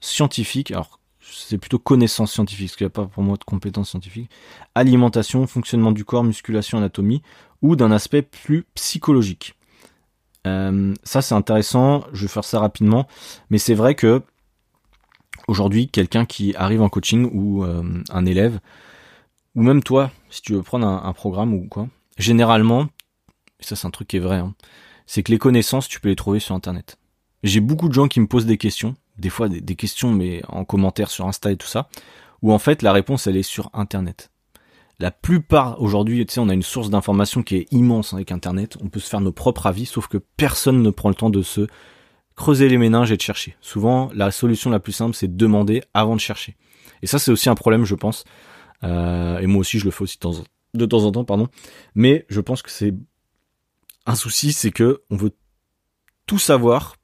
scientifiques? 0.00 0.70
Alors, 0.70 1.00
c'est 1.20 1.56
plutôt 1.56 1.78
connaissances 1.78 2.32
scientifiques, 2.32 2.66
parce 2.68 2.76
qu'il 2.76 2.84
n'y 2.84 2.88
a 2.88 2.90
pas 2.90 3.06
pour 3.06 3.22
moi 3.22 3.38
de 3.38 3.44
compétences 3.44 3.90
scientifiques. 3.90 4.28
Alimentation, 4.74 5.46
fonctionnement 5.46 5.92
du 5.92 6.04
corps, 6.04 6.24
musculation, 6.24 6.76
anatomie, 6.76 7.22
ou 7.62 7.74
d'un 7.74 7.90
aspect 7.90 8.20
plus 8.20 8.66
psychologique. 8.74 9.54
ça, 10.44 11.22
c'est 11.22 11.34
intéressant. 11.34 12.04
Je 12.12 12.22
vais 12.22 12.28
faire 12.28 12.44
ça 12.44 12.60
rapidement, 12.60 13.06
mais 13.48 13.56
c'est 13.56 13.74
vrai 13.74 13.94
que 13.94 14.20
aujourd'hui 15.48 15.88
quelqu'un 15.88 16.24
qui 16.24 16.54
arrive 16.56 16.82
en 16.82 16.88
coaching 16.88 17.30
ou 17.32 17.64
euh, 17.64 17.82
un 18.10 18.26
élève, 18.26 18.60
ou 19.54 19.62
même 19.62 19.82
toi, 19.82 20.10
si 20.30 20.42
tu 20.42 20.52
veux 20.52 20.62
prendre 20.62 20.86
un, 20.86 21.12
programme 21.12 21.54
ou 21.54 21.66
quoi, 21.68 21.88
généralement, 22.18 22.88
ça 23.60 23.76
c'est 23.76 23.86
un 23.86 23.90
truc 23.90 24.08
qui 24.08 24.16
est 24.16 24.20
vrai, 24.20 24.36
hein, 24.36 24.54
c'est 25.06 25.22
que 25.22 25.32
les 25.32 25.38
connaissances, 25.38 25.88
tu 25.88 26.00
peux 26.00 26.08
les 26.08 26.16
trouver 26.16 26.40
sur 26.40 26.54
Internet. 26.54 26.98
J'ai 27.42 27.60
beaucoup 27.60 27.88
de 27.88 27.94
gens 27.94 28.08
qui 28.08 28.20
me 28.20 28.26
posent 28.26 28.46
des 28.46 28.58
questions, 28.58 28.96
des 29.18 29.30
fois 29.30 29.48
des, 29.48 29.60
des, 29.60 29.76
questions, 29.76 30.12
mais 30.12 30.42
en 30.48 30.64
commentaire 30.64 31.10
sur 31.10 31.26
Insta 31.26 31.52
et 31.52 31.56
tout 31.56 31.66
ça, 31.66 31.88
où 32.42 32.52
en 32.52 32.58
fait 32.58 32.82
la 32.82 32.92
réponse 32.92 33.26
elle 33.26 33.36
est 33.36 33.42
sur 33.42 33.70
Internet. 33.72 34.30
La 34.98 35.10
plupart 35.10 35.80
aujourd'hui, 35.82 36.24
tu 36.24 36.32
sais, 36.32 36.40
on 36.40 36.48
a 36.48 36.54
une 36.54 36.62
source 36.62 36.88
d'information 36.88 37.42
qui 37.42 37.56
est 37.56 37.66
immense 37.70 38.14
avec 38.14 38.32
Internet. 38.32 38.78
On 38.80 38.88
peut 38.88 39.00
se 39.00 39.10
faire 39.10 39.20
nos 39.20 39.32
propres 39.32 39.66
avis, 39.66 39.84
sauf 39.84 40.06
que 40.06 40.16
personne 40.16 40.80
ne 40.80 40.88
prend 40.88 41.10
le 41.10 41.14
temps 41.14 41.28
de 41.28 41.42
se 41.42 41.66
creuser 42.36 42.68
les 42.68 42.78
méninges 42.78 43.10
et 43.10 43.16
de 43.16 43.22
chercher. 43.22 43.56
Souvent, 43.60 44.10
la 44.14 44.30
solution 44.30 44.70
la 44.70 44.78
plus 44.78 44.92
simple, 44.92 45.14
c'est 45.14 45.28
de 45.28 45.36
demander 45.36 45.82
avant 45.94 46.14
de 46.14 46.20
chercher. 46.20 46.56
Et 47.02 47.06
ça, 47.06 47.18
c'est 47.18 47.30
aussi 47.30 47.48
un 47.48 47.54
problème, 47.54 47.84
je 47.84 47.94
pense. 47.94 48.24
Euh, 48.84 49.38
et 49.38 49.46
moi 49.46 49.60
aussi, 49.60 49.78
je 49.78 49.84
le 49.84 49.90
fais 49.90 50.02
aussi 50.02 50.18
de 50.18 50.20
temps, 50.86 51.04
en, 51.04 51.12
temps, 51.12 51.24
pardon. 51.24 51.48
Mais 51.94 52.26
je 52.28 52.40
pense 52.40 52.62
que 52.62 52.70
c'est 52.70 52.94
un 54.04 54.14
souci, 54.14 54.52
c'est 54.52 54.70
que 54.70 55.02
on 55.10 55.16
veut 55.16 55.32
tout 56.26 56.38
savoir 56.38 56.96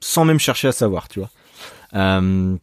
sans 0.00 0.24
même 0.24 0.38
chercher 0.38 0.68
à 0.68 0.72
savoir, 0.72 1.08
tu 1.08 1.20
vois. 1.20 1.30
Euh, 1.94 2.56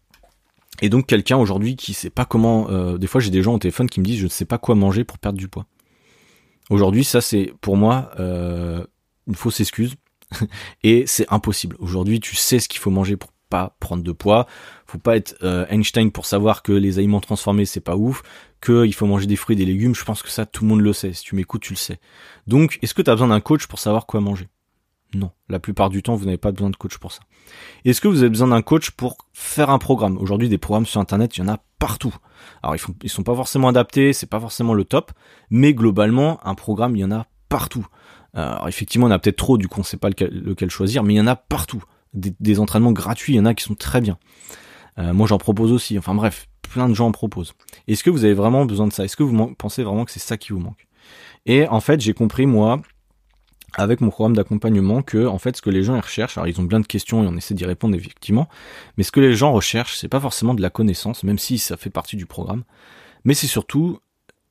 et 0.81 0.89
donc 0.89 1.07
quelqu'un 1.07 1.38
aujourd'hui 1.38 1.75
qui 1.75 1.93
sait 1.93 2.09
pas 2.09 2.25
comment. 2.25 2.69
Euh, 2.69 2.97
des 2.97 3.07
fois, 3.07 3.21
j'ai 3.21 3.31
des 3.31 3.41
gens 3.41 3.53
au 3.53 3.59
téléphone 3.59 3.89
qui 3.89 3.99
me 3.99 4.05
disent 4.05 4.19
je 4.19 4.25
ne 4.25 4.29
sais 4.29 4.45
pas 4.45 4.57
quoi 4.57 4.75
manger 4.75 5.03
pour 5.03 5.17
perdre 5.17 5.38
du 5.38 5.47
poids. 5.47 5.65
Aujourd'hui, 6.69 7.03
ça 7.03 7.21
c'est 7.21 7.53
pour 7.62 7.77
moi 7.77 8.12
euh, 8.19 8.86
une 9.27 9.36
fausse 9.36 9.59
excuse 9.59 9.95
et 10.83 11.05
c'est 11.07 11.25
impossible. 11.31 11.75
Aujourd'hui, 11.79 12.19
tu 12.19 12.35
sais 12.35 12.59
ce 12.59 12.67
qu'il 12.67 12.79
faut 12.79 12.91
manger 12.91 13.17
pour 13.17 13.31
pas 13.53 13.75
prendre 13.79 14.03
de 14.03 14.11
poids. 14.11 14.47
Faut 14.87 14.97
pas 14.97 15.15
être 15.15 15.35
euh, 15.43 15.67
Einstein 15.69 16.11
pour 16.11 16.25
savoir 16.25 16.63
que 16.63 16.71
les 16.71 16.97
aliments 16.97 17.19
transformés 17.19 17.65
c'est 17.65 17.81
pas 17.81 17.95
ouf, 17.95 18.23
qu'il 18.65 18.93
faut 18.95 19.05
manger 19.05 19.27
des 19.27 19.35
fruits 19.35 19.55
et 19.55 19.57
des 19.57 19.65
légumes. 19.65 19.93
Je 19.93 20.03
pense 20.03 20.23
que 20.23 20.29
ça 20.29 20.47
tout 20.47 20.63
le 20.63 20.69
monde 20.69 20.81
le 20.81 20.91
sait. 20.91 21.13
Si 21.13 21.23
tu 21.23 21.35
m'écoutes, 21.35 21.61
tu 21.61 21.73
le 21.73 21.77
sais. 21.77 21.99
Donc, 22.47 22.79
est-ce 22.81 22.95
que 22.95 23.03
tu 23.03 23.11
as 23.11 23.13
besoin 23.13 23.27
d'un 23.27 23.41
coach 23.41 23.67
pour 23.67 23.77
savoir 23.77 24.07
quoi 24.07 24.21
manger? 24.21 24.49
Non. 25.13 25.29
La 25.49 25.59
plupart 25.59 25.91
du 25.91 26.01
temps, 26.01 26.15
vous 26.15 26.25
n'avez 26.25 26.39
pas 26.39 26.51
besoin 26.51 26.71
de 26.71 26.75
coach 26.75 26.97
pour 26.97 27.11
ça. 27.11 27.21
Est-ce 27.85 28.01
que 28.01 28.07
vous 28.07 28.21
avez 28.21 28.29
besoin 28.29 28.47
d'un 28.47 28.63
coach 28.63 28.89
pour 28.89 29.17
faire 29.33 29.69
un 29.69 29.77
programme? 29.77 30.17
Aujourd'hui, 30.17 30.49
des 30.49 30.57
programmes 30.57 30.87
sur 30.87 30.99
internet, 30.99 31.37
il 31.37 31.41
y 31.41 31.43
en 31.43 31.49
a 31.49 31.59
partout. 31.77 32.15
Alors, 32.63 32.75
ils, 32.75 32.81
ils 33.03 33.09
sont 33.09 33.21
pas 33.21 33.35
forcément 33.35 33.67
adaptés, 33.67 34.13
c'est 34.13 34.25
pas 34.25 34.39
forcément 34.39 34.73
le 34.73 34.83
top, 34.83 35.11
mais 35.51 35.75
globalement, 35.75 36.39
un 36.43 36.55
programme, 36.55 36.95
il 36.95 37.01
y 37.01 37.05
en 37.05 37.11
a 37.11 37.27
partout. 37.49 37.85
Alors 38.33 38.67
effectivement, 38.67 39.07
on 39.07 39.11
a 39.11 39.19
peut-être 39.19 39.37
trop, 39.37 39.57
du 39.57 39.67
coup 39.67 39.79
on 39.79 39.83
sait 39.83 39.97
pas 39.97 40.09
lequel, 40.09 40.69
choisir, 40.69 41.03
mais 41.03 41.13
il 41.13 41.17
y 41.17 41.21
en 41.21 41.27
a 41.27 41.35
partout. 41.35 41.83
Des, 42.13 42.59
entraînements 42.59 42.91
gratuits, 42.91 43.33
il 43.33 43.37
y 43.37 43.39
en 43.39 43.45
a 43.45 43.53
qui 43.53 43.63
sont 43.63 43.75
très 43.75 44.01
bien. 44.01 44.17
Euh, 44.99 45.13
moi 45.13 45.27
j'en 45.27 45.39
propose 45.39 45.71
aussi, 45.71 45.97
enfin 45.97 46.13
bref, 46.13 46.47
plein 46.61 46.87
de 46.87 46.93
gens 46.93 47.07
en 47.07 47.11
proposent. 47.11 47.53
Est-ce 47.87 48.03
que 48.03 48.09
vous 48.09 48.23
avez 48.23 48.35
vraiment 48.35 48.65
besoin 48.65 48.87
de 48.87 48.93
ça? 48.93 49.03
Est-ce 49.03 49.15
que 49.15 49.23
vous 49.23 49.55
pensez 49.55 49.83
vraiment 49.83 50.05
que 50.05 50.11
c'est 50.11 50.19
ça 50.19 50.37
qui 50.37 50.53
vous 50.53 50.59
manque? 50.59 50.87
Et 51.45 51.67
en 51.67 51.81
fait, 51.81 51.99
j'ai 52.01 52.13
compris 52.13 52.45
moi, 52.45 52.81
avec 53.75 54.01
mon 54.01 54.09
programme 54.09 54.35
d'accompagnement, 54.35 55.01
que 55.01 55.25
en 55.25 55.39
fait 55.39 55.57
ce 55.57 55.61
que 55.61 55.69
les 55.69 55.83
gens 55.83 55.99
recherchent, 55.99 56.37
alors 56.37 56.47
ils 56.47 56.59
ont 56.61 56.67
plein 56.67 56.79
de 56.79 56.87
questions 56.87 57.23
et 57.23 57.27
on 57.27 57.35
essaie 57.35 57.53
d'y 57.53 57.65
répondre 57.65 57.95
effectivement, 57.95 58.47
mais 58.97 59.03
ce 59.03 59.11
que 59.11 59.19
les 59.19 59.35
gens 59.35 59.51
recherchent, 59.51 59.97
c'est 59.97 60.07
pas 60.07 60.19
forcément 60.19 60.53
de 60.53 60.61
la 60.61 60.69
connaissance, 60.69 61.23
même 61.23 61.39
si 61.39 61.57
ça 61.57 61.77
fait 61.77 61.89
partie 61.89 62.15
du 62.15 62.25
programme, 62.25 62.63
mais 63.25 63.33
c'est 63.33 63.47
surtout 63.47 63.99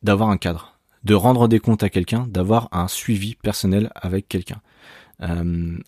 d'avoir 0.03 0.31
un 0.31 0.37
cadre 0.37 0.72
de 1.05 1.15
rendre 1.15 1.49
des 1.49 1.61
comptes 1.61 1.83
à 1.83 1.91
quelqu'un, 1.91 2.27
d'avoir 2.29 2.69
un 2.73 2.89
suivi 2.89 3.35
personnel 3.35 3.91
avec 3.95 4.29
quelqu'un. 4.29 4.61
Euh, 5.23 5.79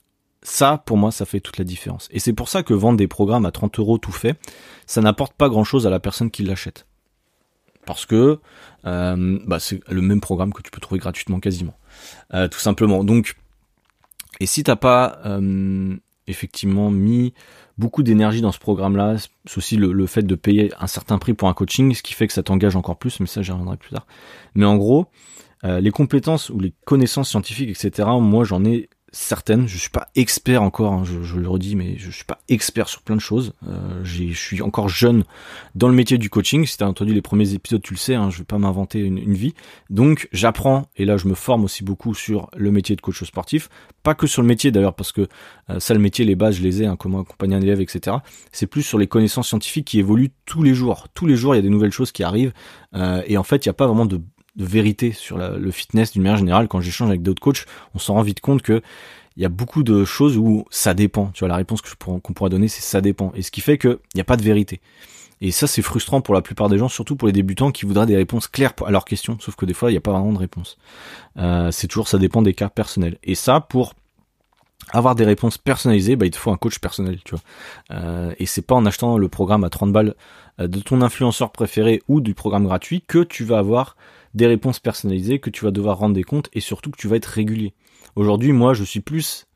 ça, 0.42 0.82
pour 0.84 0.96
moi, 0.96 1.10
ça 1.10 1.24
fait 1.24 1.40
toute 1.40 1.58
la 1.58 1.64
différence. 1.64 2.08
Et 2.10 2.20
c'est 2.20 2.34
pour 2.34 2.48
ça 2.48 2.62
que 2.62 2.74
vendre 2.74 2.98
des 2.98 3.08
programmes 3.08 3.46
à 3.46 3.50
30 3.50 3.78
euros 3.78 3.98
tout 3.98 4.12
fait, 4.12 4.38
ça 4.86 5.00
n'apporte 5.00 5.32
pas 5.34 5.48
grand-chose 5.48 5.86
à 5.86 5.90
la 5.90 6.00
personne 6.00 6.30
qui 6.30 6.42
l'achète. 6.42 6.86
Parce 7.86 8.06
que 8.06 8.38
euh, 8.86 9.38
bah, 9.46 9.58
c'est 9.58 9.80
le 9.88 10.02
même 10.02 10.20
programme 10.20 10.52
que 10.52 10.62
tu 10.62 10.70
peux 10.70 10.80
trouver 10.80 11.00
gratuitement 11.00 11.40
quasiment. 11.40 11.74
Euh, 12.34 12.48
tout 12.48 12.58
simplement. 12.58 13.04
Donc, 13.04 13.36
et 14.40 14.46
si 14.46 14.62
t'as 14.62 14.76
pas 14.76 15.20
euh, 15.24 15.96
effectivement 16.26 16.90
mis 16.90 17.34
beaucoup 17.78 18.02
d'énergie 18.02 18.40
dans 18.40 18.52
ce 18.52 18.58
programme-là, 18.58 19.16
c'est 19.18 19.58
aussi 19.58 19.76
le, 19.76 20.06
fait 20.06 20.22
de 20.22 20.34
payer 20.34 20.72
un 20.78 20.86
certain 20.86 21.18
prix 21.18 21.34
pour 21.34 21.48
un 21.48 21.54
coaching, 21.54 21.94
ce 21.94 22.02
qui 22.02 22.14
fait 22.14 22.26
que 22.26 22.32
ça 22.32 22.42
t'engage 22.42 22.76
encore 22.76 22.96
plus, 22.96 23.20
mais 23.20 23.26
ça 23.26 23.42
j'y 23.42 23.50
reviendrai 23.50 23.76
plus 23.76 23.90
tard. 23.90 24.06
Mais 24.54 24.64
en 24.64 24.76
gros, 24.76 25.06
euh, 25.64 25.80
les 25.80 25.90
compétences 25.90 26.50
ou 26.50 26.60
les 26.60 26.72
connaissances 26.84 27.30
scientifiques, 27.30 27.70
etc., 27.70 28.08
moi 28.20 28.44
j'en 28.44 28.64
ai 28.64 28.88
certaines. 29.14 29.66
Je 29.66 29.78
suis 29.78 29.90
pas 29.90 30.08
expert 30.16 30.62
encore, 30.62 30.92
hein, 30.92 31.04
je, 31.04 31.38
le 31.38 31.48
redis, 31.48 31.76
mais 31.76 31.96
je 31.98 32.10
suis 32.10 32.24
pas 32.24 32.40
expert 32.48 32.88
sur 32.88 33.02
plein 33.02 33.16
de 33.16 33.20
choses. 33.20 33.54
Euh, 33.66 34.00
je 34.02 34.32
suis 34.32 34.60
encore 34.60 34.88
jeune 34.88 35.24
dans 35.74 35.88
le 35.88 35.94
métier 35.94 36.18
du 36.18 36.28
coaching. 36.28 36.66
Si 36.66 36.76
tu 36.76 36.84
as 36.84 36.88
entendu 36.88 37.14
les 37.14 37.22
premiers 37.22 37.54
épisodes, 37.54 37.80
tu 37.80 37.94
le 37.94 37.98
sais, 37.98 38.14
hein, 38.14 38.30
je 38.30 38.38
vais 38.38 38.44
pas 38.44 38.58
m'inventer 38.58 39.00
une, 39.00 39.34
vie. 39.34 39.54
Donc 39.88 40.28
j'apprends 40.32 40.88
et 40.96 41.04
là 41.04 41.16
je 41.16 41.28
me 41.28 41.34
forme 41.34 41.64
aussi 41.64 41.82
beaucoup 41.82 42.14
sur 42.14 42.50
le 42.56 42.70
métier 42.70 42.96
de 42.96 43.00
coach 43.00 43.22
sportif. 43.24 43.68
Pas 44.02 44.14
que 44.14 44.26
sur 44.26 44.42
le 44.42 44.48
métier 44.48 44.70
d'ailleurs, 44.70 44.94
parce 44.94 45.12
que 45.12 45.28
euh, 45.70 45.80
ça 45.80 45.94
le 45.94 46.00
métier, 46.00 46.24
les 46.24 46.34
bases, 46.34 46.56
je 46.56 46.62
les 46.62 46.82
ai, 46.82 46.86
hein, 46.86 46.96
comment 46.96 47.20
accompagner 47.20 47.54
un 47.54 47.60
élève, 47.60 47.80
etc. 47.80 48.16
C'est 48.52 48.66
plus 48.66 48.82
sur 48.82 48.98
les 48.98 49.06
connaissances 49.06 49.48
scientifiques 49.48 49.86
qui 49.86 49.98
évoluent 49.98 50.32
tous 50.44 50.62
les 50.62 50.74
jours. 50.74 51.06
Tous 51.14 51.26
les 51.26 51.36
jours, 51.36 51.54
il 51.54 51.58
y 51.58 51.60
a 51.60 51.62
des 51.62 51.70
nouvelles 51.70 51.92
choses 51.92 52.12
qui 52.12 52.22
arrivent. 52.22 52.52
Euh, 52.94 53.22
et 53.26 53.38
en 53.38 53.44
fait, 53.44 53.64
il 53.64 53.68
n'y 53.68 53.70
a 53.70 53.74
pas 53.74 53.86
vraiment 53.86 54.06
de 54.06 54.20
de 54.56 54.64
vérité 54.64 55.12
sur 55.12 55.38
le 55.38 55.70
fitness 55.70 56.12
d'une 56.12 56.22
manière 56.22 56.38
générale. 56.38 56.68
Quand 56.68 56.80
j'échange 56.80 57.08
avec 57.08 57.22
d'autres 57.22 57.42
coachs, 57.42 57.66
on 57.94 57.98
s'en 57.98 58.14
rend 58.14 58.22
vite 58.22 58.40
compte 58.40 58.62
que 58.62 58.82
il 59.36 59.42
y 59.42 59.46
a 59.46 59.48
beaucoup 59.48 59.82
de 59.82 60.04
choses 60.04 60.36
où 60.36 60.64
ça 60.70 60.94
dépend. 60.94 61.30
Tu 61.34 61.40
vois, 61.40 61.48
la 61.48 61.56
réponse 61.56 61.82
qu'on 61.82 62.20
pourra 62.20 62.50
donner, 62.50 62.68
c'est 62.68 62.82
ça 62.82 63.00
dépend. 63.00 63.32
Et 63.34 63.42
ce 63.42 63.50
qui 63.50 63.60
fait 63.60 63.78
qu'il 63.78 63.98
n'y 64.14 64.20
a 64.20 64.24
pas 64.24 64.36
de 64.36 64.42
vérité. 64.42 64.80
Et 65.40 65.50
ça, 65.50 65.66
c'est 65.66 65.82
frustrant 65.82 66.20
pour 66.20 66.34
la 66.34 66.42
plupart 66.42 66.68
des 66.68 66.78
gens, 66.78 66.88
surtout 66.88 67.16
pour 67.16 67.26
les 67.26 67.32
débutants 67.32 67.72
qui 67.72 67.84
voudraient 67.84 68.06
des 68.06 68.16
réponses 68.16 68.46
claires 68.46 68.72
à 68.86 68.90
leurs 68.90 69.04
questions. 69.04 69.36
Sauf 69.40 69.56
que 69.56 69.66
des 69.66 69.74
fois, 69.74 69.90
il 69.90 69.94
n'y 69.94 69.98
a 69.98 70.00
pas 70.00 70.12
vraiment 70.12 70.32
de 70.32 70.38
réponse. 70.38 70.78
Euh, 71.36 71.70
c'est 71.72 71.88
toujours, 71.88 72.06
ça 72.06 72.18
dépend 72.18 72.42
des 72.42 72.54
cas 72.54 72.68
personnels. 72.68 73.18
Et 73.24 73.34
ça, 73.34 73.60
pour 73.60 73.94
avoir 74.90 75.14
des 75.14 75.24
réponses 75.24 75.58
personnalisées, 75.58 76.16
bah, 76.16 76.26
il 76.26 76.30
te 76.30 76.36
faut 76.36 76.50
un 76.50 76.56
coach 76.56 76.78
personnel, 76.78 77.18
tu 77.24 77.34
vois. 77.34 77.42
Euh, 77.90 78.34
et 78.38 78.46
c'est 78.46 78.62
pas 78.62 78.74
en 78.74 78.86
achetant 78.86 79.18
le 79.18 79.28
programme 79.28 79.64
à 79.64 79.70
30 79.70 79.92
balles 79.92 80.14
euh, 80.60 80.68
de 80.68 80.80
ton 80.80 81.00
influenceur 81.00 81.50
préféré 81.52 82.02
ou 82.08 82.20
du 82.20 82.34
programme 82.34 82.64
gratuit 82.64 83.02
que 83.06 83.22
tu 83.22 83.44
vas 83.44 83.58
avoir 83.58 83.96
des 84.34 84.46
réponses 84.46 84.80
personnalisées, 84.80 85.38
que 85.38 85.50
tu 85.50 85.64
vas 85.64 85.70
devoir 85.70 85.98
rendre 85.98 86.14
des 86.14 86.24
comptes 86.24 86.48
et 86.52 86.60
surtout 86.60 86.90
que 86.90 86.96
tu 86.96 87.08
vas 87.08 87.16
être 87.16 87.26
régulier. 87.26 87.74
Aujourd'hui, 88.16 88.52
moi, 88.52 88.74
je 88.74 88.84
suis 88.84 89.00
plus, 89.00 89.46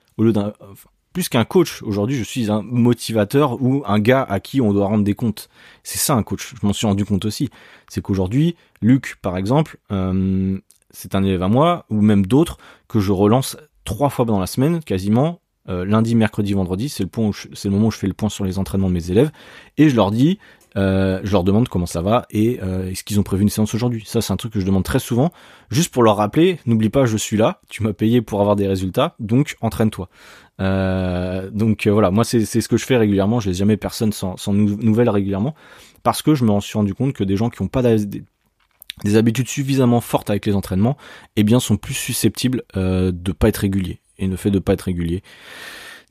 qu'un 1.31 1.45
coach, 1.45 1.83
aujourd'hui, 1.83 2.17
je 2.17 2.25
suis 2.25 2.51
un 2.51 2.63
motivateur 2.63 3.61
ou 3.61 3.83
un 3.87 3.99
gars 3.99 4.23
à 4.23 4.41
qui 4.41 4.61
on 4.61 4.73
doit 4.73 4.87
rendre 4.87 5.05
des 5.05 5.15
comptes. 5.15 5.49
C'est 5.83 5.99
ça 5.99 6.15
un 6.15 6.23
coach. 6.23 6.55
Je 6.61 6.67
m'en 6.67 6.73
suis 6.73 6.87
rendu 6.87 7.05
compte 7.05 7.25
aussi. 7.25 7.51
C'est 7.89 8.01
qu'aujourd'hui, 8.01 8.57
Luc, 8.81 9.17
par 9.21 9.37
exemple, 9.37 9.79
euh, 9.91 10.59
c'est 10.91 11.15
un 11.15 11.25
élève 11.25 11.43
à 11.43 11.49
moi, 11.49 11.85
ou 11.91 12.01
même 12.01 12.25
d'autres, 12.27 12.57
que 12.87 13.01
je 13.01 13.13
relance 13.13 13.57
trois 13.89 14.11
fois 14.11 14.27
dans 14.27 14.39
la 14.39 14.47
semaine, 14.47 14.81
quasiment, 14.81 15.41
euh, 15.71 15.87
lundi, 15.87 16.15
mercredi, 16.15 16.53
vendredi, 16.53 16.91
c'est 16.91 17.05
le 17.05 17.09
point 17.09 17.31
c'est 17.55 17.69
le 17.69 17.75
moment 17.75 17.87
où 17.87 17.91
je 17.91 17.97
fais 17.97 18.07
le 18.07 18.13
point 18.13 18.29
sur 18.29 18.45
les 18.45 18.59
entraînements 18.59 18.89
de 18.89 18.93
mes 18.93 19.11
élèves, 19.11 19.31
et 19.79 19.89
je 19.89 19.97
leur 19.97 20.11
dis, 20.11 20.39
euh, 20.77 21.21
je 21.25 21.33
leur 21.33 21.43
demande 21.43 21.69
comment 21.69 21.87
ça 21.87 22.03
va 22.03 22.27
et 22.31 22.61
euh, 22.63 22.91
est-ce 22.91 23.03
qu'ils 23.03 23.19
ont 23.19 23.23
prévu 23.23 23.43
une 23.43 23.49
séance 23.49 23.75
aujourd'hui. 23.75 24.05
Ça, 24.07 24.21
c'est 24.21 24.31
un 24.31 24.37
truc 24.37 24.53
que 24.53 24.61
je 24.61 24.67
demande 24.67 24.85
très 24.85 24.99
souvent, 24.99 25.33
juste 25.71 25.91
pour 25.91 26.03
leur 26.03 26.17
rappeler, 26.17 26.59
n'oublie 26.67 26.91
pas, 26.91 27.07
je 27.07 27.17
suis 27.17 27.39
là, 27.39 27.63
tu 27.71 27.83
m'as 27.83 27.95
payé 27.95 28.21
pour 28.21 28.43
avoir 28.43 28.57
des 28.57 28.67
résultats, 28.67 29.15
donc 29.21 29.57
entraîne-toi. 29.63 30.11
Donc 30.59 31.87
voilà, 31.87 32.11
moi 32.11 32.25
c'est 32.25 32.45
ce 32.45 32.69
que 32.69 32.77
je 32.77 32.85
fais 32.85 32.99
régulièrement, 32.99 33.41
je 33.41 33.49
laisse 33.49 33.57
jamais 33.57 33.79
personne 33.79 34.13
sans, 34.13 34.37
nouvelles 34.53 35.09
régulièrement, 35.09 35.55
parce 36.03 36.21
que 36.21 36.35
je 36.35 36.45
me 36.45 36.61
suis 36.61 36.77
rendu 36.77 36.93
compte 36.93 37.15
que 37.15 37.25
des 37.25 37.37
gens 37.39 37.49
qui 37.49 37.63
n'ont 37.63 37.71
pas 37.71 37.81
des, 39.03 39.11
des, 39.11 39.17
habitudes 39.17 39.49
suffisamment 39.49 40.01
fortes 40.01 40.31
avec 40.31 40.47
les 40.47 40.55
entraînements, 40.55 40.97
eh 41.37 41.45
bien 41.45 41.61
sont 41.61 41.77
plus 41.77 41.95
susceptibles 41.95 42.63
de 42.75 43.33
pas 43.33 43.49
être 43.49 43.59
réguliers. 43.59 44.01
Et 44.19 44.27
le 44.27 44.37
fait 44.37 44.51
de 44.51 44.59
pas 44.59 44.73
être 44.73 44.83
régulier, 44.83 45.23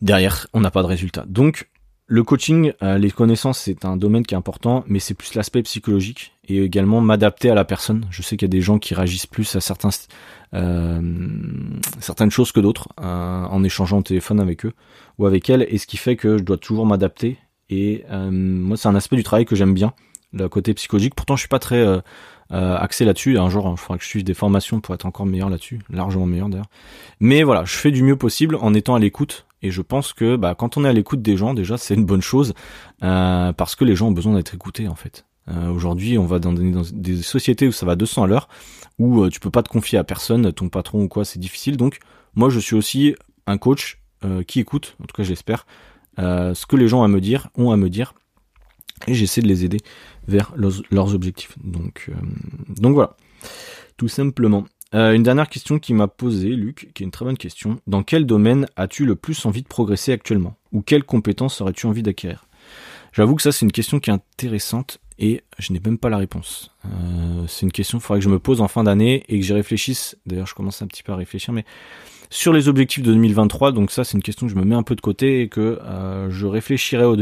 derrière, 0.02 0.48
on 0.54 0.62
n'a 0.62 0.72
pas 0.72 0.82
de 0.82 0.88
résultat. 0.88 1.26
Donc 1.28 1.68
le 2.10 2.24
coaching, 2.24 2.72
euh, 2.84 2.98
les 2.98 3.12
connaissances, 3.12 3.60
c'est 3.60 3.84
un 3.84 3.98
domaine 3.98 4.26
qui 4.26 4.34
est 4.34 4.38
important, 4.38 4.86
mais 4.88 5.00
c'est 5.00 5.14
plus 5.14 5.36
l'aspect 5.36 5.62
psychologique 5.64 6.32
et 6.48 6.64
également 6.64 7.02
m'adapter 7.02 7.50
à 7.50 7.54
la 7.54 7.66
personne. 7.66 8.06
Je 8.12 8.22
sais 8.22 8.38
qu'il 8.38 8.48
y 8.48 8.50
a 8.50 8.56
des 8.56 8.62
gens 8.62 8.80
qui 8.80 8.94
réagissent 8.94 9.26
plus 9.26 9.58
à 9.58 9.60
certains, 9.60 9.90
euh, 10.54 11.02
certaines 12.00 12.32
choses 12.32 12.54
que 12.54 12.62
d'autres 12.62 12.88
euh, 13.02 13.44
en 13.44 13.62
échangeant 13.62 13.98
au 13.98 14.04
téléphone 14.04 14.40
avec 14.40 14.66
eux 14.66 14.72
ou 15.18 15.26
avec 15.26 15.50
elles, 15.50 15.68
et 15.70 15.78
ce 15.78 15.86
qui 15.86 15.98
fait 15.98 16.16
que 16.16 16.38
je 16.38 16.44
dois 16.44 16.58
toujours 16.58 16.86
m'adapter. 16.86 17.38
Et 17.70 18.06
moi, 18.10 18.78
c'est 18.78 18.88
un 18.88 18.96
aspect 18.96 19.18
du 19.18 19.24
travail 19.24 19.44
que 19.44 19.58
j'aime 19.58 19.74
bien, 19.74 19.92
le 20.32 20.48
côté 20.48 20.74
psychologique. 20.74 21.16
Pourtant, 21.16 21.36
je 21.36 21.42
suis 21.42 21.50
pas 21.50 21.60
très 21.60 22.02
axé 22.50 23.06
là-dessus. 23.06 23.38
Un 23.38 23.50
jour, 23.50 23.70
il 23.72 23.78
faudra 23.78 23.98
que 23.98 24.04
je 24.04 24.10
suive 24.10 24.24
des 24.24 24.34
formations 24.34 24.80
pour 24.80 24.96
être 24.96 25.06
encore 25.06 25.26
meilleur 25.26 25.50
là-dessus, 25.50 25.80
largement 25.90 26.26
meilleur 26.26 26.50
d'ailleurs. 26.50 26.70
Mais 27.20 27.44
voilà, 27.44 27.66
je 27.66 27.76
fais 27.76 27.92
du 27.92 28.04
mieux 28.04 28.16
possible 28.16 28.56
en 28.56 28.74
étant 28.74 28.96
à 28.96 29.00
l'écoute 29.00 29.46
et 29.62 29.72
je 29.72 29.82
pense 29.82 30.14
que 30.14 30.36
bah, 30.36 30.56
quand 30.56 30.78
on 30.78 30.86
est 30.86 30.90
à 30.90 30.94
l'écoute 30.94 31.22
des 31.22 31.38
gens, 31.38 31.54
déjà, 31.54 31.78
c'est 31.78 31.96
une 31.96 32.06
bonne 32.06 32.22
chose 32.22 32.54
euh, 33.04 33.52
parce 33.54 33.76
que 33.76 33.86
les 33.86 33.96
gens 33.96 34.08
ont 34.08 34.12
besoin 34.12 34.36
d'être 34.36 34.54
écoutés 34.54 34.88
en 34.88 34.96
fait. 34.96 35.26
Euh, 35.50 35.70
Aujourd'hui, 35.70 36.18
on 36.18 36.26
va 36.26 36.40
dans 36.40 36.54
des, 36.54 37.22
sociétés 37.22 37.68
où 37.68 37.72
ça 37.72 37.86
va 37.86 37.96
200 37.96 38.24
à 38.24 38.28
l'heure, 38.28 38.50
où 39.00 39.24
euh, 39.24 39.30
tu 39.30 39.40
peux 39.40 39.50
pas 39.50 39.64
te 39.64 39.70
confier 39.70 39.98
à 39.98 40.04
personne, 40.04 40.52
ton 40.52 40.70
patron 40.70 41.04
ou 41.04 41.08
quoi, 41.08 41.26
c'est 41.26 41.40
difficile. 41.40 41.78
Donc, 41.78 42.00
moi, 42.36 42.50
je 42.50 42.60
suis 42.60 42.76
aussi 42.76 43.16
un 43.46 43.58
coach 43.58 44.00
euh, 44.24 44.44
qui 44.44 44.60
écoute, 44.60 44.96
en 45.02 45.06
tout 45.06 45.16
cas, 45.16 45.24
j'espère, 45.24 45.66
euh, 46.20 46.54
ce 46.54 46.66
que 46.66 46.76
les 46.76 46.88
gens 46.88 47.04
à 47.04 47.08
me 47.08 47.22
dire, 47.22 47.50
ont 47.56 47.72
à 47.72 47.78
me 47.78 47.90
dire, 47.90 48.14
et 49.08 49.14
j'essaie 49.14 49.42
de 49.42 49.48
les 49.48 49.64
aider 49.64 49.80
vers 50.28 50.54
leurs, 50.56 51.14
objectifs. 51.16 51.58
Donc, 51.64 52.10
donc 52.70 52.94
voilà, 52.94 53.16
tout 53.98 54.08
simplement. 54.08 54.66
Euh, 54.94 55.14
une 55.14 55.24
dernière 55.24 55.50
question 55.50 55.80
qui 55.80 55.94
m'a 55.94 56.08
posée, 56.08 56.50
Luc, 56.50 56.92
qui 56.94 57.04
est 57.04 57.06
une 57.06 57.12
très 57.12 57.26
bonne 57.26 57.38
question. 57.38 57.80
Dans 57.88 58.04
quel 58.04 58.26
domaine 58.26 58.68
as-tu 58.78 59.06
le 59.06 59.16
plus 59.16 59.46
envie 59.46 59.62
de 59.62 59.68
progresser 59.68 60.14
actuellement? 60.14 60.56
Ou 60.72 60.82
quelles 60.82 61.04
compétences 61.04 61.60
aurais-tu 61.60 61.88
envie 61.88 62.04
d'acquérir? 62.04 62.46
J'avoue 63.12 63.36
que 63.36 63.42
ça, 63.42 63.52
c'est 63.52 63.66
une 63.66 63.72
question 63.72 64.00
qui 64.00 64.10
est 64.10 64.14
intéressante 64.14 65.00
et 65.20 65.44
je 65.58 65.74
n'ai 65.74 65.80
même 65.80 65.98
pas 65.98 66.10
la 66.10 66.18
réponse. 66.18 66.72
Euh, 66.86 67.46
c'est 67.48 67.66
une 67.66 67.72
question 67.72 67.98
qu'il 67.98 68.06
faudrait 68.06 68.20
que 68.20 68.26
je 68.26 68.30
me 68.30 68.40
pose 68.40 68.62
en 68.62 68.68
fin 68.68 68.84
d'année 68.84 69.24
et 69.28 69.40
que 69.40 69.46
j'y 69.46 69.54
réfléchisse. 69.54 70.18
D'ailleurs, 70.26 70.48
je 70.48 70.54
commence 70.54 70.82
un 70.82 70.88
petit 70.88 71.04
peu 71.04 71.12
à 71.12 71.16
réfléchir, 71.16 71.54
mais 71.54 71.66
sur 72.30 72.54
les 72.54 72.68
objectifs 72.68 73.04
de 73.04 73.12
2023, 73.12 73.72
donc 73.72 73.92
ça, 73.92 74.04
c'est 74.04 74.14
une 74.14 74.24
question 74.24 74.48
que 74.48 74.54
je 74.54 74.58
me 74.58 74.64
mets 74.64 74.76
un 74.76 74.84
peu 74.84 74.96
de 74.96 75.02
côté 75.02 75.42
et 75.42 75.50
que 75.50 75.80
euh, 75.82 76.30
je 76.30 76.46
réfléchirai 76.46 77.06
au 77.06 77.16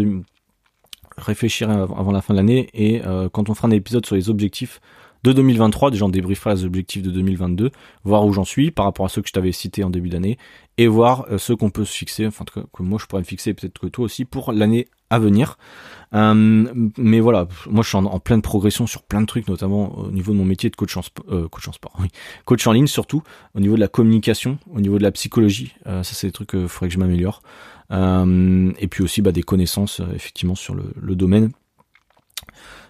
réfléchirai 1.17 1.73
avant 1.73 2.11
la 2.11 2.21
fin 2.21 2.33
de 2.33 2.39
l'année 2.39 2.69
et 2.73 3.01
quand 3.31 3.49
on 3.49 3.53
fera 3.53 3.67
un 3.67 3.71
épisode 3.71 4.05
sur 4.05 4.15
les 4.15 4.29
objectifs 4.29 4.79
de 5.25 5.33
2023, 5.33 5.89
déjà 5.89 6.05
on 6.05 6.09
débriefera 6.09 6.53
les 6.53 6.65
objectifs 6.65 7.01
de 7.01 7.09
2022, 7.09 7.71
voir 8.03 8.25
où 8.25 8.31
j'en 8.31 8.45
suis 8.45 8.69
par 8.69 8.85
rapport 8.85 9.07
à 9.07 9.09
ceux 9.09 9.23
que 9.23 9.27
je 9.27 9.33
t'avais 9.33 9.51
cités 9.51 9.83
en 9.83 9.89
début 9.89 10.09
d'année, 10.09 10.37
et 10.77 10.87
voir 10.87 11.25
euh, 11.31 11.39
ceux 11.39 11.55
qu'on 11.55 11.71
peut 11.71 11.83
se 11.83 11.93
fixer, 11.93 12.27
enfin 12.27 12.45
que, 12.45 12.59
que 12.59 12.83
moi 12.83 12.99
je 13.01 13.07
pourrais 13.07 13.23
me 13.23 13.25
fixer, 13.25 13.55
peut-être 13.55 13.79
que 13.79 13.87
toi 13.87 14.05
aussi, 14.05 14.23
pour 14.23 14.51
l'année 14.51 14.87
à 15.09 15.17
venir. 15.17 15.57
Euh, 16.13 16.65
mais 16.97 17.19
voilà, 17.19 17.47
moi 17.67 17.83
je 17.83 17.89
suis 17.89 17.97
en, 17.97 18.19
pleine 18.19 18.43
progression 18.43 18.85
sur 18.85 19.01
plein 19.01 19.21
de 19.21 19.25
trucs, 19.25 19.47
notamment 19.47 19.97
au 19.97 20.11
niveau 20.11 20.31
de 20.31 20.37
mon 20.37 20.45
métier 20.45 20.69
de 20.69 20.75
coach 20.75 20.95
en, 20.95 21.01
euh, 21.31 21.47
coach 21.47 21.67
en 21.67 21.71
sport, 21.71 21.93
oui. 21.99 22.07
coach 22.45 22.65
en 22.67 22.71
ligne 22.71 22.87
surtout, 22.87 23.23
au 23.55 23.59
niveau 23.59 23.75
de 23.75 23.81
la 23.81 23.87
communication, 23.87 24.59
au 24.71 24.79
niveau 24.79 24.99
de 24.99 25.03
la 25.03 25.11
psychologie, 25.11 25.73
ça 25.85 26.03
c'est 26.03 26.27
des 26.27 26.33
trucs 26.33 26.51
qu'il 26.51 26.67
faudrait 26.67 26.89
que 26.89 26.93
je 26.93 26.99
m'améliore. 26.99 27.41
Et 27.91 28.87
puis 28.87 29.03
aussi 29.03 29.21
bah, 29.21 29.31
des 29.31 29.43
connaissances 29.43 30.01
effectivement 30.13 30.55
sur 30.55 30.75
le, 30.75 30.91
le 30.95 31.15
domaine 31.15 31.51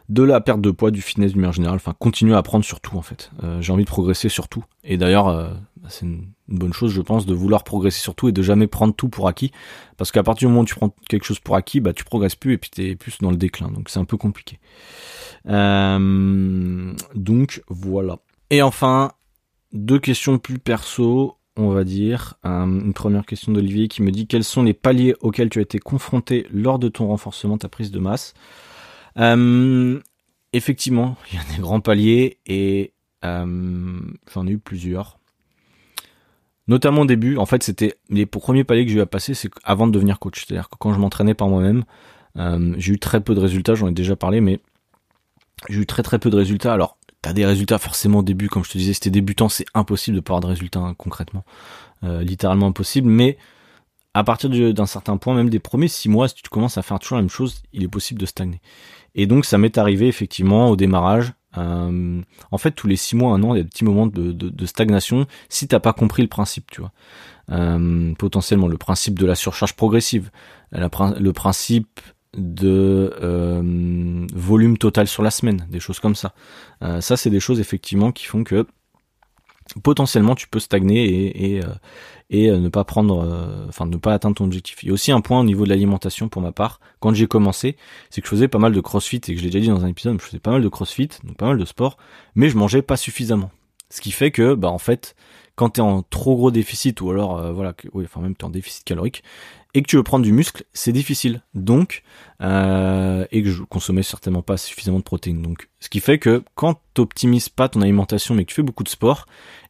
de 0.10 0.24
la 0.24 0.40
perte 0.40 0.62
de 0.62 0.72
poids, 0.72 0.92
du 0.92 1.02
fitness 1.02 1.34
du 1.34 1.40
manière 1.40 1.54
générale, 1.54 1.78
enfin 1.78 1.96
continuer 1.98 2.36
à 2.36 2.38
apprendre 2.38 2.64
sur 2.64 2.80
tout 2.80 2.98
en 2.98 3.02
fait. 3.02 3.32
Euh, 3.44 3.62
j'ai 3.62 3.74
envie 3.74 3.86
de 3.86 3.90
progresser 3.90 4.30
sur 4.30 4.48
tout. 4.48 4.64
Et 4.84 4.98
d'ailleurs, 4.98 5.28
euh, 5.28 5.50
bah, 5.78 5.90
c'est 5.90 6.06
une, 6.06 6.28
bonne 6.48 6.74
chose 6.74 6.92
je 6.92 7.02
pense 7.02 7.26
de 7.26 7.34
vouloir 7.34 7.64
progresser 7.64 8.00
sur 8.00 8.14
tout 8.14 8.28
et 8.30 8.32
de 8.32 8.42
jamais 8.44 8.68
prendre 8.68 8.94
tout 8.94 9.10
pour 9.10 9.28
acquis. 9.28 9.52
Parce 9.98 10.12
qu'à 10.12 10.22
partir 10.22 10.48
du 10.48 10.52
moment 10.52 10.62
où 10.62 10.66
tu 10.66 10.76
prends 10.76 10.93
quelque 11.10 11.26
chose 11.26 11.39
pour 11.39 11.56
acquis, 11.56 11.80
bah 11.80 11.93
tu 11.93 12.04
progresses 12.04 12.36
plus 12.36 12.54
et 12.54 12.58
puis 12.58 12.70
t'es 12.70 12.96
plus 12.96 13.18
dans 13.20 13.32
le 13.32 13.38
déclin. 13.38 13.70
Donc 13.70 13.89
c'est 13.89 14.00
un 14.00 14.06
peu 14.06 14.18
compliqué. 14.18 14.60
Euh, 15.48 16.93
donc 17.16 17.64
voilà. 17.68 18.20
Et 18.52 18.62
enfin, 18.62 19.12
deux 19.74 20.00
questions 20.00 20.38
plus 20.38 20.60
perso 20.60 21.38
on 21.58 21.70
va 21.70 21.84
dire. 21.84 22.36
une 22.43 22.93
première 22.93 23.26
question 23.26 23.51
d'Olivier 23.51 23.88
qui 23.88 24.01
me 24.01 24.12
dit 24.12 24.28
quels 24.28 24.43
sont 24.43 24.64
les 24.64 24.74
paliers 24.74 25.16
auxquels 25.22 25.49
tu 25.49 25.60
as 25.60 25.62
été 25.62 25.80
confronté 25.80 26.47
lors 26.51 26.80
de 26.80 26.89
ton 26.89 27.08
renforcement, 27.08 27.58
ta 27.58 27.70
prise 27.70 27.91
de 27.91 27.99
masse. 27.99 28.34
Euh, 29.18 29.99
effectivement, 30.53 31.18
il 31.32 31.38
y 31.38 31.41
a 31.41 31.56
des 31.56 31.62
grands 31.62 31.82
paliers 31.82 32.39
et 32.45 32.93
euh, 33.24 33.99
j'en 34.34 34.47
ai 34.47 34.51
eu 34.51 34.58
plusieurs. 34.58 35.20
Notamment 36.68 37.01
au 37.01 37.06
début, 37.06 37.38
en 37.38 37.45
fait, 37.45 37.62
c'était 37.62 37.95
les 38.10 38.26
premiers 38.26 38.64
paliers 38.64 38.86
que 38.86 38.91
j'ai 38.91 38.97
eu 38.97 39.01
à 39.01 39.06
passer, 39.06 39.36
c'est 39.36 39.51
avant 39.64 39.86
de 39.86 39.91
devenir 39.91 40.20
coach. 40.20 40.45
C'est-à-dire 40.45 40.70
que 40.70 40.76
quand 40.80 40.93
je 40.93 40.99
m'entraînais 40.99 41.36
par 41.36 41.47
moi-même, 41.47 41.84
euh, 42.38 42.74
j'ai 42.78 42.93
eu 42.93 42.99
très 42.99 43.22
peu 43.22 43.36
de 43.36 43.39
résultats, 43.39 43.76
j'en 43.76 43.88
ai 43.88 43.91
déjà 43.91 44.16
parlé, 44.16 44.41
mais 44.41 44.60
j'ai 45.70 45.82
eu 45.82 45.86
très 45.86 46.01
très 46.01 46.18
peu 46.18 46.32
de 46.32 46.36
résultats. 46.36 46.74
Alors, 46.74 46.97
t'as 47.26 47.34
des 47.34 47.45
résultats 47.47 47.80
forcément 47.80 48.19
au 48.19 48.23
début, 48.23 48.49
comme 48.49 48.63
je 48.63 48.69
te 48.69 48.78
disais, 48.78 48.93
si 48.93 48.99
t'es 48.99 49.09
débutant, 49.09 49.49
c'est 49.49 49.65
impossible 49.73 50.15
de 50.15 50.21
pas 50.21 50.34
avoir 50.34 50.41
de 50.41 50.45
résultats 50.45 50.82
hein, 50.82 50.93
concrètement, 50.95 51.43
euh, 52.03 52.21
littéralement 52.21 52.67
impossible. 52.67 53.09
Mais 53.09 53.39
à 54.13 54.23
partir 54.23 54.51
d'un 54.51 54.86
certain 54.86 55.17
point, 55.17 55.34
même 55.34 55.49
des 55.49 55.57
premiers 55.57 55.88
six 55.88 56.07
mois, 56.07 56.28
si 56.28 56.36
tu 56.36 56.49
commences 56.51 56.78
à 56.78 56.84
faire 56.84 56.99
toujours 56.99 57.15
la 57.15 57.23
même 57.23 57.32
chose, 57.32 57.63
il 57.73 57.84
est 57.84 57.88
possible 57.88 58.19
de 58.19 58.28
stagner. 58.28 58.61
Et 59.15 59.26
donc 59.26 59.45
ça 59.45 59.57
m'est 59.57 59.76
arrivé 59.80 60.07
effectivement 60.07 60.69
au 60.69 60.76
démarrage. 60.76 61.34
Euh, 61.57 62.21
en 62.51 62.57
fait, 62.59 62.71
tous 62.71 62.86
les 62.86 62.95
six 62.95 63.15
mois, 63.15 63.34
un 63.34 63.41
an, 63.41 63.55
il 63.55 63.57
y 63.57 63.59
a 63.61 63.63
des 63.63 63.69
petits 63.69 63.86
moments 63.86 64.05
de, 64.05 64.65
stagnation 64.67 65.26
si 65.49 65.67
t'as 65.67 65.80
pas 65.80 65.93
compris 65.93 66.21
le 66.21 66.28
principe, 66.28 66.69
tu 66.69 66.82
vois. 66.82 66.91
Euh, 67.51 68.13
potentiellement 68.19 68.67
le 68.67 68.78
principe 68.78 69.17
de 69.17 69.26
la 69.26 69.34
surcharge 69.34 69.76
progressive, 69.76 70.30
le 70.71 71.32
principe 71.32 72.01
de 72.38 73.14
euh, 73.22 74.28
volume 74.34 74.78
total 74.78 75.08
sur 75.08 75.24
la 75.24 75.32
semaine, 75.32 75.68
des 75.70 75.80
choses 75.80 76.00
comme 76.00 76.16
ça. 76.16 76.34
Euh, 76.82 77.02
ça, 77.02 77.18
c'est 77.18 77.30
des 77.30 77.40
choses 77.40 77.60
effectivement 77.60 78.12
qui 78.12 78.26
font 78.26 78.44
que 78.44 78.66
potentiellement 79.82 80.36
tu 80.36 80.48
peux 80.48 80.60
stagner 80.60 81.06
et, 81.06 81.56
et, 81.56 81.64
euh, 81.64 81.70
et 82.30 82.52
ne 82.52 82.70
pas 82.70 82.84
prendre, 82.84 83.66
enfin 83.68 83.86
ne 83.88 83.98
pas 83.98 84.14
atteindre 84.14 84.36
ton 84.36 84.46
objectif. 84.46 84.84
Il 84.84 84.88
y 84.88 84.90
a 84.90 84.94
aussi 84.94 85.12
un 85.12 85.22
point 85.22 85.40
au 85.40 85.44
niveau 85.44 85.64
de 85.64 85.70
l'alimentation 85.70 86.30
pour 86.30 86.42
ma 86.42 86.52
part. 86.52 86.80
Quand 87.00 87.14
j'ai 87.14 87.28
commencé, 87.28 87.76
c'est 88.10 88.22
que 88.22 88.28
je 88.28 88.32
faisais 88.32 88.48
pas 88.48 88.60
mal 88.60 88.74
de 88.74 88.80
crossfit 88.80 89.18
et 89.18 89.34
que 89.34 89.38
je 89.38 89.44
l'ai 89.44 89.50
déjà 89.50 89.60
dit 89.60 89.68
dans 89.70 89.84
un 89.84 89.90
épisode, 89.90 90.20
je 90.20 90.26
faisais 90.26 90.40
pas 90.40 90.52
mal 90.52 90.62
de 90.62 90.70
crossfit, 90.70 91.10
donc 91.24 91.38
pas 91.38 91.48
mal 91.48 91.58
de 91.58 91.66
sport, 91.66 91.98
mais 92.36 92.50
je 92.50 92.58
mangeais 92.58 92.82
pas 92.82 92.98
suffisamment. 92.98 93.52
Ce 93.90 94.02
qui 94.02 94.12
fait 94.12 94.32
que, 94.32 94.56
bah 94.56 94.70
en 94.70 94.80
fait, 94.80 95.16
quand 95.56 95.72
tu 95.72 95.80
es 95.80 95.84
en 95.84 96.04
trop 96.04 96.36
gros 96.36 96.52
déficit 96.52 97.02
ou 97.02 97.10
alors 97.10 97.38
euh, 97.38 97.52
voilà, 97.52 97.74
oui, 97.94 98.04
enfin 98.06 98.22
même 98.22 98.36
tu 98.36 98.46
en 98.46 98.50
déficit 98.50 98.84
calorique 98.84 99.24
et 99.76 99.82
que 99.82 99.88
tu 99.88 99.97
veux 99.97 100.03
prendre 100.03 100.23
du 100.23 100.32
muscle, 100.32 100.63
c'est 100.73 100.93
difficile. 100.93 101.43
Donc 101.53 102.01
euh, 102.41 103.26
et 103.32 103.43
que 103.43 103.51
je 103.51 103.61
consommais 103.61 104.03
certainement 104.03 104.41
pas 104.41 104.57
suffisamment 104.57 104.99
de 104.99 105.03
protéines. 105.03 105.41
Donc 105.41 105.69
ce 105.80 105.89
qui 105.89 105.99
fait 105.99 106.17
que 106.17 106.43
quand 106.55 106.80
tu 106.95 107.01
optimises 107.01 107.49
pas 107.49 107.69
ton 107.69 107.82
alimentation 107.82 108.34
mais 108.34 108.45
que 108.45 108.49
tu 108.49 108.55
fais 108.55 108.63
beaucoup 108.63 108.84
de 108.84 108.89
sport, 108.89 109.26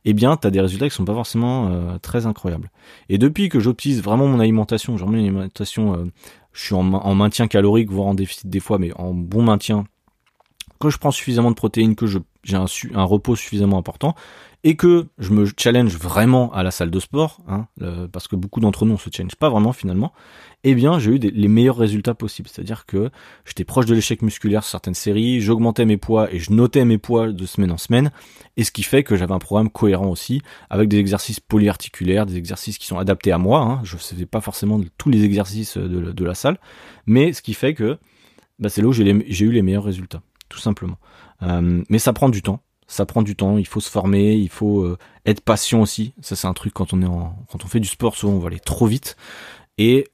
eh 0.06 0.14
bien 0.14 0.38
tu 0.38 0.48
as 0.48 0.52
des 0.52 0.62
résultats 0.62 0.88
qui 0.88 0.96
sont 0.96 1.06
pas 1.06 1.14
forcément 1.14 1.70
euh, 1.72 1.98
très 1.98 2.28
incroyables. 2.28 2.70
Et 3.10 3.18
depuis 3.18 3.50
que 3.50 3.60
j'optimise 3.60 4.02
vraiment 4.02 4.28
mon 4.28 4.40
alimentation, 4.40 4.96
genre 4.96 5.10
mon 5.10 5.18
alimentation 5.18 6.12
je 6.54 6.64
suis 6.64 6.76
en, 6.76 6.94
en 6.94 7.16
maintien 7.16 7.48
calorique 7.48 7.92
voire 7.92 8.08
en 8.08 8.14
déficit 8.14 8.48
des 8.48 8.60
fois 8.60 8.78
mais 8.78 8.94
en 8.94 9.14
bon 9.14 9.42
maintien 9.42 9.86
que 10.80 10.90
je 10.90 10.98
prends 10.98 11.12
suffisamment 11.12 11.52
de 11.52 11.56
protéines, 11.56 11.96
que 11.96 12.06
j'ai 12.06 12.56
un, 12.56 13.04
repos 13.04 13.36
suffisamment 13.36 13.78
important, 13.78 14.16
et 14.66 14.76
que 14.76 15.06
je 15.20 15.30
me 15.30 15.46
challenge 15.58 15.96
vraiment 15.96 16.52
à 16.52 16.64
la 16.64 16.72
salle 16.72 16.90
de 16.90 17.00
sport, 17.00 17.38
hein, 17.48 17.68
parce 18.12 18.28
que 18.28 18.36
beaucoup 18.36 18.60
d'entre 18.60 18.88
nous 18.88 18.96
on 18.96 18.98
se 18.98 19.12
challenge 19.14 19.36
pas 19.36 19.48
vraiment 19.48 19.74
finalement, 19.74 20.12
eh 20.64 20.74
bien 20.74 20.98
j'ai 20.98 21.12
eu 21.12 21.18
les 21.20 21.48
meilleurs 21.48 21.78
résultats 21.78 22.16
possibles. 22.16 22.50
C'est-à-dire 22.52 22.88
que 22.88 23.12
j'étais 23.46 23.64
proche 23.64 23.86
de 23.86 23.94
l'échec 23.94 24.24
musculaire 24.24 24.64
sur 24.64 24.72
certaines 24.72 24.96
séries, 24.96 25.40
j'augmentais 25.40 25.86
mes 25.86 25.98
poids 25.98 26.34
et 26.34 26.40
je 26.40 26.52
notais 26.52 26.84
mes 26.84 26.98
poids 26.98 27.32
de 27.32 27.46
semaine 27.46 27.72
en 27.72 27.78
semaine, 27.78 28.10
et 28.58 28.64
ce 28.64 28.72
qui 28.72 28.82
fait 28.82 29.04
que 29.04 29.16
j'avais 29.16 29.36
un 29.36 29.40
programme 29.40 29.70
cohérent 29.70 30.08
aussi, 30.08 30.42
avec 30.72 30.90
des 30.90 30.98
exercices 30.98 31.40
polyarticulaires, 31.40 32.26
des 32.26 32.38
exercices 32.38 32.80
qui 32.80 32.88
sont 32.88 32.98
adaptés 32.98 33.32
à 33.32 33.38
moi. 33.38 33.60
Hein. 33.60 33.82
Je 33.84 33.94
ne 33.94 34.00
faisais 34.00 34.26
pas 34.26 34.42
forcément 34.42 34.82
tous 34.98 35.12
les 35.12 35.24
exercices 35.24 35.78
de, 35.78 36.26
la 36.26 36.34
salle, 36.34 36.58
mais 37.06 37.34
ce 37.34 37.44
qui 37.44 37.54
fait 37.54 37.76
que 37.76 38.00
bah, 38.58 38.70
c'est 38.70 38.82
là 38.82 38.88
où 38.88 38.94
j'ai 38.94 39.06
eu 39.06 39.52
les 39.52 39.62
meilleurs 39.62 39.84
résultats, 39.84 40.24
tout 40.50 40.58
simplement. 40.58 40.98
Euh, 41.44 41.84
mais 41.88 42.00
ça 42.00 42.14
prend 42.14 42.30
du 42.30 42.42
temps 42.42 42.64
ça 42.88 43.06
prend 43.06 43.22
du 43.22 43.36
temps, 43.36 43.58
il 43.58 43.68
faut 43.68 43.80
se 43.80 43.90
former, 43.90 44.36
il 44.36 44.50
faut 44.50 44.82
euh, 44.82 44.98
être 45.26 45.42
patient 45.42 45.82
aussi. 45.82 46.14
Ça 46.22 46.36
c'est 46.36 46.48
un 46.48 46.54
truc 46.54 46.74
quand 46.74 46.94
on 46.94 47.02
est 47.02 47.08
en, 47.08 47.36
quand 47.52 47.64
on 47.64 47.68
fait 47.68 47.80
du 47.80 47.88
sport, 47.88 48.16
souvent 48.16 48.34
on 48.34 48.40
va 48.40 48.48
aller 48.48 48.60
trop 48.60 48.86
vite 48.86 49.16
et 49.78 50.08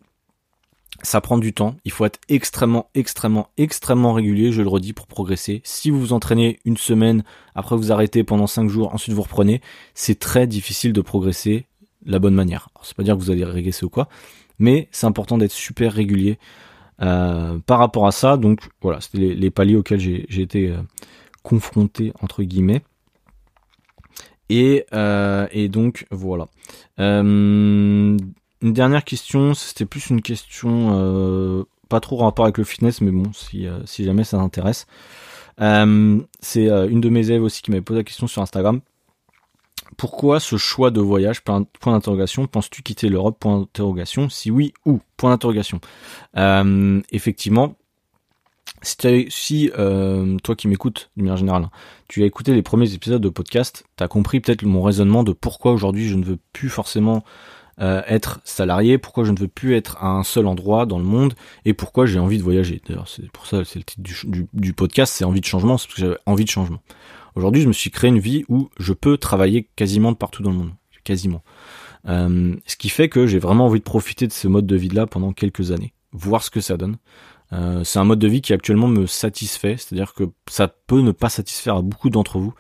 ça 1.03 1.21
prend 1.21 1.37
du 1.37 1.53
temps. 1.53 1.75
Il 1.85 1.91
faut 1.91 2.05
être 2.05 2.19
extrêmement, 2.29 2.89
extrêmement, 2.93 3.49
extrêmement 3.57 4.13
régulier. 4.13 4.51
Je 4.51 4.61
le 4.61 4.67
redis 4.67 4.93
pour 4.93 5.07
progresser. 5.07 5.61
Si 5.63 5.89
vous 5.89 5.99
vous 5.99 6.13
entraînez 6.13 6.59
une 6.65 6.77
semaine, 6.77 7.23
après 7.55 7.75
vous 7.75 7.91
arrêtez 7.91 8.23
pendant 8.23 8.47
cinq 8.47 8.69
jours, 8.69 8.93
ensuite 8.93 9.15
vous 9.15 9.23
reprenez, 9.23 9.61
c'est 9.93 10.19
très 10.19 10.47
difficile 10.47 10.93
de 10.93 11.01
progresser 11.01 11.65
de 12.05 12.11
la 12.11 12.19
bonne 12.19 12.35
manière. 12.35 12.69
C'est 12.83 12.95
pas 12.95 13.03
dire 13.03 13.15
que 13.15 13.21
vous 13.21 13.31
allez 13.31 13.43
régresser 13.43 13.85
ou 13.85 13.89
quoi, 13.89 14.09
mais 14.59 14.87
c'est 14.91 15.07
important 15.07 15.37
d'être 15.37 15.51
super 15.51 15.93
régulier 15.93 16.37
euh, 17.01 17.57
par 17.65 17.79
rapport 17.79 18.07
à 18.07 18.11
ça. 18.11 18.37
Donc 18.37 18.61
voilà, 18.81 19.01
c'était 19.01 19.19
les, 19.19 19.51
paliers 19.51 19.75
auxquels 19.75 19.99
j'ai 19.99 20.41
été 20.41 20.69
euh, 20.69 20.77
confronté 21.43 22.13
entre 22.21 22.43
guillemets. 22.43 22.83
Et, 24.51 24.85
euh, 24.93 25.47
et 25.51 25.69
donc 25.69 26.05
voilà. 26.11 26.47
Euh, 26.99 27.23
une 27.23 28.73
dernière 28.73 29.05
question, 29.05 29.53
c'était 29.53 29.85
plus 29.85 30.09
une 30.09 30.21
question 30.21 30.89
euh, 30.93 31.63
pas 31.87 32.01
trop 32.01 32.19
en 32.19 32.25
rapport 32.25 32.43
avec 32.43 32.57
le 32.57 32.65
fitness, 32.65 32.99
mais 32.99 33.11
bon, 33.11 33.31
si, 33.33 33.65
si 33.85 34.03
jamais 34.03 34.25
ça 34.25 34.37
t'intéresse. 34.37 34.87
c'est 35.57 36.67
une 36.67 37.01
de 37.01 37.09
mes 37.09 37.29
élèves 37.29 37.43
aussi 37.43 37.61
qui 37.61 37.71
m'avait 37.71 37.81
posé 37.81 38.01
la 38.01 38.03
question 38.03 38.27
sur 38.27 38.41
Instagram. 38.41 38.81
Pourquoi 39.97 40.39
ce 40.39 40.57
choix 40.57 40.91
de 40.91 41.01
voyage? 41.01 41.43
Point 41.43 41.65
d'interrogation. 41.85 42.45
Penses-tu 42.45 42.81
quitter 42.81 43.07
l'Europe? 43.07 43.37
Point 43.39 43.59
d'interrogation. 43.59 44.29
Si 44.29 44.51
oui, 44.51 44.73
où? 44.85 44.99
Point 45.15 45.31
d'interrogation. 45.31 45.79
effectivement, 47.11 47.75
si, 48.83 49.71
euh, 49.77 50.37
toi 50.43 50.55
qui 50.55 50.67
m'écoutes 50.67 51.11
d'une 51.15 51.25
manière 51.25 51.37
générale, 51.37 51.69
tu 52.07 52.23
as 52.23 52.25
écouté 52.25 52.53
les 52.53 52.61
premiers 52.61 52.93
épisodes 52.93 53.21
de 53.21 53.29
podcast, 53.29 53.85
tu 53.97 54.03
as 54.03 54.07
compris 54.07 54.39
peut-être 54.39 54.63
mon 54.63 54.81
raisonnement 54.81 55.23
de 55.23 55.33
pourquoi 55.33 55.71
aujourd'hui 55.71 56.07
je 56.07 56.15
ne 56.15 56.23
veux 56.23 56.39
plus 56.53 56.69
forcément 56.69 57.23
euh, 57.79 58.01
être 58.07 58.41
salarié, 58.43 58.97
pourquoi 58.97 59.23
je 59.23 59.31
ne 59.31 59.39
veux 59.39 59.47
plus 59.47 59.75
être 59.75 59.97
à 60.03 60.07
un 60.07 60.23
seul 60.23 60.45
endroit 60.45 60.85
dans 60.85 60.99
le 60.99 61.05
monde 61.05 61.33
et 61.65 61.73
pourquoi 61.73 62.05
j'ai 62.05 62.19
envie 62.19 62.37
de 62.37 62.43
voyager. 62.43 62.81
D'ailleurs, 62.87 63.07
c'est 63.07 63.31
pour 63.31 63.45
ça 63.45 63.63
c'est 63.65 63.79
le 63.79 63.85
titre 63.85 64.01
du, 64.01 64.47
du, 64.53 64.73
podcast, 64.73 65.13
c'est 65.15 65.25
envie 65.25 65.41
de 65.41 65.45
changement, 65.45 65.77
c'est 65.77 65.87
parce 65.87 65.95
que 65.95 66.01
j'avais 66.01 66.17
envie 66.25 66.45
de 66.45 66.49
changement. 66.49 66.79
Aujourd'hui, 67.35 67.61
je 67.61 67.67
me 67.67 67.73
suis 67.73 67.91
créé 67.91 68.09
une 68.09 68.19
vie 68.19 68.43
où 68.49 68.69
je 68.77 68.93
peux 68.93 69.17
travailler 69.17 69.69
quasiment 69.75 70.11
de 70.11 70.17
partout 70.17 70.43
dans 70.43 70.51
le 70.51 70.57
monde, 70.57 70.73
quasiment. 71.03 71.43
Euh, 72.07 72.55
ce 72.65 72.75
qui 72.75 72.89
fait 72.89 73.09
que 73.09 73.25
j'ai 73.27 73.39
vraiment 73.39 73.67
envie 73.67 73.79
de 73.79 73.85
profiter 73.85 74.27
de 74.27 74.33
ce 74.33 74.47
mode 74.47 74.65
de 74.65 74.75
vie-là 74.75 75.07
pendant 75.07 75.33
quelques 75.33 75.71
années, 75.71 75.93
voir 76.11 76.43
ce 76.43 76.49
que 76.49 76.61
ça 76.61 76.77
donne. 76.77 76.97
Euh, 77.53 77.83
c'est 77.83 77.99
un 77.99 78.03
mode 78.03 78.19
de 78.19 78.27
vie 78.27 78.41
qui 78.41 78.53
actuellement 78.53 78.87
me 78.87 79.05
satisfait, 79.05 79.75
c'est-à-dire 79.77 80.13
que 80.13 80.23
ça 80.47 80.67
peut 80.67 81.01
ne 81.01 81.11
pas 81.11 81.29
satisfaire 81.29 81.77
à 81.77 81.81
beaucoup 81.81 82.09
d'entre 82.09 82.39
vous. 82.39 82.53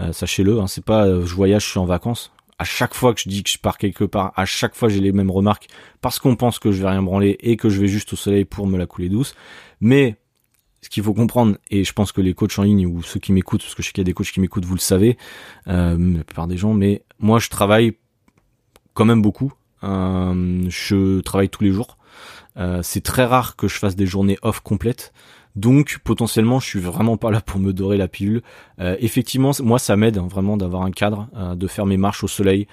Euh, 0.00 0.12
sachez-le, 0.12 0.60
hein, 0.60 0.66
c'est 0.66 0.84
pas 0.84 1.06
euh, 1.06 1.24
je 1.24 1.34
voyage, 1.34 1.64
je 1.64 1.70
suis 1.70 1.78
en 1.78 1.84
vacances. 1.84 2.32
À 2.58 2.64
chaque 2.64 2.94
fois 2.94 3.14
que 3.14 3.20
je 3.20 3.28
dis 3.28 3.42
que 3.42 3.50
je 3.50 3.58
pars 3.58 3.78
quelque 3.78 4.04
part, 4.04 4.32
à 4.36 4.44
chaque 4.44 4.74
fois 4.74 4.88
j'ai 4.88 5.00
les 5.00 5.12
mêmes 5.12 5.30
remarques 5.30 5.68
parce 6.00 6.18
qu'on 6.18 6.36
pense 6.36 6.58
que 6.58 6.70
je 6.70 6.82
vais 6.82 6.88
rien 6.88 7.02
branler 7.02 7.36
et 7.40 7.56
que 7.56 7.68
je 7.68 7.80
vais 7.80 7.88
juste 7.88 8.12
au 8.12 8.16
soleil 8.16 8.44
pour 8.44 8.66
me 8.66 8.78
la 8.78 8.86
couler 8.86 9.08
douce. 9.08 9.34
Mais 9.80 10.16
ce 10.80 10.88
qu'il 10.88 11.02
faut 11.02 11.14
comprendre, 11.14 11.56
et 11.70 11.84
je 11.84 11.92
pense 11.92 12.12
que 12.12 12.20
les 12.20 12.34
coachs 12.34 12.58
en 12.58 12.62
ligne 12.62 12.86
ou 12.86 13.02
ceux 13.02 13.20
qui 13.20 13.32
m'écoutent, 13.32 13.62
parce 13.62 13.74
que 13.74 13.82
je 13.82 13.88
sais 13.88 13.92
qu'il 13.92 14.02
y 14.02 14.06
a 14.06 14.10
des 14.10 14.14
coachs 14.14 14.30
qui 14.30 14.40
m'écoutent, 14.40 14.64
vous 14.64 14.74
le 14.74 14.80
savez, 14.80 15.16
euh, 15.68 16.16
la 16.16 16.24
plupart 16.24 16.48
des 16.48 16.56
gens, 16.56 16.74
mais 16.74 17.02
moi 17.18 17.38
je 17.38 17.48
travaille 17.48 17.94
quand 18.94 19.04
même 19.04 19.22
beaucoup. 19.22 19.52
je 19.82 21.20
travaille 21.20 21.48
tous 21.48 21.64
les 21.64 21.70
jours. 21.70 21.96
Euh, 22.56 22.80
c'est 22.82 23.00
très 23.00 23.24
rare 23.24 23.56
que 23.56 23.68
je 23.68 23.78
fasse 23.78 23.96
des 23.96 24.06
journées 24.06 24.38
off 24.42 24.60
complètes. 24.60 25.12
Donc 25.56 26.00
potentiellement, 26.02 26.60
je 26.60 26.66
suis 26.66 26.80
vraiment 26.80 27.16
pas 27.16 27.30
là 27.30 27.40
pour 27.40 27.60
me 27.60 27.72
dorer 27.72 27.96
la 27.96 28.08
pilule. 28.08 28.42
Euh, 28.80 28.96
effectivement, 29.00 29.50
moi, 29.62 29.78
ça 29.78 29.96
m'aide 29.96 30.18
hein, 30.18 30.26
vraiment 30.30 30.56
d'avoir 30.56 30.82
un 30.82 30.90
cadre, 30.90 31.28
euh, 31.36 31.54
de 31.54 31.66
faire 31.66 31.86
mes 31.86 31.96
marches 31.96 32.24
au 32.24 32.28
soleil, 32.28 32.66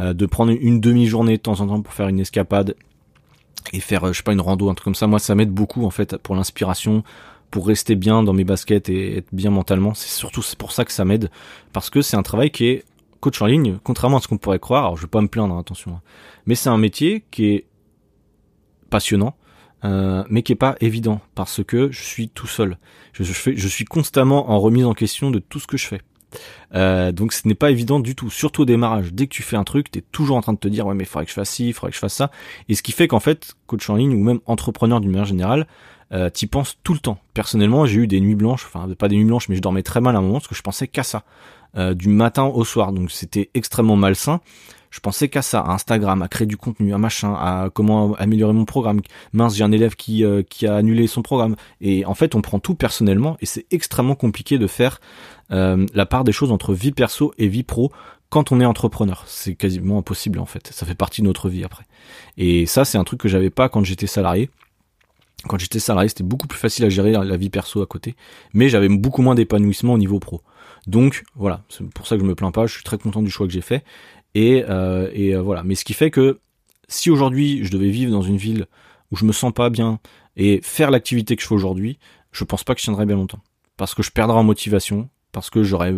de 0.00 0.26
prendre 0.26 0.50
une 0.50 0.80
demi-journée 0.80 1.36
de 1.36 1.42
temps 1.42 1.60
en 1.60 1.68
temps 1.68 1.80
pour 1.80 1.94
faire 1.94 2.08
une 2.08 2.18
escapade 2.18 2.74
et 3.72 3.78
faire, 3.78 4.08
je 4.08 4.16
sais 4.16 4.24
pas, 4.24 4.32
une 4.32 4.40
rando, 4.40 4.68
un 4.68 4.74
truc 4.74 4.86
comme 4.86 4.96
ça. 4.96 5.06
Moi, 5.06 5.20
ça 5.20 5.36
m'aide 5.36 5.52
beaucoup 5.52 5.84
en 5.84 5.90
fait 5.90 6.16
pour 6.16 6.34
l'inspiration, 6.34 7.04
pour 7.52 7.68
rester 7.68 7.94
bien 7.94 8.24
dans 8.24 8.32
mes 8.32 8.42
baskets 8.42 8.88
et 8.88 9.18
être 9.18 9.28
bien 9.30 9.50
mentalement. 9.50 9.94
C'est 9.94 10.10
surtout 10.10 10.42
pour 10.58 10.72
ça 10.72 10.84
que 10.84 10.90
ça 10.90 11.04
m'aide 11.04 11.30
parce 11.72 11.90
que 11.90 12.02
c'est 12.02 12.16
un 12.16 12.24
travail 12.24 12.50
qui 12.50 12.66
est 12.66 12.84
coach 13.20 13.40
en 13.40 13.46
ligne, 13.46 13.78
contrairement 13.84 14.16
à 14.16 14.20
ce 14.20 14.26
qu'on 14.26 14.36
pourrait 14.36 14.58
croire. 14.58 14.82
Alors, 14.82 14.96
je 14.96 15.02
vais 15.02 15.08
pas 15.08 15.20
me 15.20 15.28
plaindre, 15.28 15.54
hein, 15.54 15.60
attention, 15.60 15.92
hein. 15.92 16.00
mais 16.46 16.56
c'est 16.56 16.70
un 16.70 16.76
métier 16.76 17.24
qui 17.30 17.46
est 17.46 17.66
passionnant, 18.94 19.34
euh, 19.84 20.22
mais 20.30 20.44
qui 20.44 20.52
est 20.52 20.62
pas 20.66 20.76
évident 20.80 21.20
parce 21.34 21.64
que 21.64 21.90
je 21.90 22.00
suis 22.00 22.28
tout 22.28 22.46
seul. 22.46 22.78
Je, 23.12 23.24
suis 23.24 23.84
constamment 23.84 24.52
en 24.52 24.60
remise 24.60 24.86
en 24.86 24.94
question 24.94 25.32
de 25.32 25.40
tout 25.40 25.58
ce 25.58 25.66
que 25.66 25.76
je 25.76 25.88
fais. 25.88 26.00
Euh, 26.76 27.10
donc 27.10 27.32
ce 27.32 27.48
n'est 27.48 27.56
pas 27.56 27.72
évident 27.72 27.98
du 27.98 28.14
tout, 28.14 28.30
surtout 28.30 28.62
au 28.62 28.64
démarrage. 28.64 29.12
Dès 29.12 29.26
que 29.26 29.34
tu 29.34 29.42
fais 29.42 29.56
un 29.56 29.64
truc, 29.64 29.90
tu 29.90 29.98
es 29.98 30.02
toujours 30.12 30.36
en 30.36 30.42
train 30.42 30.52
de 30.52 30.58
te 30.58 30.68
dire 30.68 30.86
ouais 30.86 30.94
mais 30.94 31.02
il 31.02 31.08
faudrait 31.08 31.24
que 31.24 31.32
je 31.32 31.34
fasse 31.34 31.50
ci, 31.50 31.66
il 31.66 31.72
faudrait 31.72 31.90
que 31.90 31.96
je 31.96 32.00
fasse 32.00 32.14
ça. 32.14 32.30
Et 32.68 32.76
ce 32.76 32.84
qui 32.84 32.92
fait 32.92 33.08
qu'en 33.08 33.18
fait, 33.18 33.54
coach 33.66 33.90
en 33.90 33.96
ligne 33.96 34.14
ou 34.14 34.22
même 34.22 34.38
entrepreneur 34.46 35.00
d'une 35.00 35.10
manière 35.10 35.26
générale, 35.26 35.66
euh, 36.12 36.30
t'y 36.30 36.46
penses 36.46 36.78
tout 36.84 36.92
le 36.92 37.00
temps. 37.00 37.18
Personnellement, 37.34 37.84
j'ai 37.84 37.98
eu 37.98 38.06
des 38.06 38.20
nuits 38.20 38.36
blanches, 38.36 38.64
enfin 38.72 38.88
pas 38.94 39.08
des 39.08 39.16
nuits 39.16 39.24
blanches, 39.24 39.48
mais 39.48 39.56
je 39.56 39.60
dormais 39.60 39.82
très 39.82 40.00
mal 40.00 40.14
à 40.14 40.20
un 40.20 40.22
moment 40.22 40.34
parce 40.34 40.46
que 40.46 40.54
je 40.54 40.62
pensais 40.62 40.86
qu'à 40.86 41.02
ça, 41.02 41.24
euh, 41.76 41.94
du 41.94 42.08
matin 42.08 42.44
au 42.44 42.64
soir. 42.64 42.92
Donc 42.92 43.10
c'était 43.10 43.50
extrêmement 43.54 43.96
malsain 43.96 44.40
je 44.94 45.00
pensais 45.00 45.28
qu'à 45.28 45.42
ça, 45.42 45.58
à 45.58 45.72
Instagram, 45.72 46.22
à 46.22 46.28
créer 46.28 46.46
du 46.46 46.56
contenu, 46.56 46.94
à 46.94 46.98
machin, 46.98 47.34
à 47.34 47.68
comment 47.74 48.14
améliorer 48.14 48.52
mon 48.52 48.64
programme. 48.64 49.00
Mince, 49.32 49.56
j'ai 49.56 49.64
un 49.64 49.72
élève 49.72 49.96
qui, 49.96 50.24
euh, 50.24 50.44
qui 50.48 50.68
a 50.68 50.76
annulé 50.76 51.08
son 51.08 51.20
programme. 51.20 51.56
Et 51.80 52.06
en 52.06 52.14
fait, 52.14 52.36
on 52.36 52.42
prend 52.42 52.60
tout 52.60 52.76
personnellement 52.76 53.36
et 53.40 53.46
c'est 53.46 53.66
extrêmement 53.72 54.14
compliqué 54.14 54.56
de 54.56 54.68
faire 54.68 55.00
euh, 55.50 55.84
la 55.94 56.06
part 56.06 56.22
des 56.22 56.30
choses 56.30 56.52
entre 56.52 56.74
vie 56.74 56.92
perso 56.92 57.34
et 57.38 57.48
vie 57.48 57.64
pro 57.64 57.90
quand 58.28 58.52
on 58.52 58.60
est 58.60 58.64
entrepreneur. 58.64 59.24
C'est 59.26 59.56
quasiment 59.56 59.98
impossible 59.98 60.38
en 60.38 60.46
fait. 60.46 60.68
Ça 60.68 60.86
fait 60.86 60.94
partie 60.94 61.22
de 61.22 61.26
notre 61.26 61.48
vie 61.48 61.64
après. 61.64 61.82
Et 62.36 62.64
ça, 62.66 62.84
c'est 62.84 62.96
un 62.96 63.02
truc 63.02 63.18
que 63.18 63.28
j'avais 63.28 63.50
pas 63.50 63.68
quand 63.68 63.82
j'étais 63.82 64.06
salarié. 64.06 64.48
Quand 65.48 65.58
j'étais 65.58 65.80
salarié, 65.80 66.08
c'était 66.08 66.22
beaucoup 66.22 66.46
plus 66.46 66.60
facile 66.60 66.84
à 66.84 66.88
gérer 66.88 67.10
la 67.10 67.36
vie 67.36 67.50
perso 67.50 67.82
à 67.82 67.86
côté, 67.86 68.14
mais 68.52 68.68
j'avais 68.68 68.88
beaucoup 68.88 69.22
moins 69.22 69.34
d'épanouissement 69.34 69.94
au 69.94 69.98
niveau 69.98 70.20
pro. 70.20 70.40
Donc 70.86 71.24
voilà, 71.34 71.62
c'est 71.68 71.84
pour 71.90 72.06
ça 72.06 72.14
que 72.14 72.22
je 72.22 72.26
me 72.26 72.36
plains 72.36 72.52
pas. 72.52 72.66
Je 72.66 72.74
suis 72.74 72.84
très 72.84 72.96
content 72.96 73.22
du 73.22 73.30
choix 73.30 73.46
que 73.46 73.52
j'ai 73.52 73.60
fait. 73.60 73.82
Et, 74.34 74.64
euh, 74.68 75.08
et 75.12 75.34
voilà. 75.36 75.62
Mais 75.62 75.74
ce 75.74 75.84
qui 75.84 75.94
fait 75.94 76.10
que 76.10 76.40
si 76.88 77.10
aujourd'hui 77.10 77.64
je 77.64 77.70
devais 77.70 77.90
vivre 77.90 78.12
dans 78.12 78.22
une 78.22 78.36
ville 78.36 78.66
où 79.10 79.16
je 79.16 79.24
me 79.24 79.32
sens 79.32 79.52
pas 79.52 79.70
bien 79.70 80.00
et 80.36 80.60
faire 80.62 80.90
l'activité 80.90 81.36
que 81.36 81.42
je 81.42 81.46
fais 81.46 81.54
aujourd'hui, 81.54 81.98
je 82.32 82.44
pense 82.44 82.64
pas 82.64 82.74
que 82.74 82.80
je 82.80 82.84
tiendrai 82.84 83.06
bien 83.06 83.16
longtemps. 83.16 83.40
Parce 83.76 83.94
que 83.94 84.02
je 84.02 84.10
perdrai 84.10 84.36
en 84.36 84.44
motivation, 84.44 85.08
parce 85.32 85.50
que 85.50 85.62
j'aurais 85.62 85.94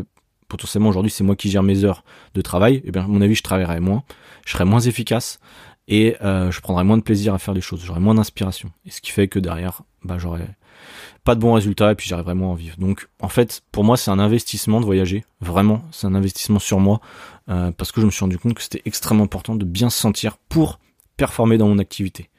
potentiellement 0.49 0.91
aujourd'hui 0.91 1.11
c'est 1.11 1.25
moi 1.25 1.37
qui 1.37 1.51
gère 1.51 1.63
mes 1.63 1.85
heures 1.85 2.05
de 2.35 2.41
travail, 2.41 2.77
et 2.77 2.83
eh 2.87 2.91
bien 2.91 3.05
à 3.05 3.09
mon 3.09 3.21
avis 3.21 3.35
je 3.35 3.43
travaillerai 3.43 3.81
moins, 3.81 4.05
je 4.45 4.53
serai 4.53 4.65
moins 4.65 4.81
efficace 4.81 5.41
et 5.89 6.17
euh, 6.23 6.51
je 6.51 6.61
prendrai 6.61 6.85
moins 6.85 6.97
de 6.97 7.03
plaisir 7.03 7.35
à 7.35 7.39
faire 7.39 7.55
les 7.55 7.61
choses, 7.61 7.83
j'aurai 7.85 8.01
moins 8.01 8.15
d'inspiration. 8.15 8.71
Et 8.85 8.91
ce 8.91 9.01
qui 9.01 9.11
fait 9.11 9.29
que 9.29 9.39
derrière, 9.39 9.83
bah 10.05 10.19
j'aurai 10.19 10.47
pas 11.25 11.35
de 11.35 11.41
bons 11.41 11.55
résultats 11.55 11.93
et 11.93 11.95
puis 11.95 12.09
j'arriverai 12.09 12.35
moins 12.35 12.49
à 12.49 12.53
en 12.53 12.55
vivre. 12.55 12.77
Donc 12.79 13.09
en 13.21 13.29
fait, 13.29 13.63
pour 13.73 13.85
moi 13.85 13.97
c'est 13.97 14.11
un 14.11 14.19
investissement 14.19 14.81
de 14.81 14.87
voyager, 14.87 15.25
vraiment, 15.41 15.83
c'est 15.91 16.07
un 16.07 16.15
investissement 16.15 16.59
sur 16.59 16.81
moi, 16.81 17.01
euh, 17.49 17.71
parce 17.73 17.93
que 17.93 18.01
je 18.01 18.07
me 18.07 18.11
suis 18.11 18.21
rendu 18.21 18.39
compte 18.39 18.55
que 18.55 18.63
c'était 18.63 18.83
extrêmement 18.85 19.25
important 19.25 19.55
de 19.55 19.65
bien 19.65 19.91
se 19.91 19.99
sentir 19.99 20.37
pour 20.49 20.81
performer 21.17 21.59
dans 21.59 21.69
mon 21.69 21.79
activité. 21.79 22.31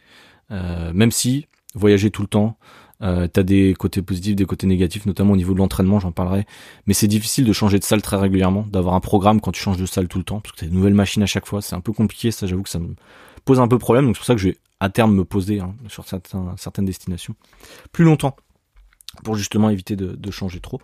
Euh, 0.51 0.91
même 0.93 1.11
si 1.11 1.47
voyager 1.75 2.11
tout 2.11 2.21
le 2.21 2.27
temps, 2.27 2.57
euh, 3.03 3.27
t'as 3.27 3.43
des 3.43 3.75
côtés 3.77 4.01
positifs, 4.01 4.35
des 4.35 4.45
côtés 4.45 4.65
négatifs, 4.65 5.05
notamment 5.05 5.33
au 5.33 5.37
niveau 5.37 5.53
de 5.53 5.59
l'entraînement, 5.59 5.99
j'en 5.99 6.11
parlerai. 6.11 6.45
Mais 6.87 6.93
c'est 6.93 7.07
difficile 7.07 7.45
de 7.45 7.53
changer 7.53 7.79
de 7.79 7.83
salle 7.83 8.01
très 8.01 8.17
régulièrement, 8.17 8.65
d'avoir 8.69 8.95
un 8.95 8.99
programme 8.99 9.39
quand 9.39 9.51
tu 9.51 9.61
changes 9.61 9.77
de 9.77 9.85
salle 9.85 10.07
tout 10.07 10.17
le 10.17 10.23
temps, 10.23 10.39
parce 10.39 10.55
que 10.55 10.61
t'as 10.61 10.67
de 10.67 10.73
nouvelles 10.73 10.95
machines 10.95 11.23
à 11.23 11.27
chaque 11.27 11.45
fois. 11.45 11.61
C'est 11.61 11.75
un 11.75 11.81
peu 11.81 11.93
compliqué, 11.93 12.31
ça 12.31 12.47
j'avoue 12.47 12.63
que 12.63 12.69
ça 12.69 12.79
me 12.79 12.95
pose 13.45 13.59
un 13.59 13.67
peu 13.67 13.77
problème. 13.77 14.05
Donc 14.05 14.15
c'est 14.15 14.19
pour 14.19 14.25
ça 14.25 14.35
que 14.35 14.41
je 14.41 14.49
vais 14.49 14.57
à 14.79 14.89
terme 14.89 15.15
me 15.15 15.25
poser 15.25 15.59
hein, 15.59 15.75
sur 15.87 16.05
certaines 16.05 16.85
destinations 16.85 17.35
plus 17.91 18.05
longtemps 18.05 18.35
pour 19.23 19.35
justement 19.35 19.69
éviter 19.69 19.95
de, 19.95 20.31
changer 20.31 20.59
trop. 20.59 20.79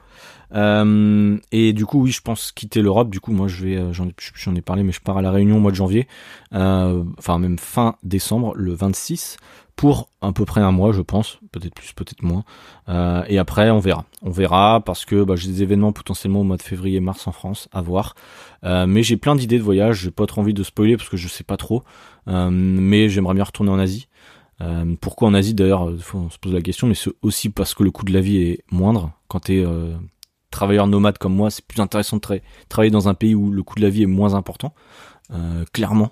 Euh, 0.53 1.38
et 1.51 1.73
du 1.73 1.86
coup, 1.86 2.01
oui, 2.01 2.11
je 2.11 2.21
pense 2.21 2.51
quitter 2.51 2.81
l'Europe. 2.81 3.09
Du 3.09 3.19
coup, 3.19 3.31
moi, 3.31 3.47
je 3.47 3.65
vais, 3.65 3.77
euh, 3.77 3.93
j'en 3.93 4.55
ai 4.55 4.61
parlé, 4.61 4.84
mais 4.84 4.91
je 4.91 5.01
pars 5.01 5.17
à 5.17 5.21
la 5.21 5.31
Réunion 5.31 5.57
au 5.57 5.59
mois 5.59 5.71
de 5.71 5.75
janvier, 5.75 6.07
euh, 6.53 7.03
enfin 7.17 7.39
même 7.39 7.57
fin 7.57 7.95
décembre, 8.03 8.53
le 8.55 8.73
26, 8.73 9.38
pour 9.75 10.09
à 10.21 10.31
peu 10.31 10.45
près 10.45 10.61
un 10.61 10.71
mois, 10.71 10.93
je 10.93 11.01
pense, 11.01 11.39
peut-être 11.51 11.73
plus, 11.73 11.93
peut-être 11.93 12.23
moins. 12.23 12.43
Euh, 12.89 13.23
et 13.27 13.38
après, 13.38 13.69
on 13.71 13.79
verra. 13.79 14.05
On 14.21 14.29
verra 14.29 14.81
parce 14.86 15.05
que 15.05 15.23
bah, 15.23 15.36
j'ai 15.36 15.49
des 15.49 15.63
événements 15.63 15.91
potentiellement 15.91 16.41
au 16.41 16.45
mois 16.45 16.57
de 16.57 16.61
février-mars 16.61 17.27
en 17.27 17.31
France 17.31 17.67
à 17.71 17.81
voir. 17.81 18.15
Mais 18.63 19.03
j'ai 19.03 19.17
plein 19.17 19.36
d'idées 19.36 19.57
de 19.57 19.63
voyage. 19.63 20.01
J'ai 20.01 20.11
pas 20.11 20.25
trop 20.25 20.39
envie 20.39 20.53
de 20.53 20.63
spoiler 20.63 20.95
parce 20.95 21.09
que 21.09 21.17
je 21.17 21.27
sais 21.27 21.43
pas 21.43 21.57
trop. 21.57 21.84
Mais 22.27 23.09
j'aimerais 23.09 23.34
bien 23.34 23.43
retourner 23.43 23.71
en 23.71 23.79
Asie. 23.79 24.07
Euh, 24.62 24.95
pourquoi 24.99 25.28
en 25.28 25.34
Asie 25.34 25.54
d'ailleurs 25.54 25.89
On 26.14 26.30
se 26.30 26.38
pose 26.38 26.54
la 26.54 26.62
question, 26.62 26.88
mais 26.88 26.95
c'est 26.95 27.12
aussi 27.22 27.49
parce 27.49 27.74
que 27.74 27.84
le 27.84 27.91
coût 27.91 28.06
de 28.06 28.14
la 28.14 28.22
vie 28.22 28.38
est 28.38 28.64
moindre. 28.72 29.12
Quand 29.28 29.41
tu 29.41 29.60
es 29.60 29.66
euh, 29.66 29.95
travailleur 30.51 30.88
nomade 30.88 31.18
comme 31.18 31.36
moi, 31.36 31.49
c'est 31.49 31.66
plus 31.66 31.82
intéressant 31.82 32.18
de 32.18 32.41
travailler 32.70 32.91
dans 32.91 33.10
un 33.10 33.14
pays 33.14 33.36
où 33.36 33.51
le 33.51 33.64
coût 33.64 33.76
de 33.76 33.82
la 33.82 33.89
vie 33.89 34.04
est 34.04 34.08
moins 34.08 34.36
important. 34.36 34.74
Euh, 35.32 35.64
clairement. 35.74 36.12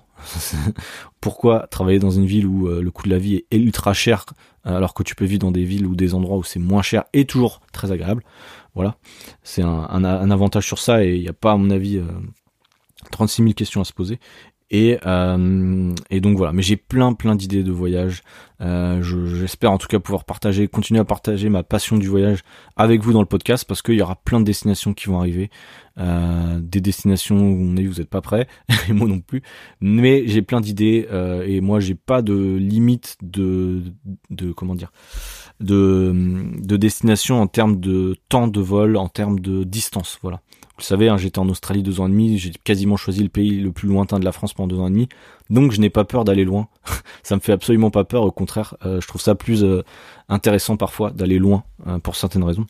pourquoi 1.20 1.66
travailler 1.68 1.98
dans 1.98 2.10
une 2.10 2.26
ville 2.26 2.46
où 2.46 2.68
le 2.68 2.90
coût 2.90 3.04
de 3.04 3.10
la 3.10 3.18
vie 3.18 3.44
est 3.50 3.56
ultra 3.56 3.92
cher 3.92 4.24
alors 4.64 4.94
que 4.94 5.02
tu 5.02 5.16
peux 5.16 5.24
vivre 5.24 5.40
dans 5.40 5.50
des 5.50 5.64
villes 5.64 5.86
ou 5.86 5.96
des 5.96 6.14
endroits 6.14 6.36
où 6.36 6.44
c'est 6.44 6.60
moins 6.60 6.82
cher 6.82 7.04
et 7.12 7.24
toujours 7.24 7.60
très 7.72 7.92
agréable? 7.92 8.24
Voilà, 8.74 8.96
c'est 9.42 9.62
un, 9.62 9.84
un, 9.90 10.30
avantage 10.30 10.66
sur 10.66 10.78
ça 10.78 11.04
et 11.04 11.16
il 11.16 11.20
n'y 11.20 11.28
a 11.28 11.34
pas 11.34 11.52
à 11.52 11.56
mon 11.56 11.70
avis 11.70 12.00
36 13.10 13.42
000 13.42 13.54
questions 13.54 13.80
à 13.80 13.84
se 13.84 13.92
poser. 13.92 14.18
Et, 14.74 14.98
euh, 15.04 15.94
et 16.08 16.22
donc 16.22 16.38
voilà, 16.38 16.54
mais 16.54 16.62
j'ai 16.62 16.76
plein 16.76 17.12
plein 17.12 17.36
d'idées 17.36 17.62
de 17.62 17.70
voyage. 17.70 18.22
Euh, 18.62 19.02
J'espère 19.02 19.70
en 19.70 19.76
tout 19.76 19.86
cas 19.86 19.98
pouvoir 19.98 20.24
partager, 20.24 20.66
continuer 20.66 20.98
à 20.98 21.04
partager 21.04 21.50
ma 21.50 21.62
passion 21.62 21.98
du 21.98 22.08
voyage 22.08 22.42
avec 22.76 23.02
vous 23.02 23.12
dans 23.12 23.20
le 23.20 23.26
podcast 23.26 23.66
parce 23.68 23.82
qu'il 23.82 23.96
y 23.96 24.02
aura 24.02 24.16
plein 24.16 24.40
de 24.40 24.46
destinations 24.46 24.94
qui 24.94 25.08
vont 25.08 25.18
arriver, 25.18 25.50
euh, 25.98 26.58
des 26.62 26.80
destinations 26.80 27.36
où 27.36 27.58
on 27.60 27.76
est, 27.76 27.84
vous 27.84 27.98
n'êtes 27.98 28.08
pas 28.08 28.22
prêts, 28.22 28.48
et 28.88 28.94
moi 28.94 29.06
non 29.06 29.20
plus. 29.20 29.42
Mais 29.82 30.26
j'ai 30.26 30.40
plein 30.40 30.62
d'idées 30.62 31.06
euh, 31.12 31.44
et 31.46 31.60
moi 31.60 31.78
j'ai 31.78 31.94
pas 31.94 32.22
de 32.22 32.56
limite 32.56 33.18
de 33.20 33.82
de 34.30 34.52
comment 34.52 34.74
dire 34.74 34.90
de 35.60 36.14
de 36.58 36.76
destination 36.78 37.42
en 37.42 37.46
termes 37.46 37.78
de 37.78 38.16
temps 38.30 38.48
de 38.48 38.60
vol, 38.60 38.96
en 38.96 39.08
termes 39.08 39.38
de 39.38 39.64
distance. 39.64 40.18
Voilà. 40.22 40.40
Vous 40.82 40.88
savez, 40.88 41.08
hein, 41.08 41.16
j'étais 41.16 41.38
en 41.38 41.48
Australie 41.48 41.84
deux 41.84 42.00
ans 42.00 42.08
et 42.08 42.10
demi, 42.10 42.38
j'ai 42.38 42.50
quasiment 42.50 42.96
choisi 42.96 43.22
le 43.22 43.28
pays 43.28 43.60
le 43.60 43.70
plus 43.70 43.88
lointain 43.88 44.18
de 44.18 44.24
la 44.24 44.32
France 44.32 44.52
pendant 44.52 44.66
deux 44.66 44.80
ans 44.82 44.88
et 44.88 44.90
demi, 44.90 45.08
donc 45.48 45.70
je 45.70 45.80
n'ai 45.80 45.90
pas 45.90 46.04
peur 46.04 46.24
d'aller 46.24 46.44
loin. 46.44 46.66
ça 47.22 47.36
me 47.36 47.40
fait 47.40 47.52
absolument 47.52 47.92
pas 47.92 48.02
peur, 48.02 48.24
au 48.24 48.32
contraire, 48.32 48.74
euh, 48.84 49.00
je 49.00 49.06
trouve 49.06 49.20
ça 49.20 49.36
plus 49.36 49.62
euh, 49.62 49.84
intéressant 50.28 50.76
parfois 50.76 51.12
d'aller 51.12 51.38
loin 51.38 51.62
euh, 51.86 52.00
pour 52.00 52.16
certaines 52.16 52.42
raisons. 52.42 52.66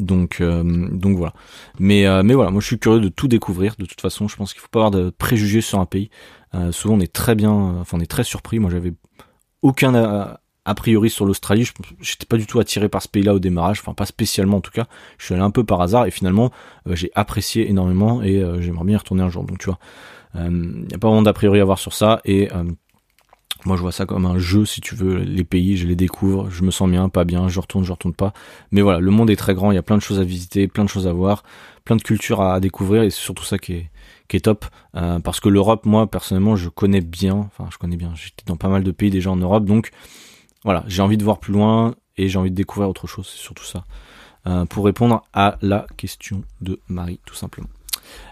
Donc, 0.00 0.42
donc 0.42 1.16
voilà. 1.18 1.34
Mais, 1.78 2.06
mais 2.24 2.34
voilà, 2.34 2.50
moi 2.50 2.60
je 2.60 2.66
suis 2.66 2.78
curieux 2.78 3.00
de 3.00 3.10
tout 3.10 3.28
découvrir. 3.28 3.76
De 3.78 3.84
toute 3.84 4.00
façon, 4.00 4.26
je 4.26 4.34
pense 4.34 4.52
qu'il 4.52 4.60
faut 4.60 4.68
pas 4.68 4.80
avoir 4.80 4.90
de 4.90 5.10
préjugés 5.10 5.60
sur 5.60 5.78
un 5.78 5.84
pays. 5.84 6.10
souvent, 6.72 6.94
on 6.94 7.00
est 7.00 7.12
très 7.12 7.34
bien, 7.34 7.52
enfin 7.52 7.98
on 7.98 8.00
est 8.00 8.10
très 8.10 8.24
surpris. 8.24 8.58
Moi, 8.58 8.70
j'avais 8.70 8.94
aucun 9.62 10.36
a 10.64 10.74
priori 10.74 11.10
sur 11.10 11.26
l'Australie, 11.26 11.68
j'étais 12.00 12.26
pas 12.26 12.38
du 12.38 12.46
tout 12.46 12.58
attiré 12.58 12.88
par 12.88 13.02
ce 13.02 13.08
pays-là 13.08 13.34
au 13.34 13.38
démarrage, 13.38 13.80
enfin 13.80 13.92
pas 13.92 14.06
spécialement 14.06 14.58
en 14.58 14.60
tout 14.60 14.70
cas. 14.70 14.86
Je 15.18 15.26
suis 15.26 15.34
allé 15.34 15.42
un 15.42 15.50
peu 15.50 15.64
par 15.64 15.80
hasard 15.82 16.06
et 16.06 16.10
finalement 16.10 16.50
euh, 16.86 16.96
j'ai 16.96 17.10
apprécié 17.14 17.68
énormément 17.68 18.22
et 18.22 18.42
euh, 18.42 18.62
j'aimerais 18.62 18.84
bien 18.84 18.94
y 18.94 18.98
retourner 18.98 19.22
un 19.22 19.28
jour. 19.28 19.44
Donc 19.44 19.58
tu 19.58 19.66
vois, 19.66 19.78
il 20.34 20.40
euh, 20.40 20.48
n'y 20.50 20.94
a 20.94 20.98
pas 20.98 21.08
vraiment 21.08 21.22
d'a 21.22 21.34
priori 21.34 21.58
à 21.58 21.62
avoir 21.62 21.78
sur 21.78 21.92
ça 21.92 22.20
et 22.24 22.48
moi 23.66 23.76
je 23.76 23.82
vois 23.82 23.92
ça 23.92 24.04
comme 24.04 24.24
un 24.24 24.38
jeu 24.38 24.64
si 24.64 24.80
tu 24.80 24.94
veux. 24.94 25.18
Les 25.18 25.44
pays, 25.44 25.76
je 25.76 25.86
les 25.86 25.96
découvre, 25.96 26.48
je 26.48 26.62
me 26.62 26.70
sens 26.70 26.88
bien, 26.88 27.10
pas 27.10 27.24
bien, 27.24 27.48
je 27.48 27.60
retourne, 27.60 27.84
je 27.84 27.92
retourne 27.92 28.14
pas. 28.14 28.32
Mais 28.70 28.80
voilà, 28.80 29.00
le 29.00 29.10
monde 29.10 29.28
est 29.28 29.36
très 29.36 29.54
grand, 29.54 29.70
il 29.70 29.74
y 29.74 29.78
a 29.78 29.82
plein 29.82 29.96
de 29.96 30.02
choses 30.02 30.18
à 30.18 30.24
visiter, 30.24 30.66
plein 30.66 30.84
de 30.84 30.88
choses 30.88 31.06
à 31.06 31.12
voir, 31.12 31.42
plein 31.84 31.96
de 31.96 32.02
cultures 32.02 32.40
à, 32.40 32.58
découvrir 32.58 33.02
et 33.02 33.10
c'est 33.10 33.20
surtout 33.20 33.44
ça 33.44 33.58
qui 33.58 33.74
est 33.74 33.90
qui 34.28 34.38
est 34.38 34.40
top 34.40 34.64
parce 34.92 35.40
que 35.40 35.50
l'Europe, 35.50 35.84
moi 35.84 36.10
personnellement, 36.10 36.56
je 36.56 36.70
connais 36.70 37.02
bien. 37.02 37.34
Enfin, 37.34 37.68
je 37.70 37.76
connais 37.76 37.98
bien. 37.98 38.12
J'étais 38.14 38.44
dans 38.46 38.56
pas 38.56 38.68
mal 38.68 38.82
de 38.82 38.90
pays 38.90 39.10
déjà 39.10 39.30
en 39.30 39.36
Europe, 39.36 39.66
donc 39.66 39.90
voilà, 40.64 40.84
j'ai 40.86 41.02
envie 41.02 41.16
de 41.16 41.24
voir 41.24 41.38
plus 41.38 41.52
loin 41.52 41.94
et 42.16 42.28
j'ai 42.28 42.38
envie 42.38 42.50
de 42.50 42.56
découvrir 42.56 42.88
autre 42.88 43.06
chose, 43.06 43.28
c'est 43.30 43.40
surtout 43.40 43.64
ça. 43.64 43.84
Euh, 44.46 44.64
pour 44.66 44.84
répondre 44.84 45.24
à 45.32 45.56
la 45.62 45.86
question 45.96 46.42
de 46.60 46.80
Marie, 46.88 47.20
tout 47.24 47.34
simplement. 47.34 47.68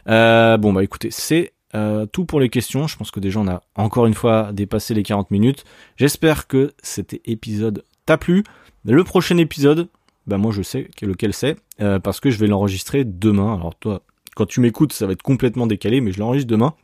Euh, 0.09 0.57
bon 0.59 0.72
bah 0.72 0.85
écoutez, 0.85 1.11
c'est 1.11 1.53
euh, 1.74 2.05
tout 2.05 2.26
pour 2.26 2.39
les 2.39 2.51
questions. 2.51 2.87
Je 2.87 2.97
pense 2.97 3.11
que 3.11 3.20
déjà 3.20 3.41
on 3.41 3.49
a 3.49 3.62
encore 3.76 4.07
une 4.07 4.14
fois 4.14 4.53
dépassé 4.53 4.93
les 4.93 5.03
40 5.03 5.30
minutes. 5.30 5.64
J'espère 5.97 6.47
que 6.49 6.72
cet 6.83 7.18
épisode 7.26 7.85
t'a 8.05 8.18
plu. 8.18 8.45
Le 8.85 9.05
prochain 9.05 9.39
épisode, 9.39 9.89
bah 10.26 10.37
moi 10.37 10.53
je 10.53 10.62
sais 10.62 10.91
lequel 11.01 11.33
c'est, 11.33 11.57
parce 12.03 12.20
que 12.20 12.30
je 12.30 12.39
vais 12.39 12.47
l'enregistrer 12.47 13.05
demain. 13.05 13.55
Alors 13.55 13.74
toi, 13.74 14.03
quand 14.35 14.47
tu 14.47 14.61
m'écoutes, 14.61 14.93
ça 14.93 15.07
va 15.07 15.12
être 15.12 15.22
complètement 15.22 15.66
décalé, 15.66 16.03
mais 16.03 16.12
je 16.12 16.18
l'enregistre 16.18 16.51
demain 16.51 16.74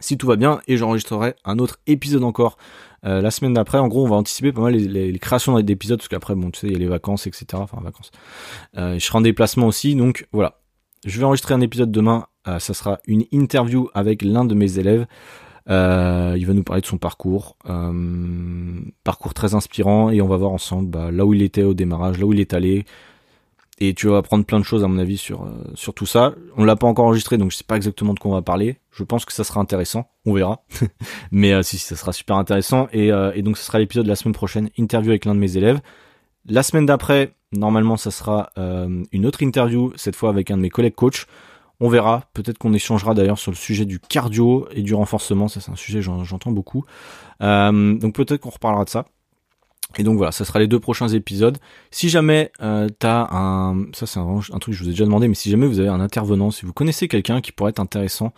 si 0.00 0.16
tout 0.16 0.26
va 0.26 0.36
bien 0.36 0.60
et 0.66 0.76
j'enregistrerai 0.76 1.34
un 1.44 1.58
autre 1.58 1.78
épisode 1.86 2.24
encore 2.24 2.58
euh, 3.04 3.20
la 3.20 3.30
semaine 3.30 3.54
d'après. 3.54 3.78
En 3.78 3.88
gros, 3.88 4.04
on 4.04 4.08
va 4.08 4.16
anticiper 4.16 4.52
pas 4.52 4.62
mal 4.62 4.74
les, 4.74 5.18
créations 5.18 5.58
d'épisodes 5.60 5.98
parce 5.98 6.08
qu'après, 6.08 6.34
bon, 6.34 6.50
tu 6.50 6.60
sais, 6.60 6.66
il 6.68 6.72
y 6.72 6.76
a 6.76 6.78
les 6.78 6.86
vacances, 6.86 7.26
etc. 7.26 7.46
Enfin, 7.54 7.78
vacances. 7.82 8.10
Euh, 8.76 8.98
je 8.98 9.04
serai 9.04 9.18
en 9.18 9.22
déplacement 9.22 9.66
aussi, 9.66 9.94
donc 9.94 10.26
voilà. 10.32 10.60
Je 11.04 11.18
vais 11.18 11.24
enregistrer 11.24 11.54
un 11.54 11.60
épisode 11.60 11.90
demain. 11.90 12.26
Euh, 12.48 12.58
ça 12.58 12.74
sera 12.74 12.98
une 13.06 13.24
interview 13.32 13.88
avec 13.94 14.22
l'un 14.22 14.44
de 14.44 14.54
mes 14.54 14.78
élèves. 14.78 15.06
Il 15.68 16.46
va 16.46 16.54
nous 16.54 16.62
parler 16.62 16.80
de 16.80 16.86
son 16.86 16.96
parcours, 16.96 17.56
parcours 19.02 19.34
très 19.34 19.54
inspirant, 19.54 20.10
et 20.10 20.20
on 20.20 20.28
va 20.28 20.36
voir 20.36 20.52
ensemble 20.52 20.88
bah, 20.88 21.10
là 21.10 21.26
où 21.26 21.34
il 21.34 21.42
était 21.42 21.64
au 21.64 21.74
démarrage, 21.74 22.18
là 22.18 22.26
où 22.26 22.32
il 22.32 22.38
est 22.38 22.54
allé, 22.54 22.84
et 23.78 23.94
tu 23.94 24.08
vas 24.08 24.18
apprendre 24.18 24.44
plein 24.44 24.58
de 24.58 24.64
choses 24.64 24.84
à 24.84 24.88
mon 24.88 24.98
avis 24.98 25.18
sur 25.18 25.44
euh, 25.44 25.50
sur 25.74 25.94
tout 25.94 26.06
ça. 26.06 26.34
On 26.56 26.64
l'a 26.64 26.76
pas 26.76 26.86
encore 26.86 27.06
enregistré 27.06 27.36
donc 27.36 27.50
je 27.50 27.56
sais 27.56 27.64
pas 27.64 27.76
exactement 27.76 28.14
de 28.14 28.18
quoi 28.18 28.30
on 28.30 28.34
va 28.34 28.42
parler. 28.42 28.78
Je 28.90 29.04
pense 29.04 29.24
que 29.24 29.32
ça 29.32 29.44
sera 29.44 29.60
intéressant, 29.60 30.08
on 30.24 30.32
verra. 30.32 30.64
Mais 31.30 31.52
euh, 31.52 31.62
si, 31.62 31.78
ça 31.78 31.96
sera 31.96 32.12
super 32.12 32.36
intéressant 32.36 32.88
et, 32.92 33.12
euh, 33.12 33.40
donc 33.42 33.58
ce 33.58 33.64
sera 33.64 33.78
l'épisode 33.78 34.04
de 34.04 34.08
la 34.08 34.16
semaine 34.16 34.34
prochaine, 34.34 34.70
interview 34.78 35.10
avec 35.10 35.24
l'un 35.24 35.34
de 35.34 35.40
mes 35.40 35.56
élèves. 35.56 35.80
La 36.46 36.62
semaine 36.62 36.86
d'après, 36.86 37.34
normalement 37.52 37.96
ça 37.96 38.10
sera 38.10 38.50
une 38.56 39.26
autre 39.26 39.42
interview 39.42 39.92
cette 39.96 40.14
fois 40.14 40.30
avec 40.30 40.50
un 40.50 40.56
de 40.56 40.62
mes 40.62 40.70
collègues 40.70 40.94
coach. 40.94 41.26
On 41.80 41.88
verra, 41.88 42.22
peut-être 42.32 42.56
qu'on 42.56 42.72
échangera 42.72 43.12
d'ailleurs 43.14 43.38
sur 43.38 43.50
le 43.50 43.56
sujet 43.56 43.84
du 43.84 43.98
cardio 43.98 44.66
et 44.70 44.82
du 44.82 44.94
renforcement, 44.94 45.48
ça 45.48 45.60
c'est 45.60 45.72
un 45.72 45.76
sujet 45.76 46.00
j'entends 46.02 46.52
beaucoup. 46.52 46.84
donc 47.40 48.14
peut-être 48.14 48.40
qu'on 48.40 48.50
reparlera 48.50 48.84
de 48.84 48.90
ça. 48.90 49.06
Et 49.98 50.02
donc 50.02 50.16
voilà, 50.16 50.32
ça 50.32 50.44
sera 50.44 50.58
les 50.58 50.66
deux 50.66 50.80
prochains 50.80 51.08
épisodes. 51.08 51.58
Si 51.90 52.08
jamais 52.08 52.50
euh, 52.62 52.88
t'as 52.98 53.28
un, 53.30 53.86
ça 53.92 54.06
c'est 54.06 54.18
un, 54.18 54.40
truc 54.58 54.66
que 54.66 54.72
je 54.72 54.82
vous 54.82 54.88
ai 54.88 54.92
déjà 54.92 55.04
demandé, 55.04 55.28
mais 55.28 55.34
si 55.34 55.50
jamais 55.50 55.66
vous 55.66 55.80
avez 55.80 55.88
un 55.88 56.00
intervenant, 56.00 56.50
si 56.50 56.66
vous 56.66 56.72
connaissez 56.72 57.08
quelqu'un 57.08 57.40
qui 57.40 57.52
pourrait 57.52 57.70
être 57.70 57.80
intéressant 57.80 58.32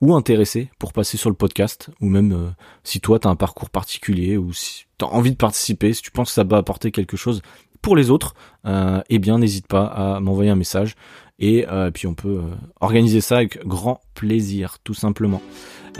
ou 0.00 0.14
intéressé 0.14 0.70
pour 0.78 0.92
passer 0.92 1.16
sur 1.16 1.30
le 1.30 1.36
podcast, 1.36 1.90
ou 2.00 2.08
même 2.08 2.32
euh, 2.32 2.50
si 2.82 3.00
toi 3.00 3.18
t'as 3.18 3.28
un 3.28 3.36
parcours 3.36 3.70
particulier 3.70 4.36
ou 4.36 4.52
si 4.52 4.86
t'as 4.98 5.06
envie 5.06 5.30
de 5.30 5.36
participer, 5.36 5.92
si 5.92 6.02
tu 6.02 6.10
penses 6.10 6.28
que 6.28 6.34
ça 6.34 6.44
va 6.44 6.56
apporter 6.56 6.90
quelque 6.90 7.16
chose 7.16 7.42
pour 7.82 7.96
les 7.96 8.10
autres, 8.10 8.34
euh, 8.64 9.02
eh 9.10 9.18
bien 9.18 9.38
n'hésite 9.38 9.66
pas 9.66 9.84
à 9.84 10.20
m'envoyer 10.20 10.50
un 10.50 10.56
message 10.56 10.94
et 11.42 11.66
euh, 11.68 11.90
puis 11.90 12.06
on 12.06 12.14
peut 12.14 12.40
euh, 12.40 12.54
organiser 12.80 13.20
ça 13.20 13.38
avec 13.38 13.66
grand 13.66 14.00
plaisir, 14.14 14.78
tout 14.84 14.94
simplement. 14.94 15.42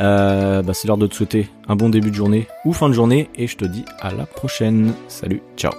Euh, 0.01 0.62
bah 0.62 0.74
c'est 0.74 0.88
l'heure 0.88 0.97
de 0.97 1.07
te 1.07 1.14
souhaiter 1.14 1.49
un 1.68 1.76
bon 1.76 1.88
début 1.88 2.11
de 2.11 2.16
journée 2.16 2.47
ou 2.64 2.72
fin 2.72 2.88
de 2.88 2.95
journée 2.95 3.28
et 3.34 3.47
je 3.47 3.57
te 3.57 3.64
dis 3.64 3.84
à 4.01 4.12
la 4.12 4.26
prochaine. 4.26 4.93
Salut, 5.09 5.43
ciao 5.57 5.72